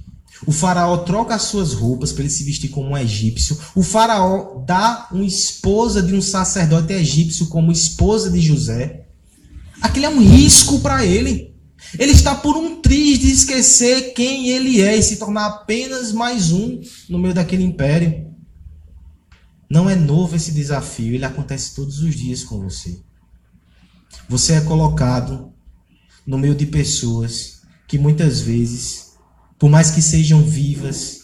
O 0.45 0.51
faraó 0.51 0.97
troca 0.97 1.35
as 1.35 1.43
suas 1.43 1.73
roupas 1.73 2.11
para 2.11 2.23
ele 2.23 2.29
se 2.29 2.43
vestir 2.43 2.69
como 2.69 2.89
um 2.89 2.97
egípcio. 2.97 3.57
O 3.75 3.83
faraó 3.83 4.63
dá 4.65 5.07
uma 5.11 5.25
esposa 5.25 6.01
de 6.01 6.15
um 6.15 6.21
sacerdote 6.21 6.93
egípcio 6.93 7.47
como 7.47 7.71
esposa 7.71 8.29
de 8.29 8.41
José. 8.41 9.07
Aquele 9.81 10.05
é 10.05 10.09
um 10.09 10.19
risco 10.19 10.79
para 10.79 11.05
ele. 11.05 11.51
Ele 11.97 12.11
está 12.11 12.35
por 12.35 12.55
um 12.55 12.79
triz 12.79 13.19
de 13.19 13.31
esquecer 13.31 14.13
quem 14.13 14.49
ele 14.49 14.81
é 14.81 14.95
e 14.95 15.03
se 15.03 15.17
tornar 15.17 15.47
apenas 15.47 16.11
mais 16.13 16.51
um 16.51 16.79
no 17.09 17.17
meio 17.17 17.33
daquele 17.33 17.63
império. 17.63 18.31
Não 19.69 19.89
é 19.89 19.95
novo 19.95 20.35
esse 20.35 20.51
desafio, 20.51 21.15
ele 21.15 21.25
acontece 21.25 21.73
todos 21.73 21.99
os 21.99 22.15
dias 22.15 22.43
com 22.43 22.61
você. 22.61 22.99
Você 24.29 24.53
é 24.53 24.61
colocado 24.61 25.51
no 26.25 26.37
meio 26.37 26.53
de 26.53 26.65
pessoas 26.65 27.61
que 27.87 27.97
muitas 27.97 28.41
vezes, 28.41 29.13
por 29.57 29.69
mais 29.69 29.91
que 29.91 30.01
sejam 30.01 30.43
vivas, 30.43 31.23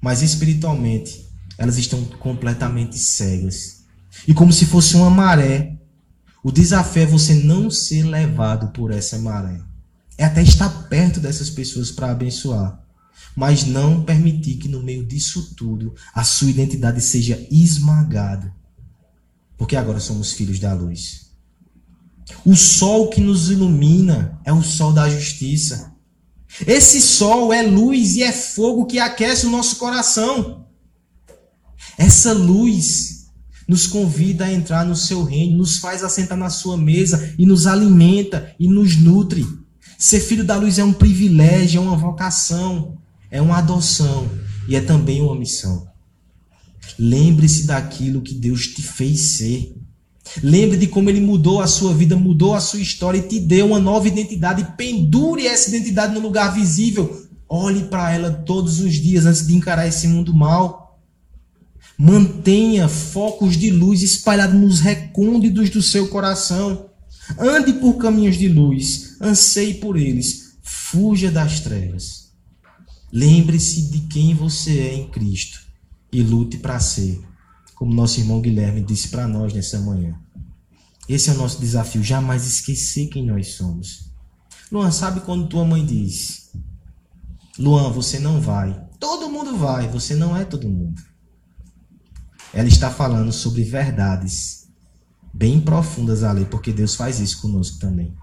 mas 0.00 0.22
espiritualmente, 0.22 1.26
elas 1.56 1.78
estão 1.78 2.04
completamente 2.04 2.98
cegas. 2.98 3.84
E 4.26 4.34
como 4.34 4.52
se 4.52 4.66
fosse 4.66 4.96
uma 4.96 5.10
maré, 5.10 5.77
o 6.42 6.52
desafio 6.52 7.02
é 7.02 7.06
você 7.06 7.34
não 7.34 7.70
ser 7.70 8.02
levado 8.04 8.72
por 8.72 8.90
essa 8.90 9.18
maré. 9.18 9.60
É 10.16 10.24
até 10.24 10.42
estar 10.42 10.68
perto 10.88 11.20
dessas 11.20 11.50
pessoas 11.50 11.90
para 11.90 12.10
abençoar 12.10 12.88
mas 13.38 13.64
não 13.64 14.02
permitir 14.02 14.56
que 14.56 14.66
no 14.66 14.82
meio 14.82 15.04
disso 15.06 15.54
tudo 15.54 15.94
a 16.12 16.24
sua 16.24 16.50
identidade 16.50 17.00
seja 17.00 17.46
esmagada. 17.50 18.52
Porque 19.56 19.76
agora 19.76 20.00
somos 20.00 20.32
filhos 20.32 20.58
da 20.58 20.74
luz. 20.74 21.30
O 22.44 22.56
sol 22.56 23.08
que 23.10 23.20
nos 23.20 23.48
ilumina 23.48 24.40
é 24.44 24.52
o 24.52 24.60
sol 24.60 24.92
da 24.92 25.08
justiça. 25.08 25.94
Esse 26.66 27.00
sol 27.00 27.52
é 27.52 27.62
luz 27.62 28.16
e 28.16 28.24
é 28.24 28.32
fogo 28.32 28.86
que 28.86 28.98
aquece 28.98 29.46
o 29.46 29.50
nosso 29.50 29.76
coração. 29.76 30.66
Essa 31.96 32.32
luz 32.32 33.17
nos 33.68 33.86
convida 33.86 34.46
a 34.46 34.52
entrar 34.52 34.84
no 34.86 34.96
seu 34.96 35.22
reino, 35.22 35.58
nos 35.58 35.76
faz 35.76 36.02
assentar 36.02 36.38
na 36.38 36.48
sua 36.48 36.76
mesa 36.76 37.34
e 37.38 37.44
nos 37.44 37.66
alimenta 37.66 38.54
e 38.58 38.66
nos 38.66 38.96
nutre. 38.96 39.46
Ser 39.98 40.20
filho 40.20 40.44
da 40.44 40.56
luz 40.56 40.78
é 40.78 40.84
um 40.84 40.92
privilégio, 40.92 41.78
é 41.78 41.80
uma 41.82 41.96
vocação. 41.96 42.98
É 43.30 43.42
uma 43.42 43.58
adoção 43.58 44.26
e 44.66 44.74
é 44.74 44.80
também 44.80 45.20
uma 45.20 45.34
missão. 45.34 45.86
Lembre-se 46.98 47.66
daquilo 47.66 48.22
que 48.22 48.34
Deus 48.34 48.68
te 48.68 48.82
fez 48.82 49.36
ser. 49.36 49.76
Lembre 50.42 50.76
de 50.76 50.86
como 50.86 51.10
ele 51.10 51.20
mudou 51.20 51.60
a 51.60 51.66
sua 51.66 51.94
vida, 51.94 52.16
mudou 52.16 52.54
a 52.54 52.60
sua 52.60 52.80
história 52.80 53.18
e 53.18 53.28
te 53.28 53.38
deu 53.38 53.66
uma 53.66 53.78
nova 53.78 54.08
identidade. 54.08 54.66
Pendure 54.76 55.46
essa 55.46 55.68
identidade 55.68 56.14
no 56.14 56.20
lugar 56.20 56.54
visível. 56.54 57.28
Olhe 57.48 57.84
para 57.84 58.12
ela 58.12 58.30
todos 58.30 58.80
os 58.80 58.94
dias 58.94 59.26
antes 59.26 59.46
de 59.46 59.54
encarar 59.54 59.86
esse 59.86 60.08
mundo 60.08 60.34
mal. 60.34 60.87
Mantenha 62.00 62.88
focos 62.88 63.56
de 63.56 63.70
luz 63.70 64.02
espalhados 64.02 64.54
nos 64.54 64.78
recônditos 64.78 65.68
do 65.68 65.82
seu 65.82 66.06
coração. 66.06 66.90
Ande 67.36 67.72
por 67.72 67.94
caminhos 67.94 68.36
de 68.36 68.46
luz, 68.46 69.16
anseie 69.20 69.74
por 69.74 69.96
eles. 69.96 70.56
Fuja 70.62 71.28
das 71.28 71.58
trevas. 71.58 72.28
Lembre-se 73.12 73.90
de 73.90 74.00
quem 74.02 74.32
você 74.32 74.78
é 74.78 74.94
em 74.94 75.08
Cristo 75.08 75.58
e 76.12 76.22
lute 76.22 76.58
para 76.58 76.78
ser, 76.78 77.20
como 77.74 77.92
nosso 77.92 78.20
irmão 78.20 78.40
Guilherme 78.40 78.80
disse 78.80 79.08
para 79.08 79.26
nós 79.26 79.52
nessa 79.52 79.80
manhã. 79.80 80.14
Esse 81.08 81.30
é 81.30 81.32
o 81.32 81.36
nosso 81.36 81.58
desafio, 81.58 82.02
jamais 82.02 82.46
esquecer 82.46 83.08
quem 83.08 83.26
nós 83.26 83.54
somos. 83.54 84.10
Luan, 84.70 84.90
sabe 84.90 85.20
quando 85.20 85.48
tua 85.48 85.64
mãe 85.64 85.84
diz: 85.84 86.50
Luan, 87.58 87.90
você 87.90 88.18
não 88.18 88.40
vai. 88.40 88.78
Todo 89.00 89.30
mundo 89.30 89.56
vai, 89.56 89.88
você 89.88 90.14
não 90.14 90.36
é 90.36 90.44
todo 90.44 90.68
mundo. 90.68 91.07
Ela 92.52 92.68
está 92.68 92.90
falando 92.90 93.32
sobre 93.32 93.62
verdades 93.62 94.68
bem 95.32 95.60
profundas 95.60 96.24
ali, 96.24 96.44
porque 96.46 96.72
Deus 96.72 96.94
faz 96.94 97.20
isso 97.20 97.40
conosco 97.42 97.78
também. 97.78 98.14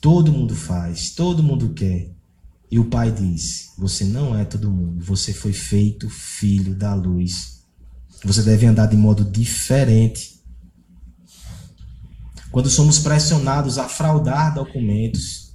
Todo 0.00 0.32
mundo 0.32 0.54
faz, 0.54 1.10
todo 1.10 1.42
mundo 1.42 1.72
quer. 1.74 2.10
E 2.70 2.78
o 2.78 2.86
pai 2.86 3.12
diz: 3.12 3.72
Você 3.78 4.04
não 4.04 4.36
é 4.36 4.44
todo 4.44 4.70
mundo, 4.70 5.04
você 5.04 5.32
foi 5.32 5.52
feito 5.52 6.08
filho 6.10 6.74
da 6.74 6.94
luz. 6.94 7.62
Você 8.24 8.42
deve 8.42 8.66
andar 8.66 8.86
de 8.86 8.96
modo 8.96 9.24
diferente. 9.24 10.42
Quando 12.50 12.70
somos 12.70 12.98
pressionados 12.98 13.78
a 13.78 13.88
fraudar 13.88 14.54
documentos, 14.54 15.52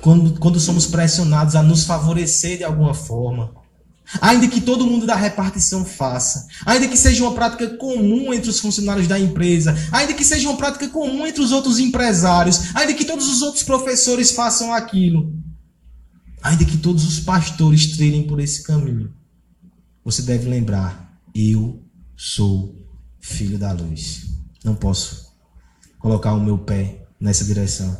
quando, 0.00 0.38
quando 0.38 0.58
somos 0.58 0.86
pressionados 0.86 1.54
a 1.54 1.62
nos 1.62 1.84
favorecer 1.84 2.58
de 2.58 2.64
alguma 2.64 2.94
forma, 2.94 3.54
ainda 4.20 4.48
que 4.48 4.60
todo 4.60 4.86
mundo 4.86 5.06
da 5.06 5.14
repartição 5.14 5.84
faça, 5.84 6.46
ainda 6.64 6.88
que 6.88 6.96
seja 6.96 7.22
uma 7.24 7.34
prática 7.34 7.76
comum 7.76 8.32
entre 8.32 8.50
os 8.50 8.60
funcionários 8.60 9.06
da 9.06 9.18
empresa, 9.18 9.76
ainda 9.92 10.14
que 10.14 10.24
seja 10.24 10.48
uma 10.48 10.56
prática 10.56 10.88
comum 10.88 11.26
entre 11.26 11.42
os 11.42 11.52
outros 11.52 11.78
empresários, 11.78 12.74
ainda 12.74 12.94
que 12.94 13.04
todos 13.04 13.28
os 13.28 13.42
outros 13.42 13.62
professores 13.62 14.30
façam 14.30 14.72
aquilo, 14.72 15.34
ainda 16.42 16.64
que 16.64 16.78
todos 16.78 17.04
os 17.04 17.20
pastores 17.20 17.96
trilhem 17.96 18.26
por 18.26 18.40
esse 18.40 18.62
caminho, 18.62 19.12
você 20.04 20.22
deve 20.22 20.48
lembrar: 20.48 21.20
eu 21.34 21.82
sou 22.16 22.74
filho 23.20 23.58
da 23.58 23.72
luz. 23.72 24.26
Não 24.64 24.74
posso 24.74 25.32
colocar 25.98 26.32
o 26.34 26.40
meu 26.40 26.58
pé 26.58 27.06
nessa 27.20 27.44
direção. 27.44 27.96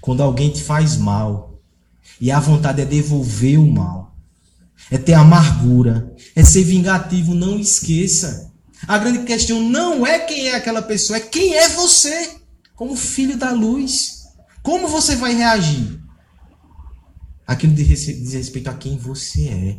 Quando 0.00 0.22
alguém 0.22 0.50
te 0.50 0.62
faz 0.62 0.96
mal 0.96 1.49
e 2.20 2.30
a 2.30 2.38
vontade 2.38 2.82
é 2.82 2.84
devolver 2.84 3.58
o 3.58 3.72
mal, 3.72 4.14
é 4.90 4.98
ter 4.98 5.14
amargura, 5.14 6.14
é 6.36 6.44
ser 6.44 6.64
vingativo, 6.64 7.34
não 7.34 7.58
esqueça. 7.58 8.52
A 8.86 8.98
grande 8.98 9.24
questão 9.24 9.62
não 9.62 10.06
é 10.06 10.18
quem 10.18 10.48
é 10.48 10.56
aquela 10.56 10.82
pessoa, 10.82 11.16
é 11.16 11.20
quem 11.20 11.54
é 11.54 11.68
você, 11.70 12.36
como 12.74 12.94
filho 12.94 13.36
da 13.36 13.52
luz. 13.52 14.20
Como 14.62 14.88
você 14.88 15.16
vai 15.16 15.34
reagir? 15.34 15.98
Aquilo 17.46 17.72
diz 17.72 17.88
respeito 18.32 18.68
a 18.68 18.74
quem 18.74 18.98
você 18.98 19.48
é. 19.48 19.78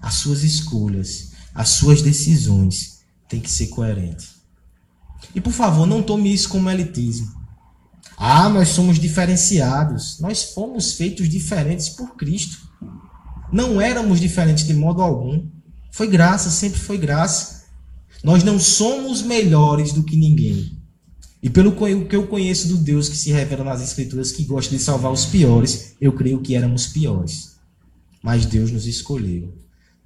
As 0.00 0.14
suas 0.14 0.42
escolhas, 0.42 1.32
as 1.54 1.70
suas 1.70 2.02
decisões 2.02 3.00
têm 3.28 3.40
que 3.40 3.50
ser 3.50 3.68
coerentes. 3.68 4.36
E 5.34 5.40
por 5.40 5.52
favor, 5.52 5.86
não 5.86 6.02
tome 6.02 6.32
isso 6.32 6.48
como 6.48 6.70
elitismo. 6.70 7.41
Ah, 8.24 8.48
nós 8.48 8.68
somos 8.68 9.00
diferenciados. 9.00 10.20
Nós 10.20 10.52
fomos 10.54 10.92
feitos 10.92 11.28
diferentes 11.28 11.88
por 11.88 12.14
Cristo. 12.14 12.56
Não 13.52 13.80
éramos 13.80 14.20
diferentes 14.20 14.64
de 14.64 14.72
modo 14.72 15.02
algum. 15.02 15.44
Foi 15.90 16.06
graça, 16.06 16.48
sempre 16.48 16.78
foi 16.78 16.96
graça. 16.96 17.64
Nós 18.22 18.44
não 18.44 18.60
somos 18.60 19.22
melhores 19.22 19.92
do 19.92 20.04
que 20.04 20.16
ninguém. 20.16 20.78
E 21.42 21.50
pelo 21.50 21.72
que 22.06 22.14
eu 22.14 22.28
conheço 22.28 22.68
do 22.68 22.76
Deus 22.76 23.08
que 23.08 23.16
se 23.16 23.32
revela 23.32 23.64
nas 23.64 23.82
Escrituras, 23.82 24.30
que 24.30 24.44
gosta 24.44 24.70
de 24.70 24.80
salvar 24.80 25.10
os 25.10 25.24
piores, 25.24 25.96
eu 26.00 26.12
creio 26.12 26.40
que 26.40 26.54
éramos 26.54 26.86
piores. 26.86 27.56
Mas 28.22 28.46
Deus 28.46 28.70
nos 28.70 28.86
escolheu, 28.86 29.52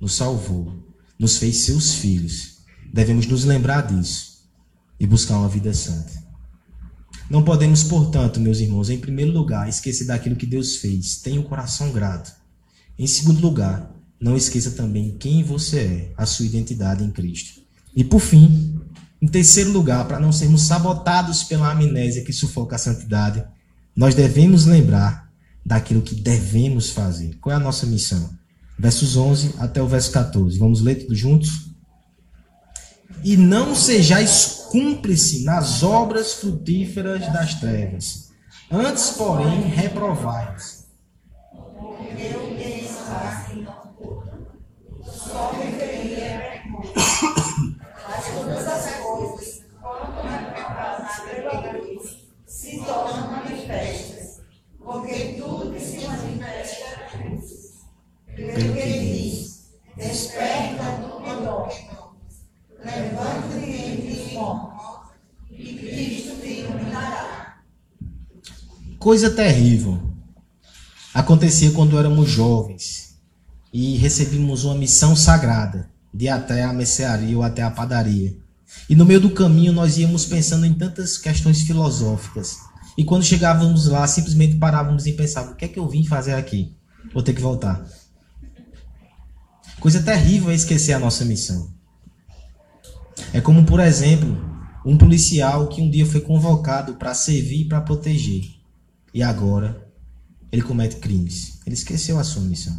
nos 0.00 0.14
salvou, 0.14 0.72
nos 1.18 1.36
fez 1.36 1.58
seus 1.58 1.92
filhos. 1.96 2.60
Devemos 2.94 3.26
nos 3.26 3.44
lembrar 3.44 3.82
disso. 3.82 4.36
e 4.98 5.06
buscar 5.06 5.36
uma 5.36 5.50
vida 5.50 5.74
santa. 5.74 6.25
Não 7.28 7.42
podemos, 7.42 7.82
portanto, 7.82 8.40
meus 8.40 8.60
irmãos, 8.60 8.88
em 8.88 8.98
primeiro 8.98 9.32
lugar, 9.32 9.68
esquecer 9.68 10.06
daquilo 10.06 10.36
que 10.36 10.46
Deus 10.46 10.76
fez. 10.76 11.16
Tenha 11.16 11.40
o 11.40 11.44
um 11.44 11.46
coração 11.46 11.90
grato. 11.90 12.32
Em 12.98 13.06
segundo 13.06 13.40
lugar, 13.40 13.92
não 14.20 14.36
esqueça 14.36 14.70
também 14.70 15.16
quem 15.18 15.42
você 15.42 15.78
é, 15.78 16.12
a 16.16 16.24
sua 16.24 16.46
identidade 16.46 17.04
em 17.04 17.10
Cristo. 17.10 17.60
E 17.94 18.04
por 18.04 18.20
fim, 18.20 18.80
em 19.20 19.26
terceiro 19.26 19.72
lugar, 19.72 20.06
para 20.06 20.20
não 20.20 20.32
sermos 20.32 20.62
sabotados 20.62 21.42
pela 21.44 21.70
amnésia 21.70 22.24
que 22.24 22.32
sufoca 22.32 22.76
a 22.76 22.78
santidade, 22.78 23.44
nós 23.94 24.14
devemos 24.14 24.64
lembrar 24.64 25.30
daquilo 25.64 26.02
que 26.02 26.14
devemos 26.14 26.90
fazer. 26.90 27.36
Qual 27.40 27.52
é 27.52 27.56
a 27.56 27.62
nossa 27.62 27.86
missão? 27.86 28.30
Versos 28.78 29.16
11 29.16 29.54
até 29.58 29.82
o 29.82 29.88
verso 29.88 30.12
14. 30.12 30.58
Vamos 30.58 30.80
ler 30.80 30.96
tudo 30.96 31.14
juntos? 31.14 31.70
E 33.24 33.36
não 33.36 33.74
sejais 33.74 34.66
cúmplice 34.70 35.44
nas 35.44 35.82
obras 35.82 36.34
frutíferas 36.34 37.20
das 37.32 37.54
trevas. 37.54 38.30
Antes, 38.70 39.10
porém, 39.10 39.62
reprovai-os. 39.62 40.84
Só 41.52 42.45
Coisa 69.06 69.30
terrível. 69.30 70.02
Acontecia 71.14 71.70
quando 71.70 71.96
éramos 71.96 72.28
jovens 72.28 73.16
e 73.72 73.96
recebíamos 73.98 74.64
uma 74.64 74.74
missão 74.74 75.14
sagrada 75.14 75.88
de 76.12 76.28
até 76.28 76.64
a 76.64 76.72
mercearia 76.72 77.36
ou 77.36 77.44
até 77.44 77.62
a 77.62 77.70
padaria. 77.70 78.36
E 78.90 78.96
no 78.96 79.04
meio 79.04 79.20
do 79.20 79.30
caminho 79.30 79.72
nós 79.72 79.96
íamos 79.96 80.26
pensando 80.26 80.66
em 80.66 80.74
tantas 80.74 81.16
questões 81.18 81.62
filosóficas. 81.62 82.56
E 82.98 83.04
quando 83.04 83.22
chegávamos 83.22 83.86
lá, 83.86 84.04
simplesmente 84.08 84.56
parávamos 84.56 85.06
e 85.06 85.12
pensávamos: 85.12 85.54
o 85.54 85.56
que 85.56 85.66
é 85.66 85.68
que 85.68 85.78
eu 85.78 85.88
vim 85.88 86.04
fazer 86.04 86.34
aqui? 86.34 86.74
Vou 87.14 87.22
ter 87.22 87.32
que 87.32 87.40
voltar. 87.40 87.86
Coisa 89.78 90.02
terrível 90.02 90.50
é 90.50 90.54
esquecer 90.56 90.94
a 90.94 90.98
nossa 90.98 91.24
missão. 91.24 91.70
É 93.32 93.40
como, 93.40 93.64
por 93.64 93.78
exemplo, 93.78 94.36
um 94.84 94.98
policial 94.98 95.68
que 95.68 95.80
um 95.80 95.88
dia 95.88 96.04
foi 96.04 96.22
convocado 96.22 96.94
para 96.94 97.14
servir 97.14 97.60
e 97.60 97.68
para 97.68 97.80
proteger. 97.80 98.55
E 99.16 99.22
agora 99.22 99.90
ele 100.52 100.60
comete 100.60 100.96
crimes. 100.96 101.58
Ele 101.64 101.74
esqueceu 101.74 102.18
a 102.18 102.22
sua 102.22 102.42
missão. 102.42 102.78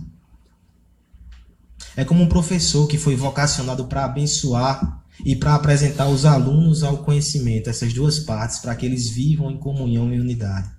É 1.95 2.05
como 2.05 2.21
um 2.21 2.29
professor 2.29 2.85
que 2.85 2.95
foi 2.95 3.15
vocacionado 3.15 3.87
para 3.87 4.05
abençoar 4.05 5.03
e 5.25 5.35
para 5.35 5.55
apresentar 5.55 6.07
os 6.07 6.25
alunos 6.25 6.83
ao 6.83 6.99
conhecimento, 6.99 7.71
essas 7.71 7.91
duas 7.91 8.19
partes, 8.19 8.59
para 8.59 8.75
que 8.75 8.85
eles 8.85 9.09
vivam 9.09 9.49
em 9.49 9.57
comunhão 9.57 10.13
e 10.13 10.19
unidade. 10.19 10.69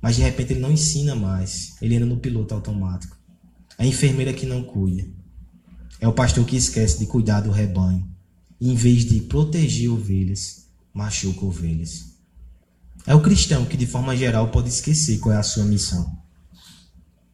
Mas 0.00 0.14
de 0.14 0.22
repente 0.22 0.52
ele 0.52 0.60
não 0.60 0.70
ensina 0.70 1.16
mais, 1.16 1.74
ele 1.82 1.96
entra 1.96 2.06
no 2.06 2.20
piloto 2.20 2.54
automático. 2.54 3.18
É 3.76 3.82
a 3.82 3.86
enfermeira 3.88 4.32
que 4.32 4.46
não 4.46 4.62
cuida. 4.62 5.04
É 6.00 6.06
o 6.06 6.12
pastor 6.12 6.46
que 6.46 6.54
esquece 6.54 7.00
de 7.00 7.06
cuidar 7.06 7.40
do 7.40 7.50
rebanho. 7.50 8.08
Em 8.60 8.76
vez 8.76 9.04
de 9.04 9.22
proteger 9.22 9.90
ovelhas, 9.90 10.68
machuca 10.94 11.44
ovelhas. 11.44 12.15
É 13.06 13.14
o 13.14 13.22
cristão 13.22 13.64
que, 13.64 13.76
de 13.76 13.86
forma 13.86 14.16
geral, 14.16 14.48
pode 14.48 14.68
esquecer 14.68 15.18
qual 15.18 15.34
é 15.34 15.38
a 15.38 15.42
sua 15.42 15.64
missão. 15.64 16.18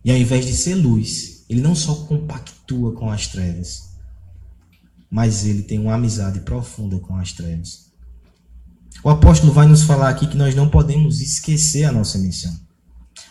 E 0.05 0.11
ao 0.11 0.17
invés 0.17 0.45
de 0.45 0.57
ser 0.57 0.75
luz, 0.75 1.45
ele 1.49 1.61
não 1.61 1.75
só 1.75 1.95
compactua 1.95 2.93
com 2.93 3.11
as 3.11 3.27
trevas, 3.29 3.91
mas 5.11 5.45
ele 5.47 5.63
tem 5.63 5.79
uma 5.79 5.95
amizade 5.95 6.41
profunda 6.41 6.99
com 6.99 7.17
as 7.17 7.33
trevas. 7.33 7.93
O 9.03 9.09
apóstolo 9.09 9.53
vai 9.53 9.67
nos 9.67 9.83
falar 9.83 10.09
aqui 10.11 10.27
que 10.27 10.37
nós 10.37 10.55
não 10.55 10.69
podemos 10.69 11.21
esquecer 11.21 11.85
a 11.85 11.93
nossa 11.93 12.19
missão. 12.19 12.55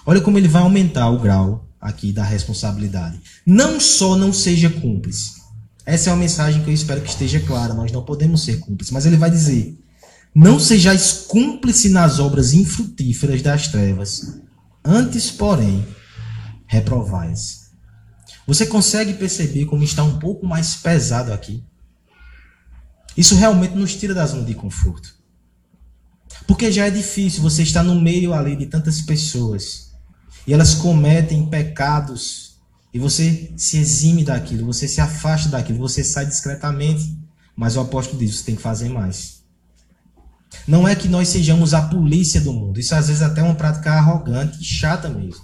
Olha 0.06 0.22
como 0.22 0.38
ele 0.38 0.48
vai 0.48 0.62
aumentar 0.62 1.10
o 1.10 1.20
grau 1.20 1.68
aqui 1.80 2.12
da 2.12 2.24
responsabilidade. 2.24 3.20
Não 3.46 3.80
só 3.80 4.16
não 4.16 4.34
seja 4.34 4.70
cúmplice. 4.70 5.42
Essa 5.86 6.10
é 6.10 6.14
uma 6.14 6.20
mensagem 6.20 6.64
que 6.64 6.70
eu 6.70 6.74
espero 6.74 7.02
que 7.02 7.10
esteja 7.10 7.40
clara. 7.40 7.74
Nós 7.74 7.92
não 7.92 8.04
podemos 8.04 8.44
ser 8.44 8.60
cúmplices. 8.60 8.92
Mas 8.92 9.06
ele 9.06 9.18
vai 9.18 9.32
dizer: 9.32 9.81
Não 10.34 10.60
sejais 10.60 11.26
cúmplice 11.28 11.90
nas 11.90 12.20
obras 12.20 12.54
infrutíferas 12.54 13.42
das 13.42 13.68
trevas. 13.68 14.40
Antes, 14.84 15.30
porém, 15.30 15.86
reprovais. 16.66 17.72
Você 18.48 18.66
consegue 18.66 19.14
perceber 19.14 19.66
como 19.66 19.84
está 19.84 20.04
um 20.04 20.20
pouco 20.20 20.46
mais 20.46 20.76
pesado 20.76 21.34
aqui? 21.34 21.64
Isso 23.16 23.36
realmente 23.36 23.76
nos 23.76 23.96
tira 23.96 24.14
da 24.14 24.26
zona 24.26 24.46
de 24.46 24.56
conforto. 24.56 25.14
Porque 26.48 26.72
já 26.72 26.88
é 26.88 26.90
difícil 26.90 27.42
você 27.42 27.64
estar 27.64 27.84
no 27.84 28.00
meio 28.00 28.34
ali 28.34 28.56
de 28.56 28.66
tantas 28.66 29.02
pessoas 29.02 29.92
e 30.48 30.54
elas 30.54 30.74
cometem 30.76 31.46
pecados 31.48 32.58
e 32.94 33.00
você 33.00 33.54
se 33.56 33.78
exime 33.78 34.24
daquilo, 34.24 34.66
você 34.66 34.88
se 34.88 35.00
afasta 35.00 35.50
daquilo, 35.50 35.80
você 35.80 36.04
sai 36.04 36.26
discretamente. 36.26 37.18
Mas 37.56 37.76
o 37.76 37.82
apóstolo 37.82 38.20
diz: 38.20 38.36
você 38.38 38.46
tem 38.46 38.56
que 38.56 38.62
fazer 38.62 38.90
mais. 38.90 39.41
Não 40.68 40.88
é 40.88 40.96
que 40.96 41.08
nós 41.08 41.30
sejamos 41.30 41.74
a 41.74 41.82
polícia 41.82 42.42
do 42.42 42.54
mundo. 42.54 42.80
Isso 42.80 42.94
às 42.94 43.08
vezes 43.08 43.22
até 43.22 43.42
é 43.42 43.44
uma 43.44 43.56
prática 43.56 43.92
arrogante 43.94 44.62
e 44.62 44.64
chata 44.64 45.10
mesmo. 45.10 45.44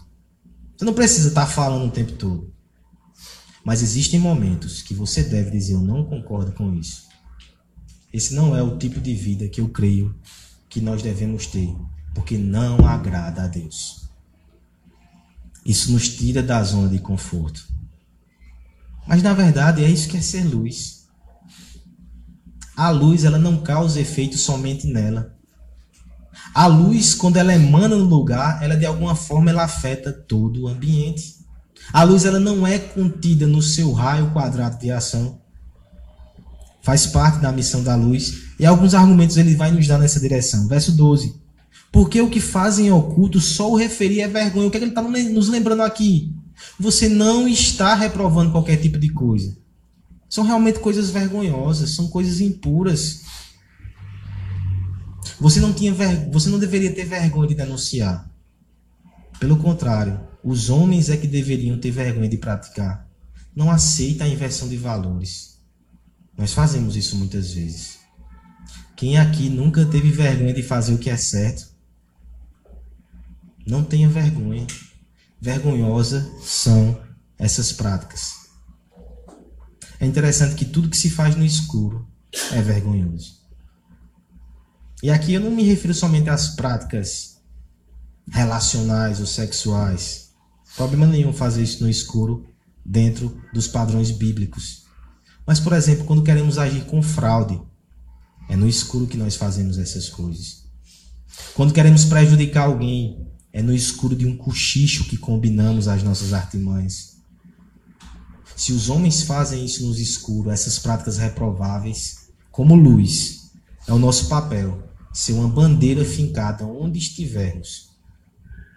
Você 0.76 0.86
não 0.86 0.94
precisa 0.94 1.30
estar 1.30 1.46
falando 1.46 1.88
o 1.88 1.92
tempo 1.92 2.14
todo. 2.14 2.54
Mas 3.64 3.82
existem 3.82 4.20
momentos 4.20 4.82
que 4.82 4.94
você 4.94 5.24
deve 5.24 5.52
dizer: 5.52 5.74
Eu 5.74 5.82
não 5.82 6.06
concordo 6.06 6.52
com 6.52 6.74
isso. 6.74 7.08
Esse 8.14 8.34
não 8.34 8.56
é 8.56 8.64
o 8.64 8.78
tipo 8.78 9.02
de 9.02 9.14
vida 9.14 9.48
que 9.48 9.60
eu 9.60 9.70
creio 9.70 10.16
que 10.70 10.80
nós 10.80 11.02
devemos 11.02 11.48
ter, 11.48 11.76
porque 12.14 12.38
não 12.38 12.86
agrada 12.86 13.44
a 13.44 13.48
Deus. 13.48 14.08
Isso 15.66 15.92
nos 15.92 16.08
tira 16.08 16.42
da 16.42 16.64
zona 16.64 16.88
de 16.88 17.00
conforto. 17.00 17.68
Mas 19.06 19.22
na 19.22 19.34
verdade 19.34 19.84
é 19.84 19.90
isso 19.90 20.08
que 20.08 20.18
é 20.18 20.22
ser 20.22 20.44
luz. 20.44 20.97
A 22.78 22.92
luz 22.92 23.26
ela 23.26 23.40
não 23.40 23.58
causa 23.58 24.00
efeito 24.00 24.38
somente 24.38 24.86
nela. 24.86 25.36
A 26.54 26.68
luz, 26.68 27.16
quando 27.16 27.38
ela 27.38 27.52
emana 27.52 27.96
no 27.96 28.04
lugar, 28.04 28.62
ela 28.62 28.76
de 28.76 28.86
alguma 28.86 29.16
forma 29.16 29.50
ela 29.50 29.64
afeta 29.64 30.14
todo 30.14 30.62
o 30.62 30.68
ambiente. 30.68 31.38
A 31.92 32.04
luz 32.04 32.24
ela 32.24 32.40
não 32.40 32.68
é 32.68 32.78
contida 32.78 33.48
no 33.48 33.64
seu 33.64 33.92
raio 33.92 34.30
quadrado 34.32 34.78
de 34.78 34.92
ação. 34.92 35.42
Faz 36.84 37.08
parte 37.08 37.40
da 37.40 37.52
missão 37.52 37.84
da 37.84 37.96
luz. 37.96 38.44
E 38.60 38.66
alguns 38.66 38.94
argumentos 38.94 39.38
ele 39.38 39.56
vai 39.56 39.72
nos 39.72 39.88
dar 39.88 39.98
nessa 39.98 40.20
direção. 40.20 40.68
Verso 40.68 40.92
12. 40.92 41.42
Porque 41.92 42.22
o 42.22 42.30
que 42.30 42.40
fazem 42.40 42.92
oculto 42.92 43.42
só 43.42 43.72
o 43.72 43.76
referir 43.76 44.22
é 44.22 44.28
vergonha. 44.28 44.68
O 44.68 44.72
que, 44.72 44.78
é 44.78 44.80
que 44.80 44.86
ele 44.86 44.92
está 44.92 45.02
nos 45.02 45.50
lembrando 45.50 45.82
aqui? 45.82 46.32
Você 46.80 47.10
não 47.10 47.48
está 47.48 47.96
reprovando 47.96 48.52
qualquer 48.52 48.78
tipo 48.78 49.00
de 49.00 49.10
coisa. 49.10 49.58
São 50.30 50.44
realmente 50.44 50.80
coisas 50.80 51.10
vergonhosas, 51.10 51.92
são 51.92 52.08
coisas 52.08 52.42
impuras. 52.42 53.22
Você 55.40 55.60
não, 55.60 55.72
tinha 55.74 55.94
ver... 55.94 56.30
você 56.32 56.50
não 56.50 56.60
deveria 56.60 56.94
ter 56.94 57.06
vergonha 57.06 57.48
de 57.48 57.56
denunciar. 57.56 58.30
Pelo 59.40 59.58
contrário, 59.58 60.20
os 60.44 60.70
homens 60.70 61.10
é 61.10 61.18
que 61.18 61.28
deveriam 61.28 61.80
ter 61.80 61.92
vergonha 61.92 62.30
de 62.30 62.38
praticar. 62.38 63.08
Não 63.56 63.72
aceita 63.72 64.24
a 64.24 64.28
inversão 64.28 64.68
de 64.68 64.78
valores. 64.78 65.58
Nós 66.38 66.54
fazemos 66.54 66.96
isso 66.96 67.16
muitas 67.16 67.54
vezes. 67.54 67.98
Quem 68.96 69.18
aqui 69.18 69.50
nunca 69.50 69.86
teve 69.86 70.12
vergonha 70.12 70.54
de 70.54 70.64
fazer 70.64 70.94
o 70.94 70.98
que 70.98 71.10
é 71.10 71.18
certo? 71.18 71.68
Não 73.66 73.84
tenha 73.84 74.10
vergonha. 74.10 74.66
Vergonhosa 75.40 76.32
são 76.42 77.00
essas 77.38 77.72
práticas. 77.72 78.37
É 80.00 80.06
interessante 80.06 80.56
que 80.56 80.66
tudo 80.66 80.90
que 80.90 80.98
se 80.98 81.10
faz 81.10 81.36
no 81.36 81.46
escuro 81.46 82.08
é 82.52 82.62
vergonhoso. 82.62 83.38
E 85.02 85.10
aqui 85.10 85.34
eu 85.34 85.42
não 85.42 85.52
me 85.52 85.64
refiro 85.64 85.94
somente 85.94 86.30
às 86.30 86.56
práticas 86.56 87.38
relacionais 88.30 89.20
ou 89.20 89.26
sexuais 89.26 90.28
Problema 90.78 91.08
nenhum 91.08 91.34
fazer 91.34 91.64
isso 91.64 91.84
no 91.84 91.90
escuro, 91.90 92.46
dentro 92.86 93.42
dos 93.52 93.68
padrões 93.68 94.12
bíblicos. 94.12 94.86
Mas, 95.44 95.60
por 95.60 95.74
exemplo, 95.74 96.06
quando 96.06 96.22
queremos 96.22 96.60
agir 96.60 96.86
com 96.86 97.02
fraude, 97.02 97.60
é 98.48 98.56
no 98.56 98.70
escuro 98.70 99.08
que 99.08 99.18
nós 99.18 99.36
fazemos 99.36 99.80
essas 99.80 100.08
coisas. 100.08 100.66
Quando 101.56 101.74
queremos 101.74 102.06
prejudicar 102.06 102.68
alguém, 102.68 103.28
é 103.52 103.64
no 103.64 103.74
escuro 103.74 104.16
de 104.16 104.28
um 104.28 104.38
cochicho 104.38 105.06
que 105.06 105.18
combinamos 105.18 105.88
as 105.88 106.04
nossas 106.04 106.32
artimanhas. 106.32 107.17
Se 108.58 108.74
os 108.74 108.90
homens 108.90 109.22
fazem 109.22 109.64
isso 109.64 109.86
nos 109.86 110.00
escuros, 110.00 110.52
essas 110.52 110.80
práticas 110.80 111.20
reprováveis, 111.20 112.28
como 112.52 112.76
luz, 112.76 113.52
É 113.88 113.94
o 113.94 114.00
nosso 114.00 114.28
papel 114.28 114.84
ser 115.14 115.34
uma 115.34 115.48
bandeira 115.48 116.04
fincada 116.04 116.66
onde 116.66 116.98
estivermos. 116.98 117.92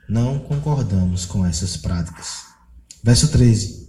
Não 0.09 0.39
concordamos 0.39 1.25
com 1.25 1.45
essas 1.45 1.77
práticas. 1.77 2.45
Verso 3.03 3.29
13. 3.29 3.89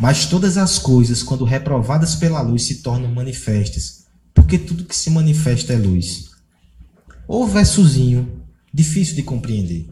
Mas 0.00 0.26
todas 0.26 0.56
as 0.56 0.78
coisas, 0.78 1.22
quando 1.22 1.44
reprovadas 1.44 2.14
pela 2.14 2.40
luz, 2.40 2.62
se 2.62 2.76
tornam 2.76 3.12
manifestas, 3.12 4.06
porque 4.32 4.56
tudo 4.56 4.84
que 4.84 4.96
se 4.96 5.10
manifesta 5.10 5.72
é 5.72 5.76
luz. 5.76 6.30
Ou 7.26 7.46
versozinho 7.46 8.40
difícil 8.72 9.16
de 9.16 9.22
compreender. 9.22 9.90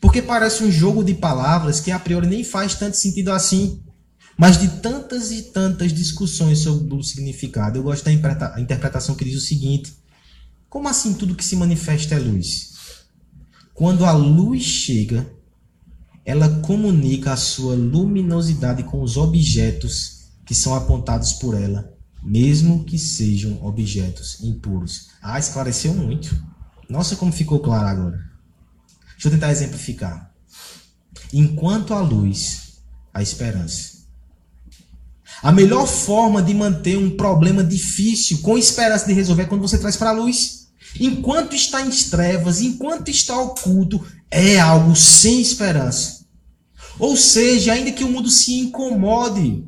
Porque 0.00 0.22
parece 0.22 0.62
um 0.62 0.70
jogo 0.70 1.02
de 1.02 1.14
palavras 1.14 1.80
que 1.80 1.90
a 1.90 1.98
priori 1.98 2.26
nem 2.26 2.44
faz 2.44 2.74
tanto 2.74 2.96
sentido 2.96 3.32
assim. 3.32 3.82
Mas 4.40 4.58
de 4.58 4.68
tantas 4.80 5.30
e 5.32 5.42
tantas 5.42 5.92
discussões 5.92 6.60
sobre 6.60 6.94
o 6.94 7.02
significado, 7.02 7.76
eu 7.76 7.82
gosto 7.82 8.06
da 8.06 8.10
interpretação 8.10 9.14
que 9.14 9.22
diz 9.22 9.36
o 9.36 9.46
seguinte: 9.46 9.92
como 10.66 10.88
assim 10.88 11.12
tudo 11.12 11.34
que 11.34 11.44
se 11.44 11.56
manifesta 11.56 12.14
é 12.14 12.18
luz? 12.18 12.72
Quando 13.74 14.06
a 14.06 14.12
luz 14.12 14.62
chega, 14.62 15.30
ela 16.24 16.48
comunica 16.62 17.34
a 17.34 17.36
sua 17.36 17.74
luminosidade 17.74 18.82
com 18.82 19.02
os 19.02 19.18
objetos 19.18 20.30
que 20.46 20.54
são 20.54 20.74
apontados 20.74 21.34
por 21.34 21.54
ela, 21.54 21.92
mesmo 22.22 22.84
que 22.84 22.98
sejam 22.98 23.62
objetos 23.62 24.40
impuros. 24.40 25.08
Ah, 25.20 25.38
esclareceu 25.38 25.92
muito. 25.92 26.34
Nossa, 26.88 27.14
como 27.14 27.30
ficou 27.30 27.60
claro 27.60 27.88
agora. 27.88 28.30
Deixa 29.12 29.28
eu 29.28 29.32
tentar 29.32 29.52
exemplificar. 29.52 30.32
Enquanto 31.30 31.92
a 31.92 32.00
luz, 32.00 32.80
a 33.12 33.20
esperança. 33.20 33.99
A 35.42 35.50
melhor 35.50 35.86
forma 35.86 36.42
de 36.42 36.52
manter 36.52 36.98
um 36.98 37.16
problema 37.16 37.64
difícil 37.64 38.38
com 38.38 38.58
esperança 38.58 39.06
de 39.06 39.14
resolver 39.14 39.44
é 39.44 39.46
quando 39.46 39.62
você 39.62 39.78
traz 39.78 39.96
para 39.96 40.10
a 40.10 40.14
luz. 40.14 40.68
Enquanto 40.98 41.54
está 41.54 41.80
em 41.80 41.90
trevas, 41.90 42.60
enquanto 42.60 43.08
está 43.08 43.38
oculto, 43.40 44.04
é 44.30 44.58
algo 44.60 44.94
sem 44.94 45.40
esperança. 45.40 46.26
Ou 46.98 47.16
seja, 47.16 47.72
ainda 47.72 47.92
que 47.92 48.04
o 48.04 48.08
mundo 48.08 48.28
se 48.28 48.58
incomode 48.58 49.64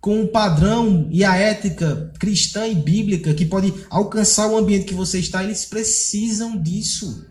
com 0.00 0.22
o 0.22 0.28
padrão 0.28 1.06
e 1.10 1.22
a 1.22 1.36
ética 1.36 2.10
cristã 2.18 2.66
e 2.66 2.74
bíblica 2.74 3.34
que 3.34 3.44
pode 3.44 3.74
alcançar 3.90 4.46
o 4.46 4.56
ambiente 4.56 4.86
que 4.86 4.94
você 4.94 5.18
está, 5.18 5.44
eles 5.44 5.66
precisam 5.66 6.56
disso. 6.56 7.26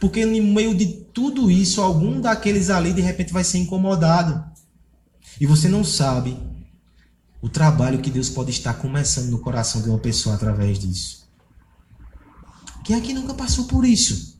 Porque 0.00 0.24
no 0.24 0.54
meio 0.54 0.74
de 0.74 0.86
tudo 0.86 1.50
isso, 1.50 1.82
algum 1.82 2.20
daqueles 2.20 2.70
ali 2.70 2.94
de 2.94 3.02
repente 3.02 3.32
vai 3.32 3.44
ser 3.44 3.58
incomodado. 3.58 4.42
E 5.38 5.44
você 5.44 5.68
não 5.68 5.84
sabe 5.84 6.47
o 7.40 7.48
trabalho 7.48 8.00
que 8.00 8.10
Deus 8.10 8.28
pode 8.28 8.50
estar 8.50 8.74
começando 8.74 9.30
no 9.30 9.38
coração 9.38 9.82
de 9.82 9.88
uma 9.88 9.98
pessoa 9.98 10.34
através 10.34 10.78
disso. 10.78 11.28
Quem 12.84 12.96
aqui 12.96 13.12
nunca 13.12 13.34
passou 13.34 13.64
por 13.64 13.84
isso? 13.84 14.38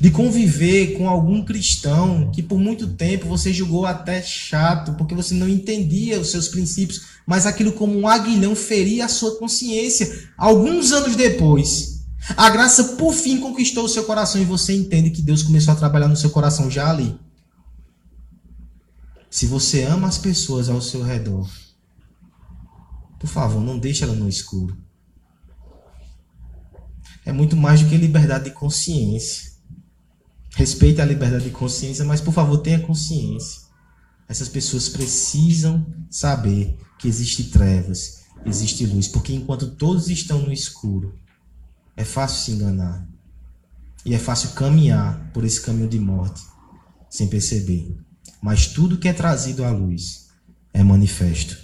de 0.00 0.10
conviver 0.10 0.94
com 0.96 1.08
algum 1.08 1.44
cristão 1.44 2.30
que 2.30 2.42
por 2.42 2.58
muito 2.58 2.86
tempo 2.88 3.28
você 3.28 3.52
julgou 3.52 3.86
até 3.86 4.22
chato, 4.22 4.92
porque 4.94 5.14
você 5.14 5.34
não 5.34 5.48
entendia 5.48 6.20
os 6.20 6.30
seus 6.30 6.48
princípios, 6.48 7.02
mas 7.26 7.46
aquilo 7.46 7.72
como 7.72 7.98
um 7.98 8.06
aguilhão 8.08 8.54
feria 8.54 9.06
a 9.06 9.08
sua 9.08 9.36
consciência. 9.38 10.30
Alguns 10.36 10.92
anos 10.92 11.16
depois, 11.16 12.04
a 12.36 12.50
graça 12.50 12.84
por 12.94 13.14
fim 13.14 13.38
conquistou 13.38 13.84
o 13.84 13.88
seu 13.88 14.04
coração 14.04 14.40
e 14.40 14.44
você 14.44 14.74
entende 14.74 15.10
que 15.10 15.22
Deus 15.22 15.42
começou 15.42 15.72
a 15.72 15.76
trabalhar 15.76 16.08
no 16.08 16.16
seu 16.16 16.30
coração 16.30 16.70
já 16.70 16.90
ali. 16.90 17.16
Se 19.36 19.44
você 19.44 19.82
ama 19.82 20.08
as 20.08 20.16
pessoas 20.16 20.70
ao 20.70 20.80
seu 20.80 21.02
redor, 21.02 21.46
por 23.18 23.28
favor, 23.28 23.60
não 23.60 23.78
deixe 23.78 24.02
ela 24.02 24.14
no 24.14 24.30
escuro. 24.30 24.74
É 27.22 27.30
muito 27.30 27.54
mais 27.54 27.82
do 27.82 27.88
que 27.90 27.98
liberdade 27.98 28.44
de 28.44 28.52
consciência. 28.52 29.52
Respeite 30.54 31.02
a 31.02 31.04
liberdade 31.04 31.44
de 31.44 31.50
consciência, 31.50 32.02
mas 32.02 32.22
por 32.22 32.32
favor 32.32 32.56
tenha 32.56 32.80
consciência. 32.80 33.60
Essas 34.26 34.48
pessoas 34.48 34.88
precisam 34.88 35.84
saber 36.08 36.74
que 36.98 37.06
existe 37.06 37.50
trevas, 37.50 38.22
existe 38.46 38.86
luz, 38.86 39.06
porque 39.06 39.34
enquanto 39.34 39.72
todos 39.72 40.08
estão 40.08 40.40
no 40.40 40.50
escuro, 40.50 41.14
é 41.94 42.06
fácil 42.06 42.42
se 42.42 42.52
enganar. 42.52 43.06
E 44.02 44.14
é 44.14 44.18
fácil 44.18 44.52
caminhar 44.52 45.30
por 45.34 45.44
esse 45.44 45.60
caminho 45.60 45.90
de 45.90 46.00
morte 46.00 46.40
sem 47.10 47.28
perceber. 47.28 48.05
Mas 48.40 48.66
tudo 48.66 48.98
que 48.98 49.08
é 49.08 49.12
trazido 49.12 49.64
à 49.64 49.70
luz 49.70 50.26
é 50.72 50.82
manifesto. 50.82 51.56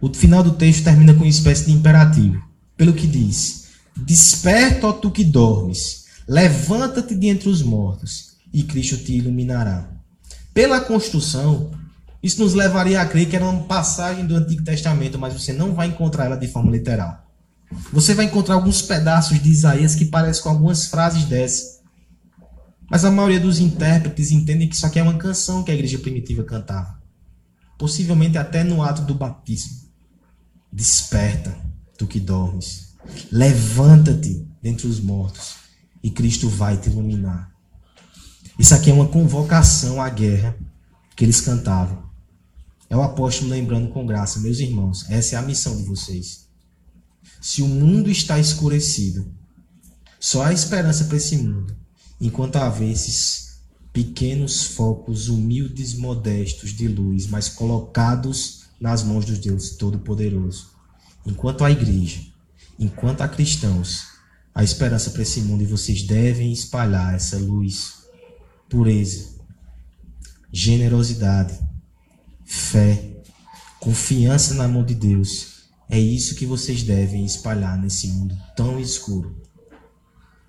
O 0.00 0.12
final 0.12 0.42
do 0.42 0.52
texto 0.52 0.84
termina 0.84 1.14
com 1.14 1.20
uma 1.20 1.28
espécie 1.28 1.66
de 1.66 1.72
imperativo, 1.72 2.42
pelo 2.76 2.92
que 2.92 3.06
diz: 3.06 3.68
Desperta, 3.96 4.88
ó 4.88 4.92
tu 4.92 5.10
que 5.10 5.24
dormes, 5.24 6.02
Levanta-te 6.26 7.14
de 7.14 7.28
entre 7.28 7.48
os 7.48 7.62
mortos, 7.62 8.36
e 8.52 8.62
Cristo 8.62 8.96
te 8.96 9.12
iluminará. 9.12 9.88
Pela 10.54 10.80
construção, 10.80 11.70
isso 12.22 12.40
nos 12.40 12.54
levaria 12.54 13.00
a 13.00 13.06
crer 13.06 13.28
que 13.28 13.34
era 13.34 13.44
uma 13.44 13.64
passagem 13.64 14.24
do 14.24 14.36
Antigo 14.36 14.62
Testamento, 14.62 15.18
mas 15.18 15.34
você 15.34 15.52
não 15.52 15.74
vai 15.74 15.88
encontrar 15.88 16.26
ela 16.26 16.36
de 16.36 16.46
forma 16.46 16.70
literal. 16.70 17.26
Você 17.92 18.14
vai 18.14 18.26
encontrar 18.26 18.54
alguns 18.54 18.82
pedaços 18.82 19.42
de 19.42 19.50
Isaías 19.50 19.94
que 19.94 20.04
parecem 20.04 20.42
com 20.42 20.50
algumas 20.50 20.86
frases 20.86 21.24
dessas. 21.24 21.80
Mas 22.92 23.06
a 23.06 23.10
maioria 23.10 23.40
dos 23.40 23.58
intérpretes 23.58 24.30
entendem 24.30 24.68
que 24.68 24.74
isso 24.74 24.84
aqui 24.84 24.98
é 24.98 25.02
uma 25.02 25.16
canção 25.16 25.64
que 25.64 25.70
a 25.70 25.74
igreja 25.74 25.98
primitiva 25.98 26.44
cantava. 26.44 27.00
Possivelmente 27.78 28.36
até 28.36 28.62
no 28.62 28.82
ato 28.82 29.00
do 29.00 29.14
batismo. 29.14 29.88
Desperta, 30.70 31.56
tu 31.96 32.06
que 32.06 32.20
dormes. 32.20 32.94
Levanta-te 33.30 34.46
dentre 34.62 34.86
os 34.86 35.00
mortos 35.00 35.54
e 36.02 36.10
Cristo 36.10 36.50
vai 36.50 36.76
te 36.76 36.90
iluminar. 36.90 37.50
Isso 38.58 38.74
aqui 38.74 38.90
é 38.90 38.92
uma 38.92 39.08
convocação 39.08 39.98
à 39.98 40.10
guerra 40.10 40.54
que 41.16 41.24
eles 41.24 41.40
cantavam. 41.40 42.10
É 42.90 42.96
o 42.96 43.00
apóstolo 43.00 43.52
lembrando 43.52 43.88
com 43.88 44.04
graça, 44.04 44.38
meus 44.38 44.58
irmãos, 44.58 45.08
essa 45.08 45.36
é 45.36 45.38
a 45.38 45.42
missão 45.42 45.74
de 45.78 45.84
vocês. 45.84 46.46
Se 47.40 47.62
o 47.62 47.68
mundo 47.68 48.10
está 48.10 48.38
escurecido, 48.38 49.34
só 50.20 50.44
há 50.44 50.52
esperança 50.52 51.06
para 51.06 51.16
esse 51.16 51.38
mundo, 51.38 51.74
enquanto 52.22 52.54
haver 52.54 52.88
esses 52.88 53.60
pequenos 53.92 54.62
focos 54.62 55.28
humildes, 55.28 55.94
modestos 55.94 56.70
de 56.70 56.86
luz, 56.86 57.26
mas 57.26 57.48
colocados 57.48 58.62
nas 58.80 59.02
mãos 59.02 59.24
do 59.24 59.36
Deus 59.36 59.70
Todo-Poderoso. 59.70 60.70
Enquanto 61.26 61.64
a 61.64 61.70
igreja, 61.70 62.20
enquanto 62.78 63.22
há 63.22 63.28
cristãos 63.28 64.04
a 64.54 64.62
esperança 64.62 65.10
para 65.10 65.22
esse 65.22 65.40
mundo 65.40 65.62
e 65.64 65.66
vocês 65.66 66.02
devem 66.02 66.52
espalhar 66.52 67.12
essa 67.12 67.38
luz, 67.38 68.04
pureza, 68.68 69.30
generosidade, 70.52 71.58
fé, 72.44 73.22
confiança 73.80 74.54
na 74.54 74.68
mão 74.68 74.84
de 74.84 74.94
Deus. 74.94 75.64
É 75.90 75.98
isso 75.98 76.36
que 76.36 76.46
vocês 76.46 76.84
devem 76.84 77.24
espalhar 77.24 77.76
nesse 77.76 78.06
mundo 78.08 78.38
tão 78.56 78.78
escuro. 78.78 79.42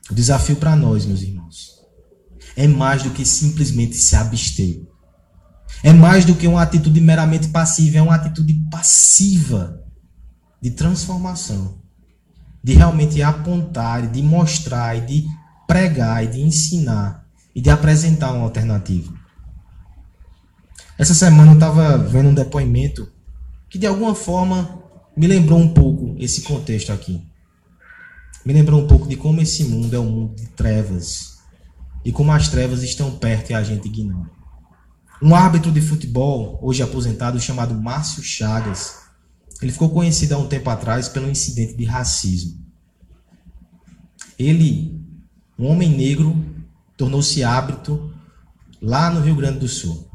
O 0.09 0.13
desafio 0.13 0.55
para 0.55 0.75
nós, 0.75 1.05
meus 1.05 1.21
irmãos, 1.21 1.71
é 2.55 2.67
mais 2.67 3.03
do 3.03 3.11
que 3.11 3.25
simplesmente 3.25 3.95
se 3.95 4.15
abster. 4.15 4.81
É 5.83 5.91
mais 5.91 6.25
do 6.25 6.35
que 6.35 6.47
uma 6.47 6.61
atitude 6.61 7.01
meramente 7.01 7.47
passiva, 7.49 7.97
é 7.97 8.01
uma 8.01 8.15
atitude 8.15 8.53
passiva 8.69 9.81
de 10.61 10.71
transformação 10.71 11.81
de 12.63 12.73
realmente 12.73 13.21
apontar, 13.21 14.09
de 14.09 14.21
mostrar, 14.21 15.05
de 15.05 15.25
pregar, 15.67 16.25
de 16.27 16.39
ensinar, 16.39 17.23
e 17.55 17.61
de 17.61 17.69
apresentar 17.69 18.31
uma 18.31 18.43
alternativa. 18.43 19.13
Essa 20.97 21.13
semana 21.13 21.51
eu 21.51 21.55
estava 21.55 21.97
vendo 21.97 22.29
um 22.29 22.33
depoimento 22.33 23.11
que 23.69 23.77
de 23.77 23.85
alguma 23.85 24.15
forma 24.15 24.81
me 25.15 25.27
lembrou 25.27 25.59
um 25.59 25.73
pouco 25.73 26.15
esse 26.17 26.41
contexto 26.41 26.91
aqui. 26.91 27.21
Me 28.45 28.53
lembrou 28.53 28.81
um 28.81 28.87
pouco 28.87 29.07
de 29.07 29.15
como 29.15 29.41
esse 29.41 29.63
mundo 29.63 29.95
é 29.95 29.99
um 29.99 30.09
mundo 30.09 30.35
de 30.35 30.47
trevas 30.47 31.37
e 32.03 32.11
como 32.11 32.31
as 32.31 32.49
trevas 32.49 32.83
estão 32.83 33.11
perto 33.11 33.51
e 33.51 33.53
a 33.53 33.63
gente 33.63 33.87
ignora. 33.87 34.29
Um 35.21 35.33
árbitro 35.33 35.71
de 35.71 35.79
futebol, 35.79 36.59
hoje 36.61 36.83
aposentado, 36.83 37.39
chamado 37.39 37.73
Márcio 37.73 38.21
Chagas, 38.21 39.03
ele 39.61 39.71
ficou 39.71 39.89
conhecido 39.89 40.33
há 40.33 40.37
um 40.37 40.47
tempo 40.47 40.69
atrás 40.69 41.07
pelo 41.07 41.29
incidente 41.29 41.73
de 41.77 41.85
racismo. 41.85 42.61
Ele, 44.37 45.01
um 45.57 45.67
homem 45.67 45.89
negro, 45.89 46.35
tornou-se 46.97 47.41
hábito 47.43 48.13
lá 48.81 49.09
no 49.09 49.21
Rio 49.21 49.37
Grande 49.37 49.59
do 49.59 49.67
Sul. 49.69 50.09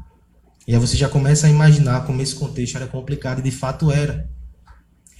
E 0.67 0.75
aí 0.75 0.79
você 0.79 0.95
já 0.95 1.09
começa 1.09 1.47
a 1.47 1.49
imaginar 1.49 2.05
como 2.05 2.21
esse 2.21 2.35
contexto 2.35 2.75
era 2.75 2.85
complicado 2.85 3.39
e 3.39 3.41
de 3.41 3.49
fato 3.49 3.91
era. 3.91 4.29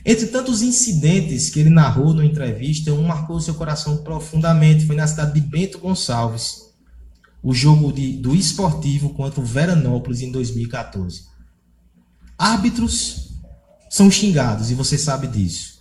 Entre 0.06 0.28
tantos 0.28 0.62
incidentes 0.62 1.50
que 1.50 1.60
ele 1.60 1.70
narrou 1.70 2.14
na 2.14 2.26
entrevista, 2.26 2.94
um 2.94 3.04
marcou 3.04 3.40
seu 3.40 3.54
coração 3.54 3.98
profundamente. 3.98 4.86
Foi 4.86 4.96
na 4.96 5.08
cidade 5.08 5.34
de 5.34 5.42
Bento 5.42 5.78
Gonçalves, 5.78 6.70
o 7.44 7.54
jogo 7.54 7.92
de, 7.92 8.14
do 8.14 8.36
esportivo 8.36 9.10
contra 9.10 9.42
o 9.42 9.46
Veranópolis 9.46 10.22
em 10.22 10.32
2014. 10.32 11.24
Árbitros 12.38 13.30
são 13.90 14.10
xingados 14.10 14.72
e 14.72 14.76
você 14.76 14.98
sabe 14.98 15.28
disso. 15.28 15.80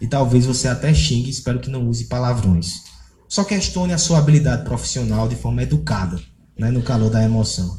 E 0.00 0.06
talvez 0.06 0.46
você 0.46 0.68
até 0.68 0.94
xingue, 0.94 1.28
espero 1.28 1.58
que 1.58 1.68
não 1.68 1.88
use 1.88 2.04
palavrões. 2.04 2.84
Só 3.28 3.44
questione 3.44 3.92
a 3.92 3.98
sua 3.98 4.18
habilidade 4.18 4.64
profissional 4.64 5.28
de 5.28 5.36
forma 5.36 5.62
educada, 5.62 6.18
né, 6.56 6.70
no 6.70 6.82
calor 6.82 7.10
da 7.10 7.22
emoção. 7.22 7.78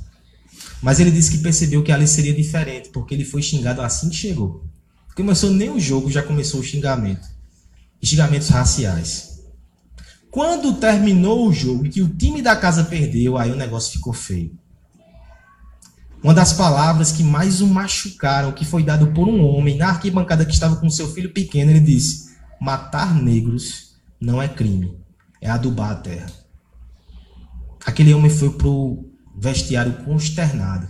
Mas 0.82 1.00
ele 1.00 1.12
disse 1.12 1.32
que 1.32 1.40
percebeu 1.40 1.82
que 1.82 1.92
ali 1.92 2.08
seria 2.08 2.34
diferente, 2.34 2.90
porque 2.90 3.16
ele 3.16 3.26
foi 3.26 3.42
xingado 3.42 3.82
assim 3.82 4.10
que 4.10 4.16
chegou. 4.16 4.64
Começou 5.20 5.52
nem 5.52 5.70
o 5.70 5.78
jogo, 5.78 6.10
já 6.10 6.24
começou 6.24 6.62
o 6.62 6.64
xingamento. 6.64 7.28
Xingamentos 8.02 8.48
raciais. 8.48 9.42
Quando 10.32 10.76
terminou 10.76 11.46
o 11.46 11.52
jogo 11.52 11.86
e 11.86 11.90
que 11.90 12.02
o 12.02 12.08
time 12.08 12.42
da 12.42 12.56
casa 12.56 12.86
perdeu, 12.86 13.38
aí 13.38 13.52
o 13.52 13.56
negócio 13.58 13.92
ficou 13.92 14.14
feio. 14.14 14.58
Uma 16.24 16.34
das 16.34 16.54
palavras 16.54 17.12
que 17.12 17.22
mais 17.22 17.60
o 17.60 17.68
machucaram, 17.68 18.54
que 18.54 18.64
foi 18.64 18.82
dado 18.82 19.08
por 19.08 19.28
um 19.28 19.44
homem 19.44 19.76
na 19.76 19.90
arquibancada 19.90 20.46
que 20.46 20.54
estava 20.54 20.78
com 20.78 20.90
seu 20.90 21.12
filho 21.12 21.34
pequeno, 21.34 21.70
ele 21.70 21.82
disse: 21.82 22.30
Matar 22.58 23.14
negros 23.14 23.98
não 24.22 24.42
é 24.42 24.48
crime, 24.48 24.98
é 25.42 25.50
adubar 25.50 25.92
a 25.92 25.96
terra. 25.96 26.32
Aquele 27.86 28.14
homem 28.14 28.32
foi 28.32 28.52
pro 28.52 29.06
vestiário 29.38 30.02
consternado. 30.06 30.88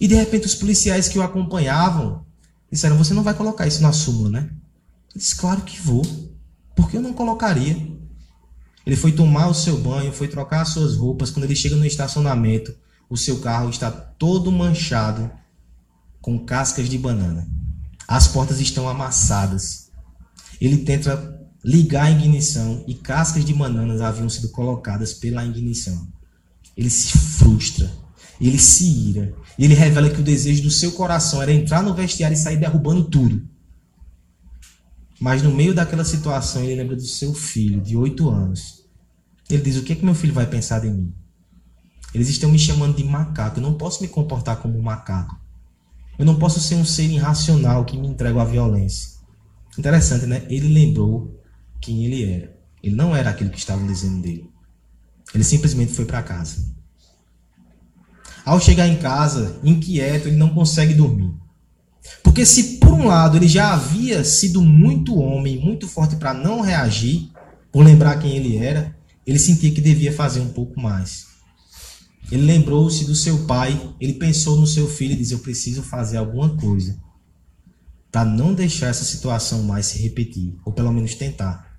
E 0.00 0.08
de 0.08 0.14
repente 0.14 0.46
os 0.46 0.54
policiais 0.54 1.06
que 1.06 1.18
o 1.18 1.22
acompanhavam 1.22 2.24
disseram: 2.72 2.96
Você 2.96 3.14
não 3.14 3.22
vai 3.22 3.34
colocar 3.34 3.66
isso 3.66 3.82
na 3.82 3.92
súmula, 3.92 4.30
né? 4.30 4.40
Ele 4.40 5.18
disse: 5.18 5.36
Claro 5.36 5.60
que 5.60 5.80
vou. 5.80 6.02
Por 6.74 6.90
que 6.90 6.96
eu 6.96 7.02
não 7.02 7.12
colocaria? 7.12 7.76
Ele 8.84 8.96
foi 8.96 9.12
tomar 9.12 9.46
o 9.48 9.54
seu 9.54 9.78
banho, 9.78 10.12
foi 10.12 10.26
trocar 10.26 10.62
as 10.62 10.70
suas 10.70 10.96
roupas. 10.96 11.30
Quando 11.30 11.44
ele 11.44 11.54
chega 11.54 11.76
no 11.76 11.86
estacionamento, 11.86 12.74
o 13.08 13.16
seu 13.16 13.38
carro 13.38 13.70
está 13.70 13.90
todo 13.90 14.50
manchado 14.50 15.30
com 16.20 16.44
cascas 16.44 16.88
de 16.88 16.98
banana. 16.98 17.46
As 18.08 18.26
portas 18.26 18.58
estão 18.58 18.88
amassadas. 18.88 19.90
Ele 20.60 20.78
tenta 20.78 21.40
ligar 21.64 22.06
a 22.06 22.10
ignição 22.10 22.84
e 22.88 22.94
cascas 22.94 23.44
de 23.44 23.54
bananas 23.54 24.00
haviam 24.00 24.28
sido 24.28 24.48
colocadas 24.48 25.12
pela 25.12 25.44
ignição. 25.44 26.08
Ele 26.76 26.90
se 26.90 27.16
frustra, 27.16 27.90
ele 28.48 28.58
se 28.58 28.84
ira, 29.10 29.34
e 29.58 29.64
ele 29.64 29.74
revela 29.74 30.10
que 30.10 30.20
o 30.20 30.24
desejo 30.24 30.62
do 30.62 30.70
seu 30.70 30.92
coração 30.92 31.40
era 31.40 31.52
entrar 31.52 31.82
no 31.82 31.94
vestiário 31.94 32.34
e 32.34 32.38
sair 32.38 32.56
derrubando 32.56 33.04
tudo. 33.04 33.46
Mas 35.20 35.42
no 35.42 35.54
meio 35.54 35.72
daquela 35.72 36.04
situação, 36.04 36.64
ele 36.64 36.74
lembra 36.74 36.96
do 36.96 37.02
seu 37.02 37.32
filho, 37.32 37.80
de 37.80 37.96
oito 37.96 38.28
anos. 38.28 38.84
Ele 39.48 39.62
diz: 39.62 39.76
O 39.76 39.84
que 39.84 39.92
é 39.92 39.96
que 39.96 40.04
meu 40.04 40.16
filho 40.16 40.34
vai 40.34 40.46
pensar 40.46 40.80
de 40.80 40.90
mim? 40.90 41.14
Eles 42.12 42.28
estão 42.28 42.50
me 42.50 42.58
chamando 42.58 42.96
de 42.96 43.04
macaco. 43.04 43.58
Eu 43.58 43.62
não 43.62 43.74
posso 43.74 44.02
me 44.02 44.08
comportar 44.08 44.56
como 44.56 44.76
um 44.76 44.82
macaco. 44.82 45.40
Eu 46.18 46.26
não 46.26 46.36
posso 46.38 46.60
ser 46.60 46.74
um 46.74 46.84
ser 46.84 47.04
irracional 47.04 47.84
que 47.84 47.96
me 47.96 48.08
entrega 48.08 48.42
à 48.42 48.44
violência. 48.44 49.12
Interessante, 49.78 50.26
né? 50.26 50.44
Ele 50.48 50.74
lembrou 50.74 51.40
quem 51.80 52.04
ele 52.04 52.24
era. 52.24 52.56
Ele 52.82 52.96
não 52.96 53.14
era 53.14 53.30
aquilo 53.30 53.50
que 53.50 53.58
estavam 53.58 53.86
dizendo 53.86 54.20
dele. 54.20 54.50
Ele 55.32 55.44
simplesmente 55.44 55.92
foi 55.92 56.04
para 56.04 56.22
casa. 56.22 56.71
Ao 58.44 58.60
chegar 58.60 58.88
em 58.88 58.96
casa, 58.96 59.58
inquieto, 59.62 60.28
ele 60.28 60.36
não 60.36 60.50
consegue 60.50 60.94
dormir. 60.94 61.32
Porque 62.22 62.44
se 62.44 62.78
por 62.78 62.92
um 62.92 63.06
lado 63.06 63.36
ele 63.36 63.48
já 63.48 63.72
havia 63.72 64.24
sido 64.24 64.60
muito 64.60 65.16
homem, 65.18 65.60
muito 65.60 65.86
forte 65.86 66.16
para 66.16 66.34
não 66.34 66.60
reagir, 66.60 67.30
por 67.70 67.84
lembrar 67.84 68.18
quem 68.18 68.36
ele 68.36 68.56
era, 68.56 68.96
ele 69.26 69.38
sentia 69.38 69.70
que 69.70 69.80
devia 69.80 70.12
fazer 70.12 70.40
um 70.40 70.48
pouco 70.48 70.80
mais. 70.80 71.26
Ele 72.30 72.42
lembrou-se 72.42 73.04
do 73.04 73.14
seu 73.14 73.44
pai, 73.46 73.80
ele 74.00 74.14
pensou 74.14 74.56
no 74.56 74.66
seu 74.66 74.88
filho 74.88 75.12
e 75.12 75.16
disse: 75.16 75.34
Eu 75.34 75.40
preciso 75.40 75.82
fazer 75.82 76.16
alguma 76.16 76.56
coisa 76.56 76.98
para 78.10 78.24
não 78.24 78.52
deixar 78.52 78.88
essa 78.88 79.04
situação 79.04 79.62
mais 79.62 79.86
se 79.86 79.98
repetir, 79.98 80.54
ou 80.64 80.72
pelo 80.72 80.92
menos 80.92 81.14
tentar. 81.14 81.78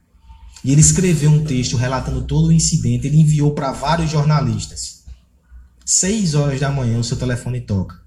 E 0.64 0.72
ele 0.72 0.82
escreveu 0.82 1.30
um 1.30 1.44
texto 1.44 1.76
relatando 1.76 2.24
todo 2.24 2.48
o 2.48 2.52
incidente, 2.52 3.06
ele 3.06 3.20
enviou 3.20 3.54
para 3.54 3.72
vários 3.72 4.10
jornalistas. 4.10 5.03
Seis 5.86 6.34
horas 6.34 6.62
da 6.62 6.72
manhã 6.72 6.98
o 6.98 7.04
seu 7.04 7.18
telefone 7.18 7.60
toca. 7.60 8.02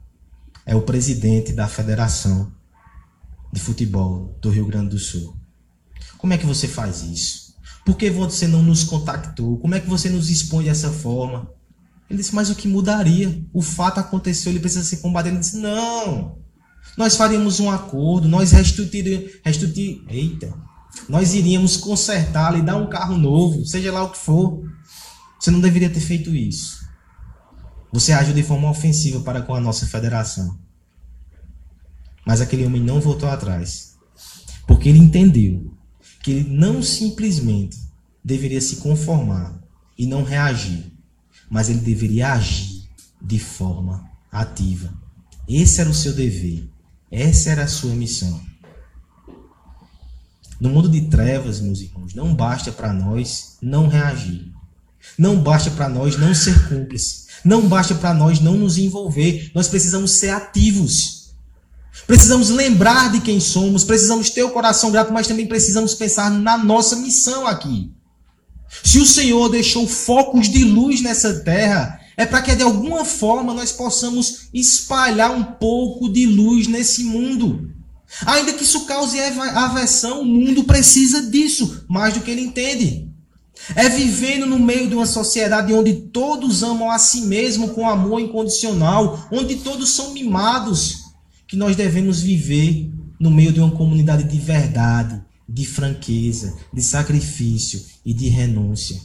É 0.64 0.74
o 0.74 0.80
presidente 0.80 1.52
da 1.52 1.68
Federação 1.68 2.50
de 3.52 3.60
Futebol 3.60 4.34
do 4.40 4.48
Rio 4.48 4.64
Grande 4.64 4.90
do 4.90 4.98
Sul. 4.98 5.36
Como 6.16 6.32
é 6.32 6.38
que 6.38 6.46
você 6.46 6.66
faz 6.66 7.02
isso? 7.02 7.54
Por 7.84 7.96
que 7.96 8.08
você 8.08 8.48
não 8.48 8.62
nos 8.62 8.82
contactou? 8.82 9.58
Como 9.58 9.74
é 9.74 9.80
que 9.80 9.88
você 9.88 10.08
nos 10.08 10.30
expõe 10.30 10.64
dessa 10.64 10.90
forma? 10.90 11.50
Ele 12.08 12.18
disse, 12.18 12.34
mas 12.34 12.48
o 12.48 12.54
que 12.54 12.66
mudaria? 12.66 13.44
O 13.52 13.60
fato 13.60 14.00
aconteceu, 14.00 14.50
ele 14.50 14.60
precisa 14.60 14.82
ser 14.82 14.96
combatido. 14.96 15.34
Ele 15.34 15.40
disse, 15.40 15.58
não. 15.58 16.38
Nós 16.96 17.14
faríamos 17.14 17.60
um 17.60 17.70
acordo, 17.70 18.26
nós 18.26 18.52
restituiríamos. 18.52 19.32
Restituir, 19.44 20.02
eita. 20.08 20.54
Nós 21.10 21.34
iríamos 21.34 21.76
consertá-lo 21.76 22.56
e 22.56 22.62
dar 22.62 22.76
um 22.76 22.88
carro 22.88 23.18
novo, 23.18 23.66
seja 23.66 23.92
lá 23.92 24.02
o 24.02 24.10
que 24.10 24.18
for. 24.18 24.62
Você 25.38 25.50
não 25.50 25.60
deveria 25.60 25.90
ter 25.90 26.00
feito 26.00 26.34
isso. 26.34 26.85
Você 27.92 28.12
agiu 28.12 28.34
de 28.34 28.42
forma 28.42 28.70
ofensiva 28.70 29.20
para 29.20 29.42
com 29.42 29.54
a 29.54 29.60
nossa 29.60 29.86
federação. 29.86 30.58
Mas 32.26 32.40
aquele 32.40 32.66
homem 32.66 32.82
não 32.82 33.00
voltou 33.00 33.28
atrás. 33.28 33.96
Porque 34.66 34.88
ele 34.88 34.98
entendeu 34.98 35.72
que 36.22 36.32
ele 36.32 36.50
não 36.50 36.82
simplesmente 36.82 37.78
deveria 38.24 38.60
se 38.60 38.76
conformar 38.76 39.62
e 39.96 40.06
não 40.06 40.24
reagir 40.24 40.96
mas 41.48 41.68
ele 41.68 41.80
deveria 41.80 42.32
agir 42.32 42.88
de 43.20 43.38
forma 43.38 44.08
ativa. 44.30 44.92
Esse 45.48 45.80
era 45.80 45.90
o 45.90 45.94
seu 45.94 46.12
dever, 46.12 46.68
essa 47.10 47.50
era 47.50 47.64
a 47.64 47.68
sua 47.68 47.94
missão. 47.94 48.40
No 50.60 50.70
mundo 50.70 50.88
de 50.88 51.02
trevas, 51.02 51.60
meus 51.60 51.80
irmãos, 51.80 52.14
não 52.14 52.34
basta 52.34 52.72
para 52.72 52.92
nós 52.92 53.58
não 53.60 53.88
reagir. 53.88 54.52
Não 55.18 55.36
basta 55.36 55.70
para 55.70 55.88
nós 55.88 56.16
não 56.16 56.34
ser 56.34 56.68
cúmplices. 56.68 57.26
Não 57.44 57.62
basta 57.62 57.94
para 57.94 58.12
nós 58.12 58.40
não 58.40 58.54
nos 58.54 58.76
envolver. 58.76 59.50
Nós 59.54 59.68
precisamos 59.68 60.12
ser 60.12 60.30
ativos. 60.30 61.16
Precisamos 62.06 62.50
lembrar 62.50 63.10
de 63.10 63.20
quem 63.20 63.40
somos, 63.40 63.82
precisamos 63.82 64.30
ter 64.30 64.42
o 64.42 64.50
coração 64.50 64.90
grato, 64.90 65.12
mas 65.12 65.26
também 65.26 65.46
precisamos 65.46 65.94
pensar 65.94 66.30
na 66.30 66.56
nossa 66.56 66.96
missão 66.96 67.46
aqui. 67.46 67.90
Se 68.84 68.98
o 68.98 69.06
Senhor 69.06 69.48
deixou 69.48 69.88
focos 69.88 70.48
de 70.48 70.62
luz 70.64 71.00
nessa 71.00 71.40
terra, 71.40 72.00
é 72.16 72.24
para 72.24 72.42
que 72.42 72.54
de 72.54 72.62
alguma 72.62 73.04
forma 73.04 73.52
nós 73.52 73.72
possamos 73.72 74.48
espalhar 74.52 75.30
um 75.30 75.42
pouco 75.42 76.08
de 76.08 76.26
luz 76.26 76.66
nesse 76.66 77.02
mundo. 77.04 77.70
Ainda 78.24 78.52
que 78.52 78.62
isso 78.62 78.86
cause 78.86 79.18
aversão, 79.20 80.20
o 80.20 80.24
mundo 80.24 80.64
precisa 80.64 81.22
disso, 81.22 81.84
mais 81.88 82.14
do 82.14 82.20
que 82.20 82.30
ele 82.30 82.42
entende. 82.42 83.05
É 83.74 83.88
vivendo 83.88 84.46
no 84.46 84.58
meio 84.58 84.88
de 84.88 84.94
uma 84.94 85.06
sociedade 85.06 85.72
onde 85.72 85.94
todos 85.94 86.62
amam 86.62 86.90
a 86.90 86.98
si 86.98 87.22
mesmo 87.22 87.70
com 87.70 87.88
amor 87.88 88.20
incondicional, 88.20 89.26
onde 89.32 89.56
todos 89.56 89.90
são 89.90 90.12
mimados, 90.12 91.06
que 91.46 91.56
nós 91.56 91.74
devemos 91.74 92.20
viver 92.20 92.90
no 93.18 93.30
meio 93.30 93.52
de 93.52 93.60
uma 93.60 93.70
comunidade 93.70 94.24
de 94.24 94.38
verdade, 94.38 95.20
de 95.48 95.64
franqueza, 95.64 96.54
de 96.72 96.82
sacrifício 96.82 97.82
e 98.04 98.12
de 98.12 98.28
renúncia. 98.28 99.00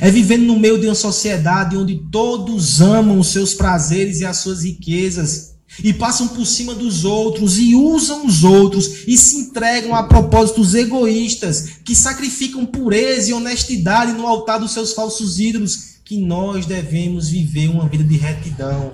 É 0.00 0.10
vivendo 0.10 0.44
no 0.44 0.58
meio 0.58 0.80
de 0.80 0.86
uma 0.86 0.94
sociedade 0.94 1.76
onde 1.76 1.96
todos 2.10 2.80
amam 2.80 3.18
os 3.18 3.28
seus 3.28 3.52
prazeres 3.54 4.20
e 4.20 4.24
as 4.24 4.38
suas 4.38 4.64
riquezas 4.64 5.51
e 5.82 5.92
passam 5.92 6.28
por 6.28 6.44
cima 6.44 6.74
dos 6.74 7.04
outros 7.04 7.58
e 7.58 7.74
usam 7.74 8.26
os 8.26 8.44
outros 8.44 9.04
e 9.06 9.16
se 9.16 9.36
entregam 9.36 9.94
a 9.94 10.02
propósitos 10.02 10.74
egoístas 10.74 11.78
que 11.84 11.94
sacrificam 11.94 12.66
pureza 12.66 13.30
e 13.30 13.32
honestidade 13.32 14.12
no 14.12 14.26
altar 14.26 14.58
dos 14.58 14.72
seus 14.72 14.92
falsos 14.92 15.38
ídolos, 15.38 15.92
que 16.04 16.18
nós 16.18 16.66
devemos 16.66 17.28
viver 17.28 17.68
uma 17.68 17.88
vida 17.88 18.04
de 18.04 18.16
retidão, 18.16 18.92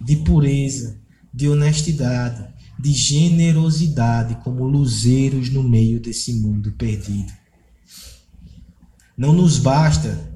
de 0.00 0.16
pureza, 0.16 0.98
de 1.32 1.48
honestidade 1.48 2.56
de 2.78 2.92
generosidade 2.92 4.36
como 4.44 4.66
luzeiros 4.66 5.50
no 5.50 5.62
meio 5.62 5.98
desse 5.98 6.34
mundo 6.34 6.72
perdido. 6.72 7.32
Não 9.16 9.32
nos 9.32 9.58
basta 9.58 10.30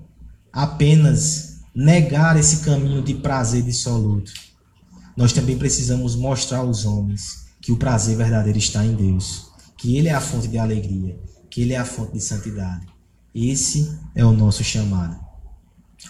apenas 0.52 1.60
negar 1.74 2.38
esse 2.38 2.64
caminho 2.64 3.02
de 3.02 3.14
prazer 3.14 3.62
dissoluto. 3.62 4.32
Nós 5.16 5.32
também 5.32 5.58
precisamos 5.58 6.14
mostrar 6.14 6.58
aos 6.58 6.84
homens 6.84 7.46
que 7.60 7.72
o 7.72 7.76
prazer 7.76 8.16
verdadeiro 8.16 8.58
está 8.58 8.84
em 8.84 8.94
Deus, 8.94 9.50
que 9.76 9.96
Ele 9.96 10.08
é 10.08 10.14
a 10.14 10.20
fonte 10.20 10.48
de 10.48 10.58
alegria, 10.58 11.20
que 11.50 11.60
Ele 11.60 11.72
é 11.72 11.78
a 11.78 11.84
fonte 11.84 12.12
de 12.12 12.20
santidade. 12.20 12.86
Esse 13.34 13.98
é 14.14 14.24
o 14.24 14.32
nosso 14.32 14.64
chamado. 14.64 15.18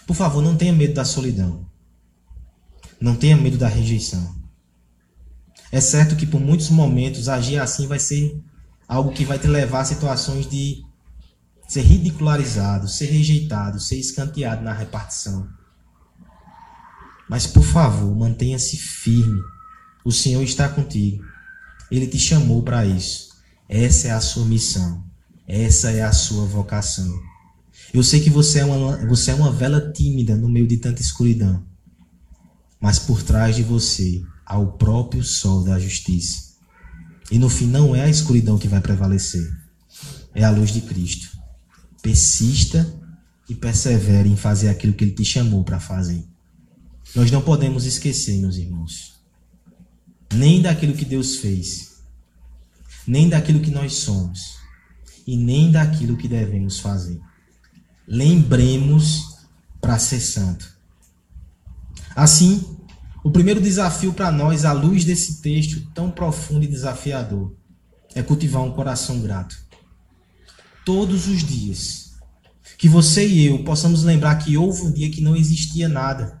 Por 0.07 0.15
favor, 0.15 0.41
não 0.41 0.55
tenha 0.55 0.73
medo 0.73 0.93
da 0.93 1.05
solidão. 1.05 1.65
Não 2.99 3.15
tenha 3.15 3.35
medo 3.35 3.57
da 3.57 3.67
rejeição. 3.67 4.35
É 5.71 5.79
certo 5.79 6.15
que 6.15 6.25
por 6.25 6.39
muitos 6.39 6.69
momentos 6.69 7.29
agir 7.29 7.59
assim 7.59 7.87
vai 7.87 7.99
ser 7.99 8.41
algo 8.87 9.11
que 9.11 9.25
vai 9.25 9.39
te 9.39 9.47
levar 9.47 9.81
a 9.81 9.85
situações 9.85 10.49
de 10.49 10.83
ser 11.67 11.81
ridicularizado, 11.81 12.89
ser 12.89 13.05
rejeitado, 13.05 13.79
ser 13.79 13.95
escanteado 13.95 14.63
na 14.63 14.73
repartição. 14.73 15.47
Mas 17.31 17.47
por 17.47 17.63
favor, 17.63 18.13
mantenha-se 18.13 18.75
firme. 18.75 19.41
O 20.03 20.11
Senhor 20.11 20.43
está 20.43 20.67
contigo. 20.67 21.23
Ele 21.89 22.05
te 22.05 22.19
chamou 22.19 22.61
para 22.61 22.85
isso. 22.85 23.29
Essa 23.69 24.09
é 24.09 24.11
a 24.11 24.19
sua 24.19 24.43
missão. 24.43 25.01
Essa 25.47 25.91
é 25.91 26.03
a 26.03 26.11
sua 26.11 26.45
vocação. 26.45 27.09
Eu 27.93 28.03
sei 28.03 28.19
que 28.19 28.29
você 28.29 28.59
é 28.59 28.65
uma, 28.65 28.97
você 29.07 29.31
é 29.31 29.33
uma 29.33 29.49
vela 29.49 29.93
tímida 29.93 30.35
no 30.35 30.49
meio 30.49 30.67
de 30.67 30.75
tanta 30.75 31.01
escuridão. 31.01 31.63
Mas 32.81 32.99
por 32.99 33.23
trás 33.23 33.55
de 33.55 33.63
você 33.63 34.21
há 34.45 34.57
o 34.57 34.73
próprio 34.73 35.23
sol 35.23 35.63
da 35.63 35.79
justiça. 35.79 36.55
E 37.31 37.39
no 37.39 37.47
fim 37.47 37.67
não 37.67 37.95
é 37.95 38.01
a 38.01 38.09
escuridão 38.09 38.57
que 38.57 38.67
vai 38.67 38.81
prevalecer. 38.81 39.49
É 40.35 40.43
a 40.43 40.49
luz 40.49 40.71
de 40.71 40.81
Cristo. 40.81 41.29
Persista 42.01 42.93
e 43.47 43.55
persevere 43.55 44.27
em 44.27 44.35
fazer 44.35 44.67
aquilo 44.67 44.91
que 44.91 45.05
ele 45.05 45.13
te 45.13 45.23
chamou 45.23 45.63
para 45.63 45.79
fazer. 45.79 46.29
Nós 47.13 47.29
não 47.29 47.41
podemos 47.41 47.85
esquecer, 47.85 48.39
meus 48.39 48.55
irmãos, 48.55 49.15
nem 50.33 50.61
daquilo 50.61 50.93
que 50.93 51.03
Deus 51.03 51.35
fez, 51.37 52.01
nem 53.05 53.27
daquilo 53.27 53.59
que 53.59 53.71
nós 53.71 53.95
somos, 53.95 54.57
e 55.27 55.35
nem 55.35 55.71
daquilo 55.71 56.15
que 56.15 56.27
devemos 56.27 56.79
fazer. 56.79 57.19
Lembremos 58.07 59.37
para 59.81 59.99
ser 59.99 60.21
santo. 60.21 60.73
Assim, 62.15 62.77
o 63.23 63.29
primeiro 63.29 63.59
desafio 63.59 64.13
para 64.13 64.31
nós, 64.31 64.63
à 64.63 64.71
luz 64.71 65.03
desse 65.03 65.41
texto 65.41 65.85
tão 65.93 66.09
profundo 66.09 66.63
e 66.63 66.67
desafiador, 66.67 67.53
é 68.15 68.23
cultivar 68.23 68.63
um 68.63 68.71
coração 68.71 69.19
grato. 69.21 69.57
Todos 70.85 71.27
os 71.27 71.43
dias. 71.43 72.11
Que 72.77 72.89
você 72.89 73.27
e 73.27 73.45
eu 73.45 73.63
possamos 73.63 74.03
lembrar 74.03 74.35
que 74.37 74.57
houve 74.57 74.81
um 74.81 74.91
dia 74.91 75.11
que 75.11 75.21
não 75.21 75.35
existia 75.35 75.87
nada 75.87 76.40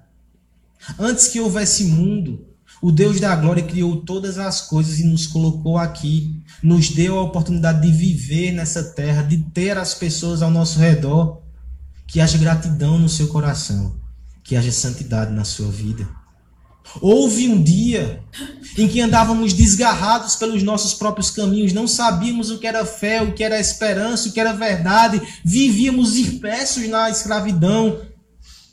Antes 0.97 1.27
que 1.27 1.39
houvesse 1.39 1.85
mundo, 1.85 2.45
o 2.81 2.91
Deus 2.91 3.19
da 3.19 3.35
glória 3.35 3.63
criou 3.63 3.97
todas 3.97 4.37
as 4.37 4.61
coisas 4.61 4.99
e 4.99 5.03
nos 5.03 5.27
colocou 5.27 5.77
aqui. 5.77 6.43
Nos 6.63 6.89
deu 6.89 7.17
a 7.17 7.23
oportunidade 7.23 7.81
de 7.81 7.91
viver 7.91 8.51
nessa 8.51 8.83
terra, 8.83 9.21
de 9.21 9.37
ter 9.37 9.77
as 9.77 9.93
pessoas 9.93 10.41
ao 10.41 10.49
nosso 10.49 10.79
redor. 10.79 11.41
Que 12.07 12.19
haja 12.19 12.37
gratidão 12.37 12.97
no 12.97 13.07
seu 13.07 13.27
coração, 13.27 13.95
que 14.43 14.55
haja 14.55 14.71
santidade 14.71 15.31
na 15.31 15.45
sua 15.45 15.71
vida. 15.71 16.07
Houve 16.99 17.47
um 17.47 17.61
dia 17.61 18.21
em 18.77 18.87
que 18.87 18.99
andávamos 18.99 19.53
desgarrados 19.53 20.35
pelos 20.35 20.61
nossos 20.63 20.93
próprios 20.93 21.29
caminhos, 21.29 21.71
não 21.71 21.87
sabíamos 21.87 22.49
o 22.49 22.57
que 22.57 22.67
era 22.67 22.85
fé, 22.85 23.21
o 23.21 23.33
que 23.33 23.43
era 23.43 23.59
esperança, 23.59 24.27
o 24.27 24.31
que 24.31 24.39
era 24.39 24.51
verdade, 24.51 25.21
vivíamos 25.45 26.17
imersos 26.17 26.89
na 26.89 27.09
escravidão, 27.09 28.01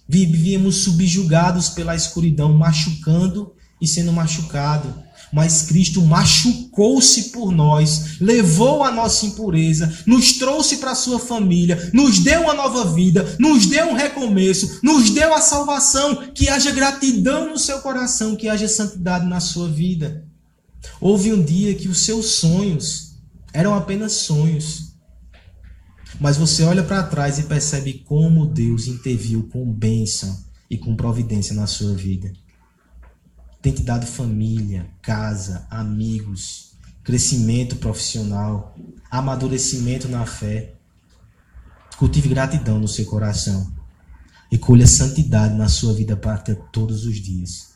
Vivíamos 0.09 0.77
subjugados 0.77 1.69
pela 1.69 1.95
escuridão, 1.95 2.53
machucando 2.55 3.53
e 3.79 3.87
sendo 3.87 4.11
machucado. 4.13 4.95
Mas 5.31 5.63
Cristo 5.63 6.01
machucou-se 6.01 7.25
por 7.25 7.53
nós, 7.53 8.19
levou 8.19 8.83
a 8.83 8.91
nossa 8.91 9.27
impureza, 9.27 9.93
nos 10.07 10.33
trouxe 10.39 10.79
para 10.79 10.93
a 10.93 10.95
sua 10.95 11.19
família, 11.19 11.91
nos 11.93 12.21
deu 12.21 12.41
uma 12.41 12.55
nova 12.55 12.87
vida, 12.95 13.37
nos 13.39 13.67
deu 13.67 13.91
um 13.91 13.95
recomeço, 13.95 14.81
nos 14.83 15.11
deu 15.11 15.35
a 15.35 15.43
salvação. 15.43 16.31
Que 16.35 16.49
haja 16.49 16.71
gratidão 16.71 17.51
no 17.51 17.59
seu 17.59 17.81
coração, 17.81 18.35
que 18.35 18.49
haja 18.49 18.67
santidade 18.67 19.27
na 19.27 19.41
sua 19.41 19.69
vida. 19.69 20.25
Houve 20.99 21.33
um 21.35 21.43
dia 21.43 21.75
que 21.75 21.89
os 21.89 22.01
seus 22.01 22.27
sonhos 22.37 23.13
eram 23.53 23.75
apenas 23.75 24.13
sonhos 24.13 24.88
mas 26.21 26.37
você 26.37 26.65
olha 26.65 26.83
para 26.83 27.03
trás 27.05 27.39
e 27.39 27.45
percebe 27.45 28.05
como 28.05 28.47
Deus 28.47 28.89
interviu 28.89 29.49
com 29.53 29.71
bênção 29.71 30.45
e 30.69 30.77
com 30.77 30.97
providência 30.97 31.55
na 31.55 31.67
sua 31.67 31.95
vida. 31.95 32.33
Tem 33.63 33.73
te 33.73 33.83
dado 33.83 34.07
família, 34.07 34.89
casa, 35.01 35.67
amigos, 35.71 36.73
crescimento 37.05 37.77
profissional, 37.77 38.77
amadurecimento 39.11 40.09
na 40.09 40.27
fé. 40.27 40.75
Cultive 41.97 42.29
gratidão 42.29 42.79
no 42.79 42.89
seu 42.89 43.05
coração 43.07 43.73
e 44.51 44.59
colha 44.59 44.87
santidade 44.87 45.55
na 45.55 45.69
sua 45.69 45.93
vida 45.95 46.17
para 46.17 46.39
ter 46.39 46.57
todos 46.73 47.05
os 47.05 47.17
dias. 47.17 47.71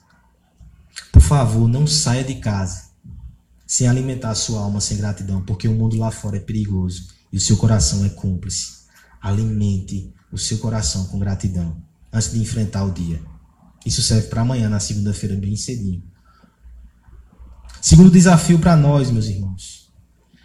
Por 1.12 1.22
favor, 1.22 1.68
não 1.68 1.86
saia 1.86 2.24
de 2.24 2.36
casa 2.36 2.90
sem 3.66 3.88
alimentar 3.88 4.30
a 4.30 4.34
sua 4.34 4.60
alma 4.60 4.80
sem 4.80 4.96
gratidão, 4.96 5.42
porque 5.42 5.66
o 5.66 5.72
mundo 5.72 5.96
lá 5.96 6.10
fora 6.10 6.36
é 6.36 6.40
perigoso 6.40 7.21
e 7.32 7.36
o 7.36 7.40
seu 7.40 7.56
coração 7.56 8.04
é 8.04 8.10
cúmplice. 8.10 8.82
Alimente 9.20 10.12
o 10.30 10.38
seu 10.38 10.58
coração 10.58 11.06
com 11.06 11.18
gratidão 11.18 11.82
antes 12.12 12.32
de 12.32 12.40
enfrentar 12.40 12.84
o 12.84 12.92
dia. 12.92 13.22
Isso 13.84 14.02
serve 14.02 14.28
para 14.28 14.42
amanhã, 14.42 14.68
na 14.68 14.78
segunda-feira, 14.78 15.34
bem 15.36 15.56
cedinho. 15.56 16.02
Segundo 17.80 18.10
desafio 18.10 18.58
para 18.58 18.76
nós, 18.76 19.10
meus 19.10 19.26
irmãos. 19.26 19.90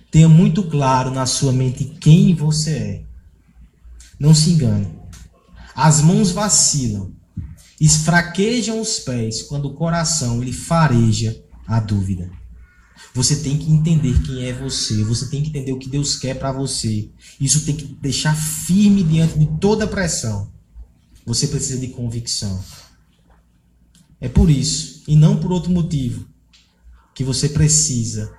Tenha 0.10 0.30
muito 0.30 0.64
claro 0.64 1.12
na 1.12 1.26
sua 1.26 1.52
mente 1.52 1.86
quem 1.86 2.34
você 2.34 2.72
é. 2.72 3.04
Não 4.20 4.34
se 4.34 4.50
engane. 4.50 4.98
As 5.76 6.02
mãos 6.02 6.32
vacilam, 6.32 7.12
esfraquejam 7.80 8.82
os 8.82 9.00
pés 9.00 9.44
quando 9.44 9.66
o 9.66 9.76
coração 9.76 10.42
ele 10.42 10.54
fareja 10.54 11.40
a 11.68 11.80
dúvida. 11.80 12.32
Você 13.14 13.38
tem 13.38 13.58
que 13.58 13.72
entender 13.72 14.22
quem 14.24 14.46
é 14.46 14.54
você, 14.54 15.04
você 15.04 15.28
tem 15.30 15.42
que 15.42 15.50
entender 15.50 15.72
o 15.72 15.80
que 15.80 15.90
Deus 15.90 16.16
quer 16.16 16.36
para 16.36 16.52
você. 16.52 17.10
Isso 17.40 17.66
tem 17.66 17.76
que 17.76 17.86
deixar 18.02 18.36
firme 18.36 19.04
diante 19.04 19.38
de 19.38 19.48
toda 19.60 19.88
pressão. 19.88 20.52
Você 21.26 21.48
precisa 21.48 21.80
de 21.80 21.88
convicção. 21.88 22.64
É 24.20 24.28
por 24.28 24.50
isso, 24.50 25.04
e 25.08 25.16
não 25.16 25.38
por 25.38 25.52
outro 25.52 25.72
motivo, 25.72 26.28
que 27.14 27.24
você 27.24 27.50
precisa 27.50 28.34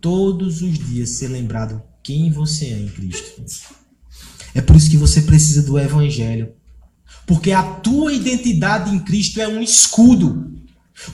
todos 0.00 0.62
os 0.62 0.78
dias 0.78 1.10
ser 1.10 1.28
lembrado 1.28 1.82
quem 2.02 2.30
você 2.30 2.66
é 2.66 2.78
em 2.78 2.88
Cristo. 2.88 3.42
É 4.54 4.60
por 4.60 4.76
isso 4.76 4.90
que 4.90 4.96
você 4.96 5.22
precisa 5.22 5.62
do 5.62 5.78
Evangelho. 5.78 6.52
Porque 7.26 7.52
a 7.52 7.62
tua 7.62 8.12
identidade 8.12 8.94
em 8.94 8.98
Cristo 8.98 9.40
é 9.40 9.46
um 9.46 9.62
escudo. 9.62 10.52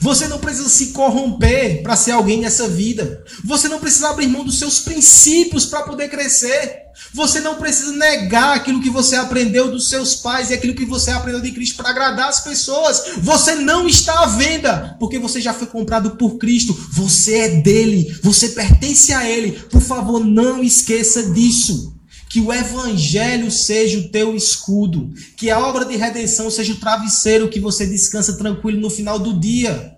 Você 0.01 0.27
não 0.27 0.39
precisa 0.39 0.69
se 0.69 0.87
corromper 0.87 1.81
para 1.81 1.95
ser 1.95 2.11
alguém 2.11 2.41
nessa 2.41 2.67
vida. 2.67 3.23
Você 3.43 3.67
não 3.67 3.79
precisa 3.79 4.09
abrir 4.09 4.27
mão 4.27 4.43
dos 4.43 4.59
seus 4.59 4.79
princípios 4.79 5.65
para 5.65 5.83
poder 5.83 6.09
crescer. 6.09 6.89
Você 7.13 7.39
não 7.39 7.55
precisa 7.55 7.93
negar 7.93 8.55
aquilo 8.55 8.81
que 8.81 8.89
você 8.89 9.15
aprendeu 9.15 9.71
dos 9.71 9.89
seus 9.89 10.15
pais 10.15 10.49
e 10.49 10.53
aquilo 10.53 10.75
que 10.75 10.85
você 10.85 11.11
aprendeu 11.11 11.41
de 11.41 11.51
Cristo 11.51 11.77
para 11.77 11.89
agradar 11.89 12.29
as 12.29 12.41
pessoas. 12.41 13.03
Você 13.19 13.55
não 13.55 13.87
está 13.87 14.23
à 14.23 14.27
venda, 14.27 14.95
porque 14.99 15.17
você 15.17 15.41
já 15.41 15.53
foi 15.53 15.67
comprado 15.67 16.11
por 16.11 16.37
Cristo. 16.37 16.73
Você 16.91 17.37
é 17.37 17.49
dele, 17.61 18.19
você 18.21 18.49
pertence 18.49 19.13
a 19.13 19.27
ele. 19.27 19.53
Por 19.53 19.81
favor, 19.81 20.23
não 20.23 20.61
esqueça 20.61 21.31
disso. 21.31 21.98
Que 22.29 22.39
o 22.39 22.53
evangelho 22.53 23.49
seja 23.49 23.97
o 23.97 24.09
teu 24.09 24.35
escudo, 24.35 25.11
que 25.35 25.49
a 25.49 25.59
obra 25.59 25.83
de 25.83 25.95
redenção 25.97 26.49
seja 26.51 26.73
o 26.73 26.79
travesseiro 26.79 27.49
que 27.49 27.59
você 27.59 27.87
descansa 27.87 28.37
tranquilo 28.37 28.79
no 28.79 28.89
final 28.89 29.17
do 29.17 29.39
dia. 29.39 29.97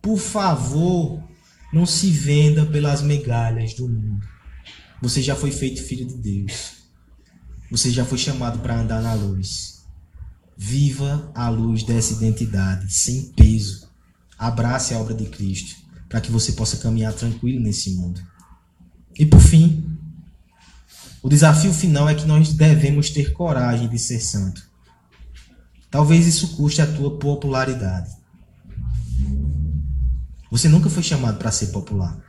Por 0.00 0.18
favor, 0.18 1.20
não 1.72 1.84
se 1.84 2.10
venda 2.10 2.64
pelas 2.64 3.02
migalhas 3.02 3.74
do 3.74 3.88
mundo. 3.88 4.24
Você 5.02 5.20
já 5.20 5.34
foi 5.34 5.50
feito 5.50 5.82
filho 5.82 6.06
de 6.06 6.14
Deus. 6.14 6.84
Você 7.70 7.90
já 7.90 8.04
foi 8.04 8.18
chamado 8.18 8.60
para 8.60 8.80
andar 8.80 9.02
na 9.02 9.14
luz. 9.14 9.82
Viva 10.56 11.32
a 11.34 11.48
luz 11.48 11.82
dessa 11.82 12.12
identidade, 12.12 12.92
sem 12.94 13.32
peso. 13.32 13.88
Abrace 14.38 14.94
a 14.94 14.98
obra 14.98 15.14
de 15.14 15.26
Cristo, 15.26 15.74
para 16.08 16.20
que 16.20 16.30
você 16.30 16.52
possa 16.52 16.76
caminhar 16.76 17.12
tranquilo 17.12 17.60
nesse 17.60 17.90
mundo. 17.90 18.20
E 19.18 19.26
por 19.26 19.40
fim, 19.40 19.93
o 21.24 21.28
desafio 21.30 21.72
final 21.72 22.06
é 22.06 22.14
que 22.14 22.26
nós 22.26 22.52
devemos 22.52 23.08
ter 23.08 23.32
coragem 23.32 23.88
de 23.88 23.98
ser 23.98 24.20
santo. 24.20 24.62
Talvez 25.90 26.26
isso 26.26 26.54
custe 26.54 26.82
a 26.82 26.86
tua 26.86 27.18
popularidade. 27.18 28.14
Você 30.50 30.68
nunca 30.68 30.90
foi 30.90 31.02
chamado 31.02 31.38
para 31.38 31.50
ser 31.50 31.68
popular. 31.68 32.22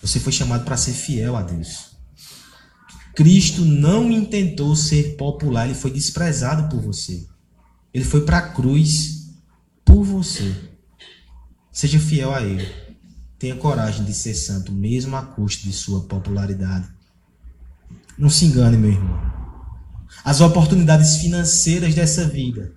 Você 0.00 0.20
foi 0.20 0.30
chamado 0.30 0.64
para 0.64 0.76
ser 0.76 0.92
fiel 0.92 1.34
a 1.34 1.42
Deus. 1.42 1.96
Cristo 3.16 3.64
não 3.64 4.08
intentou 4.08 4.76
ser 4.76 5.16
popular, 5.16 5.64
ele 5.64 5.74
foi 5.74 5.90
desprezado 5.90 6.68
por 6.68 6.80
você. 6.80 7.26
Ele 7.92 8.04
foi 8.04 8.24
para 8.24 8.38
a 8.38 8.52
cruz 8.52 9.32
por 9.84 10.04
você. 10.04 10.54
Seja 11.72 11.98
fiel 11.98 12.32
a 12.32 12.40
ele. 12.40 12.72
Tenha 13.36 13.56
coragem 13.56 14.04
de 14.04 14.14
ser 14.14 14.34
santo, 14.34 14.70
mesmo 14.70 15.16
a 15.16 15.22
custo 15.22 15.64
de 15.64 15.72
sua 15.72 16.02
popularidade. 16.02 16.97
Não 18.18 18.28
se 18.28 18.46
engane, 18.46 18.76
meu 18.76 18.90
irmão. 18.90 19.16
As 20.24 20.40
oportunidades 20.40 21.18
financeiras 21.18 21.94
dessa 21.94 22.26
vida, 22.26 22.72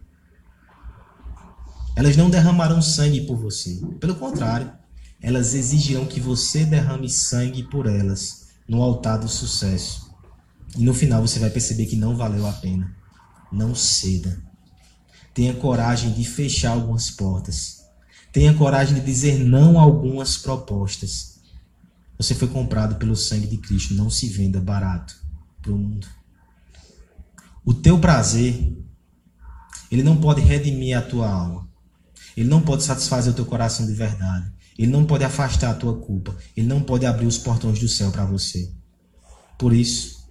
elas 1.96 2.16
não 2.16 2.30
derramarão 2.30 2.80
sangue 2.80 3.22
por 3.22 3.36
você. 3.36 3.82
Pelo 4.00 4.14
contrário, 4.14 4.72
elas 5.20 5.56
exigirão 5.56 6.06
que 6.06 6.20
você 6.20 6.64
derrame 6.64 7.10
sangue 7.10 7.64
por 7.64 7.88
elas 7.88 8.50
no 8.68 8.84
altar 8.84 9.18
do 9.18 9.28
sucesso. 9.28 10.12
E 10.78 10.84
no 10.84 10.94
final 10.94 11.26
você 11.26 11.40
vai 11.40 11.50
perceber 11.50 11.88
que 11.88 11.96
não 11.96 12.16
valeu 12.16 12.46
a 12.46 12.54
pena. 12.54 12.96
Não 13.52 13.74
ceda. 13.74 14.40
Tenha 15.34 15.56
coragem 15.56 16.12
de 16.14 16.24
fechar 16.24 16.74
algumas 16.74 17.10
portas. 17.10 17.82
Tenha 18.32 18.54
coragem 18.54 18.94
de 18.94 19.02
dizer 19.02 19.40
não 19.40 19.80
a 19.80 19.82
algumas 19.82 20.38
propostas 20.38 21.40
Você 22.18 22.34
foi 22.34 22.48
comprado 22.48 22.96
pelo 22.96 23.16
sangue 23.16 23.48
de 23.48 23.58
Cristo. 23.58 23.96
Não 23.96 24.10
se 24.10 24.28
venda 24.28 24.62
barato 24.62 25.21
para 25.62 25.72
o 25.72 25.78
mundo. 25.78 26.08
O 27.64 27.74
teu 27.74 28.00
prazer, 28.00 28.78
ele 29.92 30.04
não 30.04 30.18
pode 30.18 30.42
redimir 30.42 30.98
a 30.98 31.02
tua 31.02 31.30
alma. 31.30 31.70
Ele 32.36 32.50
não 32.50 32.62
pode 32.62 32.84
satisfazer 32.84 33.32
o 33.32 33.36
teu 33.36 33.46
coração 33.46 33.86
de 33.86 33.94
verdade. 33.94 34.52
Ele 34.78 34.92
não 34.92 35.06
pode 35.06 35.24
afastar 35.24 35.72
a 35.72 35.76
tua 35.76 36.00
culpa. 36.00 36.36
Ele 36.56 36.68
não 36.68 36.82
pode 36.82 37.06
abrir 37.06 37.26
os 37.26 37.38
portões 37.38 37.80
do 37.80 37.88
céu 37.88 38.12
para 38.12 38.26
você. 38.26 38.72
Por 39.58 39.74
isso, 39.74 40.28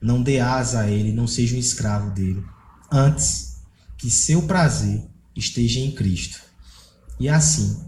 não 0.00 0.22
dê 0.22 0.40
asa 0.40 0.80
a 0.80 0.88
ele, 0.88 1.12
não 1.12 1.26
seja 1.26 1.54
um 1.54 1.58
escravo 1.58 2.10
dele. 2.10 2.42
Antes, 2.90 3.58
que 3.98 4.10
seu 4.10 4.42
prazer 4.42 5.06
esteja 5.36 5.78
em 5.78 5.92
Cristo. 5.92 6.40
E 7.20 7.28
assim, 7.28 7.84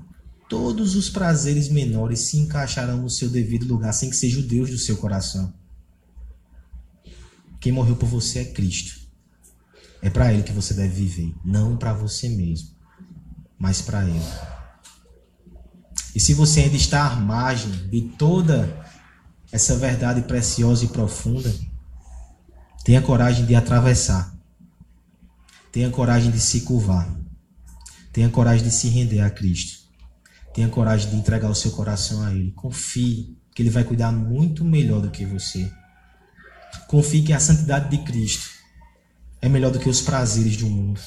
todos 0.48 0.94
os 0.94 1.08
prazeres 1.08 1.68
menores 1.68 2.20
se 2.20 2.38
encaixarão 2.38 3.02
no 3.02 3.10
seu 3.10 3.28
devido 3.28 3.66
lugar, 3.66 3.92
sem 3.92 4.10
que 4.10 4.16
seja 4.16 4.40
o 4.40 4.42
Deus 4.42 4.70
do 4.70 4.78
seu 4.78 4.96
coração. 4.96 5.52
Quem 7.64 7.72
morreu 7.72 7.96
por 7.96 8.06
você 8.06 8.40
é 8.40 8.44
Cristo. 8.44 9.00
É 10.02 10.10
para 10.10 10.30
Ele 10.30 10.42
que 10.42 10.52
você 10.52 10.74
deve 10.74 10.94
viver, 10.94 11.34
não 11.42 11.78
para 11.78 11.94
você 11.94 12.28
mesmo, 12.28 12.68
mas 13.58 13.80
para 13.80 14.04
Ele. 14.04 14.20
E 16.14 16.20
se 16.20 16.34
você 16.34 16.60
ainda 16.60 16.76
está 16.76 17.06
à 17.06 17.16
margem 17.16 17.70
de 17.88 18.02
toda 18.18 18.86
essa 19.50 19.76
verdade 19.76 20.20
preciosa 20.20 20.84
e 20.84 20.88
profunda, 20.88 21.50
tenha 22.84 23.00
coragem 23.00 23.46
de 23.46 23.54
atravessar. 23.54 24.36
Tenha 25.72 25.88
coragem 25.88 26.30
de 26.30 26.40
se 26.40 26.60
curvar. 26.60 27.18
Tenha 28.12 28.28
coragem 28.28 28.62
de 28.62 28.70
se 28.70 28.88
render 28.88 29.20
a 29.20 29.30
Cristo. 29.30 29.88
Tenha 30.52 30.68
coragem 30.68 31.08
de 31.08 31.16
entregar 31.16 31.48
o 31.48 31.54
seu 31.54 31.70
coração 31.70 32.22
a 32.24 32.30
Ele. 32.30 32.52
Confie 32.52 33.38
que 33.54 33.62
Ele 33.62 33.70
vai 33.70 33.84
cuidar 33.84 34.12
muito 34.12 34.66
melhor 34.66 35.00
do 35.00 35.10
que 35.10 35.24
você. 35.24 35.72
Confie 36.88 37.22
que 37.22 37.32
a 37.32 37.40
santidade 37.40 37.90
de 37.90 38.04
Cristo 38.04 38.48
é 39.40 39.48
melhor 39.48 39.70
do 39.70 39.78
que 39.78 39.88
os 39.88 40.00
prazeres 40.00 40.56
do 40.56 40.66
mundo. 40.66 41.00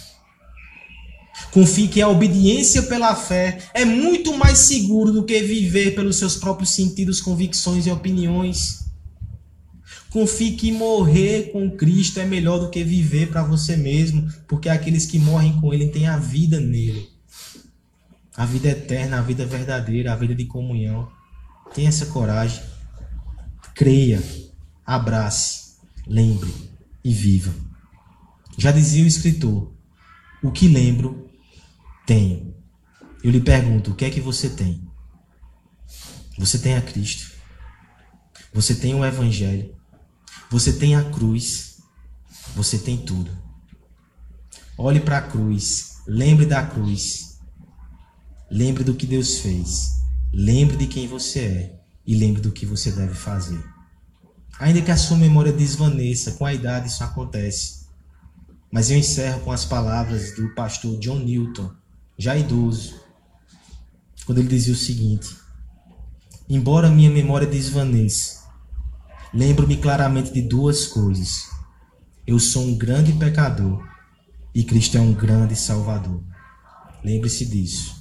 Confie 1.51 1.87
que 1.87 2.01
a 2.01 2.09
obediência 2.09 2.83
pela 2.83 3.15
fé 3.15 3.59
é 3.73 3.85
muito 3.85 4.35
mais 4.37 4.59
seguro 4.59 5.11
do 5.11 5.23
que 5.23 5.41
viver 5.41 5.95
pelos 5.95 6.17
seus 6.17 6.35
próprios 6.35 6.71
sentidos, 6.71 7.21
convicções 7.21 7.85
e 7.85 7.91
opiniões. 7.91 8.85
Confie 10.09 10.51
que 10.51 10.71
morrer 10.71 11.51
com 11.51 11.69
Cristo 11.71 12.19
é 12.19 12.25
melhor 12.25 12.59
do 12.59 12.69
que 12.69 12.83
viver 12.83 13.29
para 13.29 13.43
você 13.43 13.75
mesmo, 13.75 14.27
porque 14.47 14.69
aqueles 14.69 15.05
que 15.05 15.19
morrem 15.19 15.59
com 15.59 15.73
Ele 15.73 15.89
têm 15.89 16.07
a 16.07 16.17
vida 16.17 16.59
nele. 16.59 17.09
A 18.35 18.45
vida 18.45 18.69
eterna, 18.69 19.19
a 19.19 19.21
vida 19.21 19.45
verdadeira, 19.45 20.13
a 20.13 20.15
vida 20.15 20.35
de 20.35 20.45
comunhão. 20.45 21.07
Tenha 21.73 21.89
essa 21.89 22.05
coragem. 22.07 22.61
Creia, 23.73 24.21
abrace, 24.87 25.75
lembre 26.07 26.53
e 27.03 27.13
viva. 27.13 27.53
Já 28.57 28.71
dizia 28.71 29.03
o 29.03 29.07
escritor: 29.07 29.73
O 30.41 30.49
que 30.49 30.69
lembro, 30.69 31.29
tenho. 32.05 32.55
Eu 33.21 33.29
lhe 33.29 33.41
pergunto: 33.41 33.91
o 33.91 33.95
que 33.95 34.05
é 34.05 34.09
que 34.09 34.21
você 34.21 34.49
tem? 34.49 34.87
Você 36.39 36.57
tem 36.57 36.75
a 36.75 36.81
Cristo. 36.81 37.35
Você 38.53 38.73
tem 38.75 38.95
o 38.95 39.03
Evangelho. 39.03 39.75
Você 40.49 40.71
tem 40.71 40.95
a 40.95 41.03
cruz. 41.03 41.79
Você 42.55 42.77
tem 42.77 42.97
tudo. 42.97 43.29
Olhe 44.77 44.99
para 44.99 45.17
a 45.17 45.21
cruz. 45.21 45.97
Lembre 46.07 46.45
da 46.45 46.65
cruz. 46.65 47.39
Lembre 48.49 48.83
do 48.83 48.95
que 48.95 49.05
Deus 49.05 49.39
fez. 49.39 49.91
Lembre 50.31 50.77
de 50.77 50.87
quem 50.87 51.07
você 51.07 51.39
é. 51.39 51.81
E 52.05 52.15
lembre 52.15 52.41
do 52.41 52.51
que 52.51 52.65
você 52.65 52.91
deve 52.91 53.15
fazer. 53.15 53.61
Ainda 54.59 54.81
que 54.81 54.91
a 54.91 54.97
sua 54.97 55.17
memória 55.17 55.53
desvaneça, 55.53 56.31
com 56.31 56.45
a 56.45 56.53
idade 56.53 56.87
isso 56.87 57.03
acontece. 57.03 57.85
Mas 58.71 58.89
eu 58.89 58.97
encerro 58.97 59.41
com 59.41 59.51
as 59.51 59.65
palavras 59.65 60.35
do 60.35 60.49
pastor 60.55 60.97
John 60.99 61.19
Newton, 61.19 61.71
já 62.17 62.35
idoso, 62.35 62.95
quando 64.25 64.39
ele 64.39 64.47
dizia 64.47 64.73
o 64.73 64.77
seguinte: 64.77 65.37
Embora 66.49 66.89
minha 66.89 67.09
memória 67.09 67.47
desvaneça, 67.47 68.43
lembro-me 69.33 69.77
claramente 69.77 70.33
de 70.33 70.41
duas 70.41 70.87
coisas. 70.87 71.45
Eu 72.25 72.39
sou 72.39 72.63
um 72.63 72.77
grande 72.77 73.13
pecador 73.13 73.87
e 74.53 74.63
Cristo 74.63 74.97
é 74.97 75.01
um 75.01 75.13
grande 75.13 75.55
salvador. 75.55 76.21
Lembre-se 77.03 77.45
disso. 77.45 77.95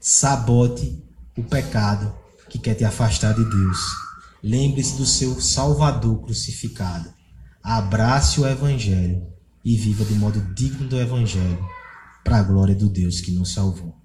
Sabote 0.00 1.02
o 1.36 1.42
pecado 1.42 2.14
que 2.48 2.58
quer 2.58 2.74
te 2.74 2.84
afastar 2.84 3.34
de 3.34 3.44
Deus. 3.44 4.03
Lembre-se 4.46 4.98
do 4.98 5.06
seu 5.06 5.40
Salvador 5.40 6.20
crucificado. 6.20 7.08
Abrace 7.62 8.38
o 8.42 8.46
Evangelho 8.46 9.26
e 9.64 9.74
viva 9.74 10.04
de 10.04 10.12
modo 10.12 10.38
digno 10.54 10.86
do 10.86 11.00
Evangelho, 11.00 11.66
para 12.22 12.40
a 12.40 12.42
glória 12.42 12.74
do 12.74 12.90
Deus 12.90 13.22
que 13.22 13.30
nos 13.30 13.54
salvou. 13.54 13.96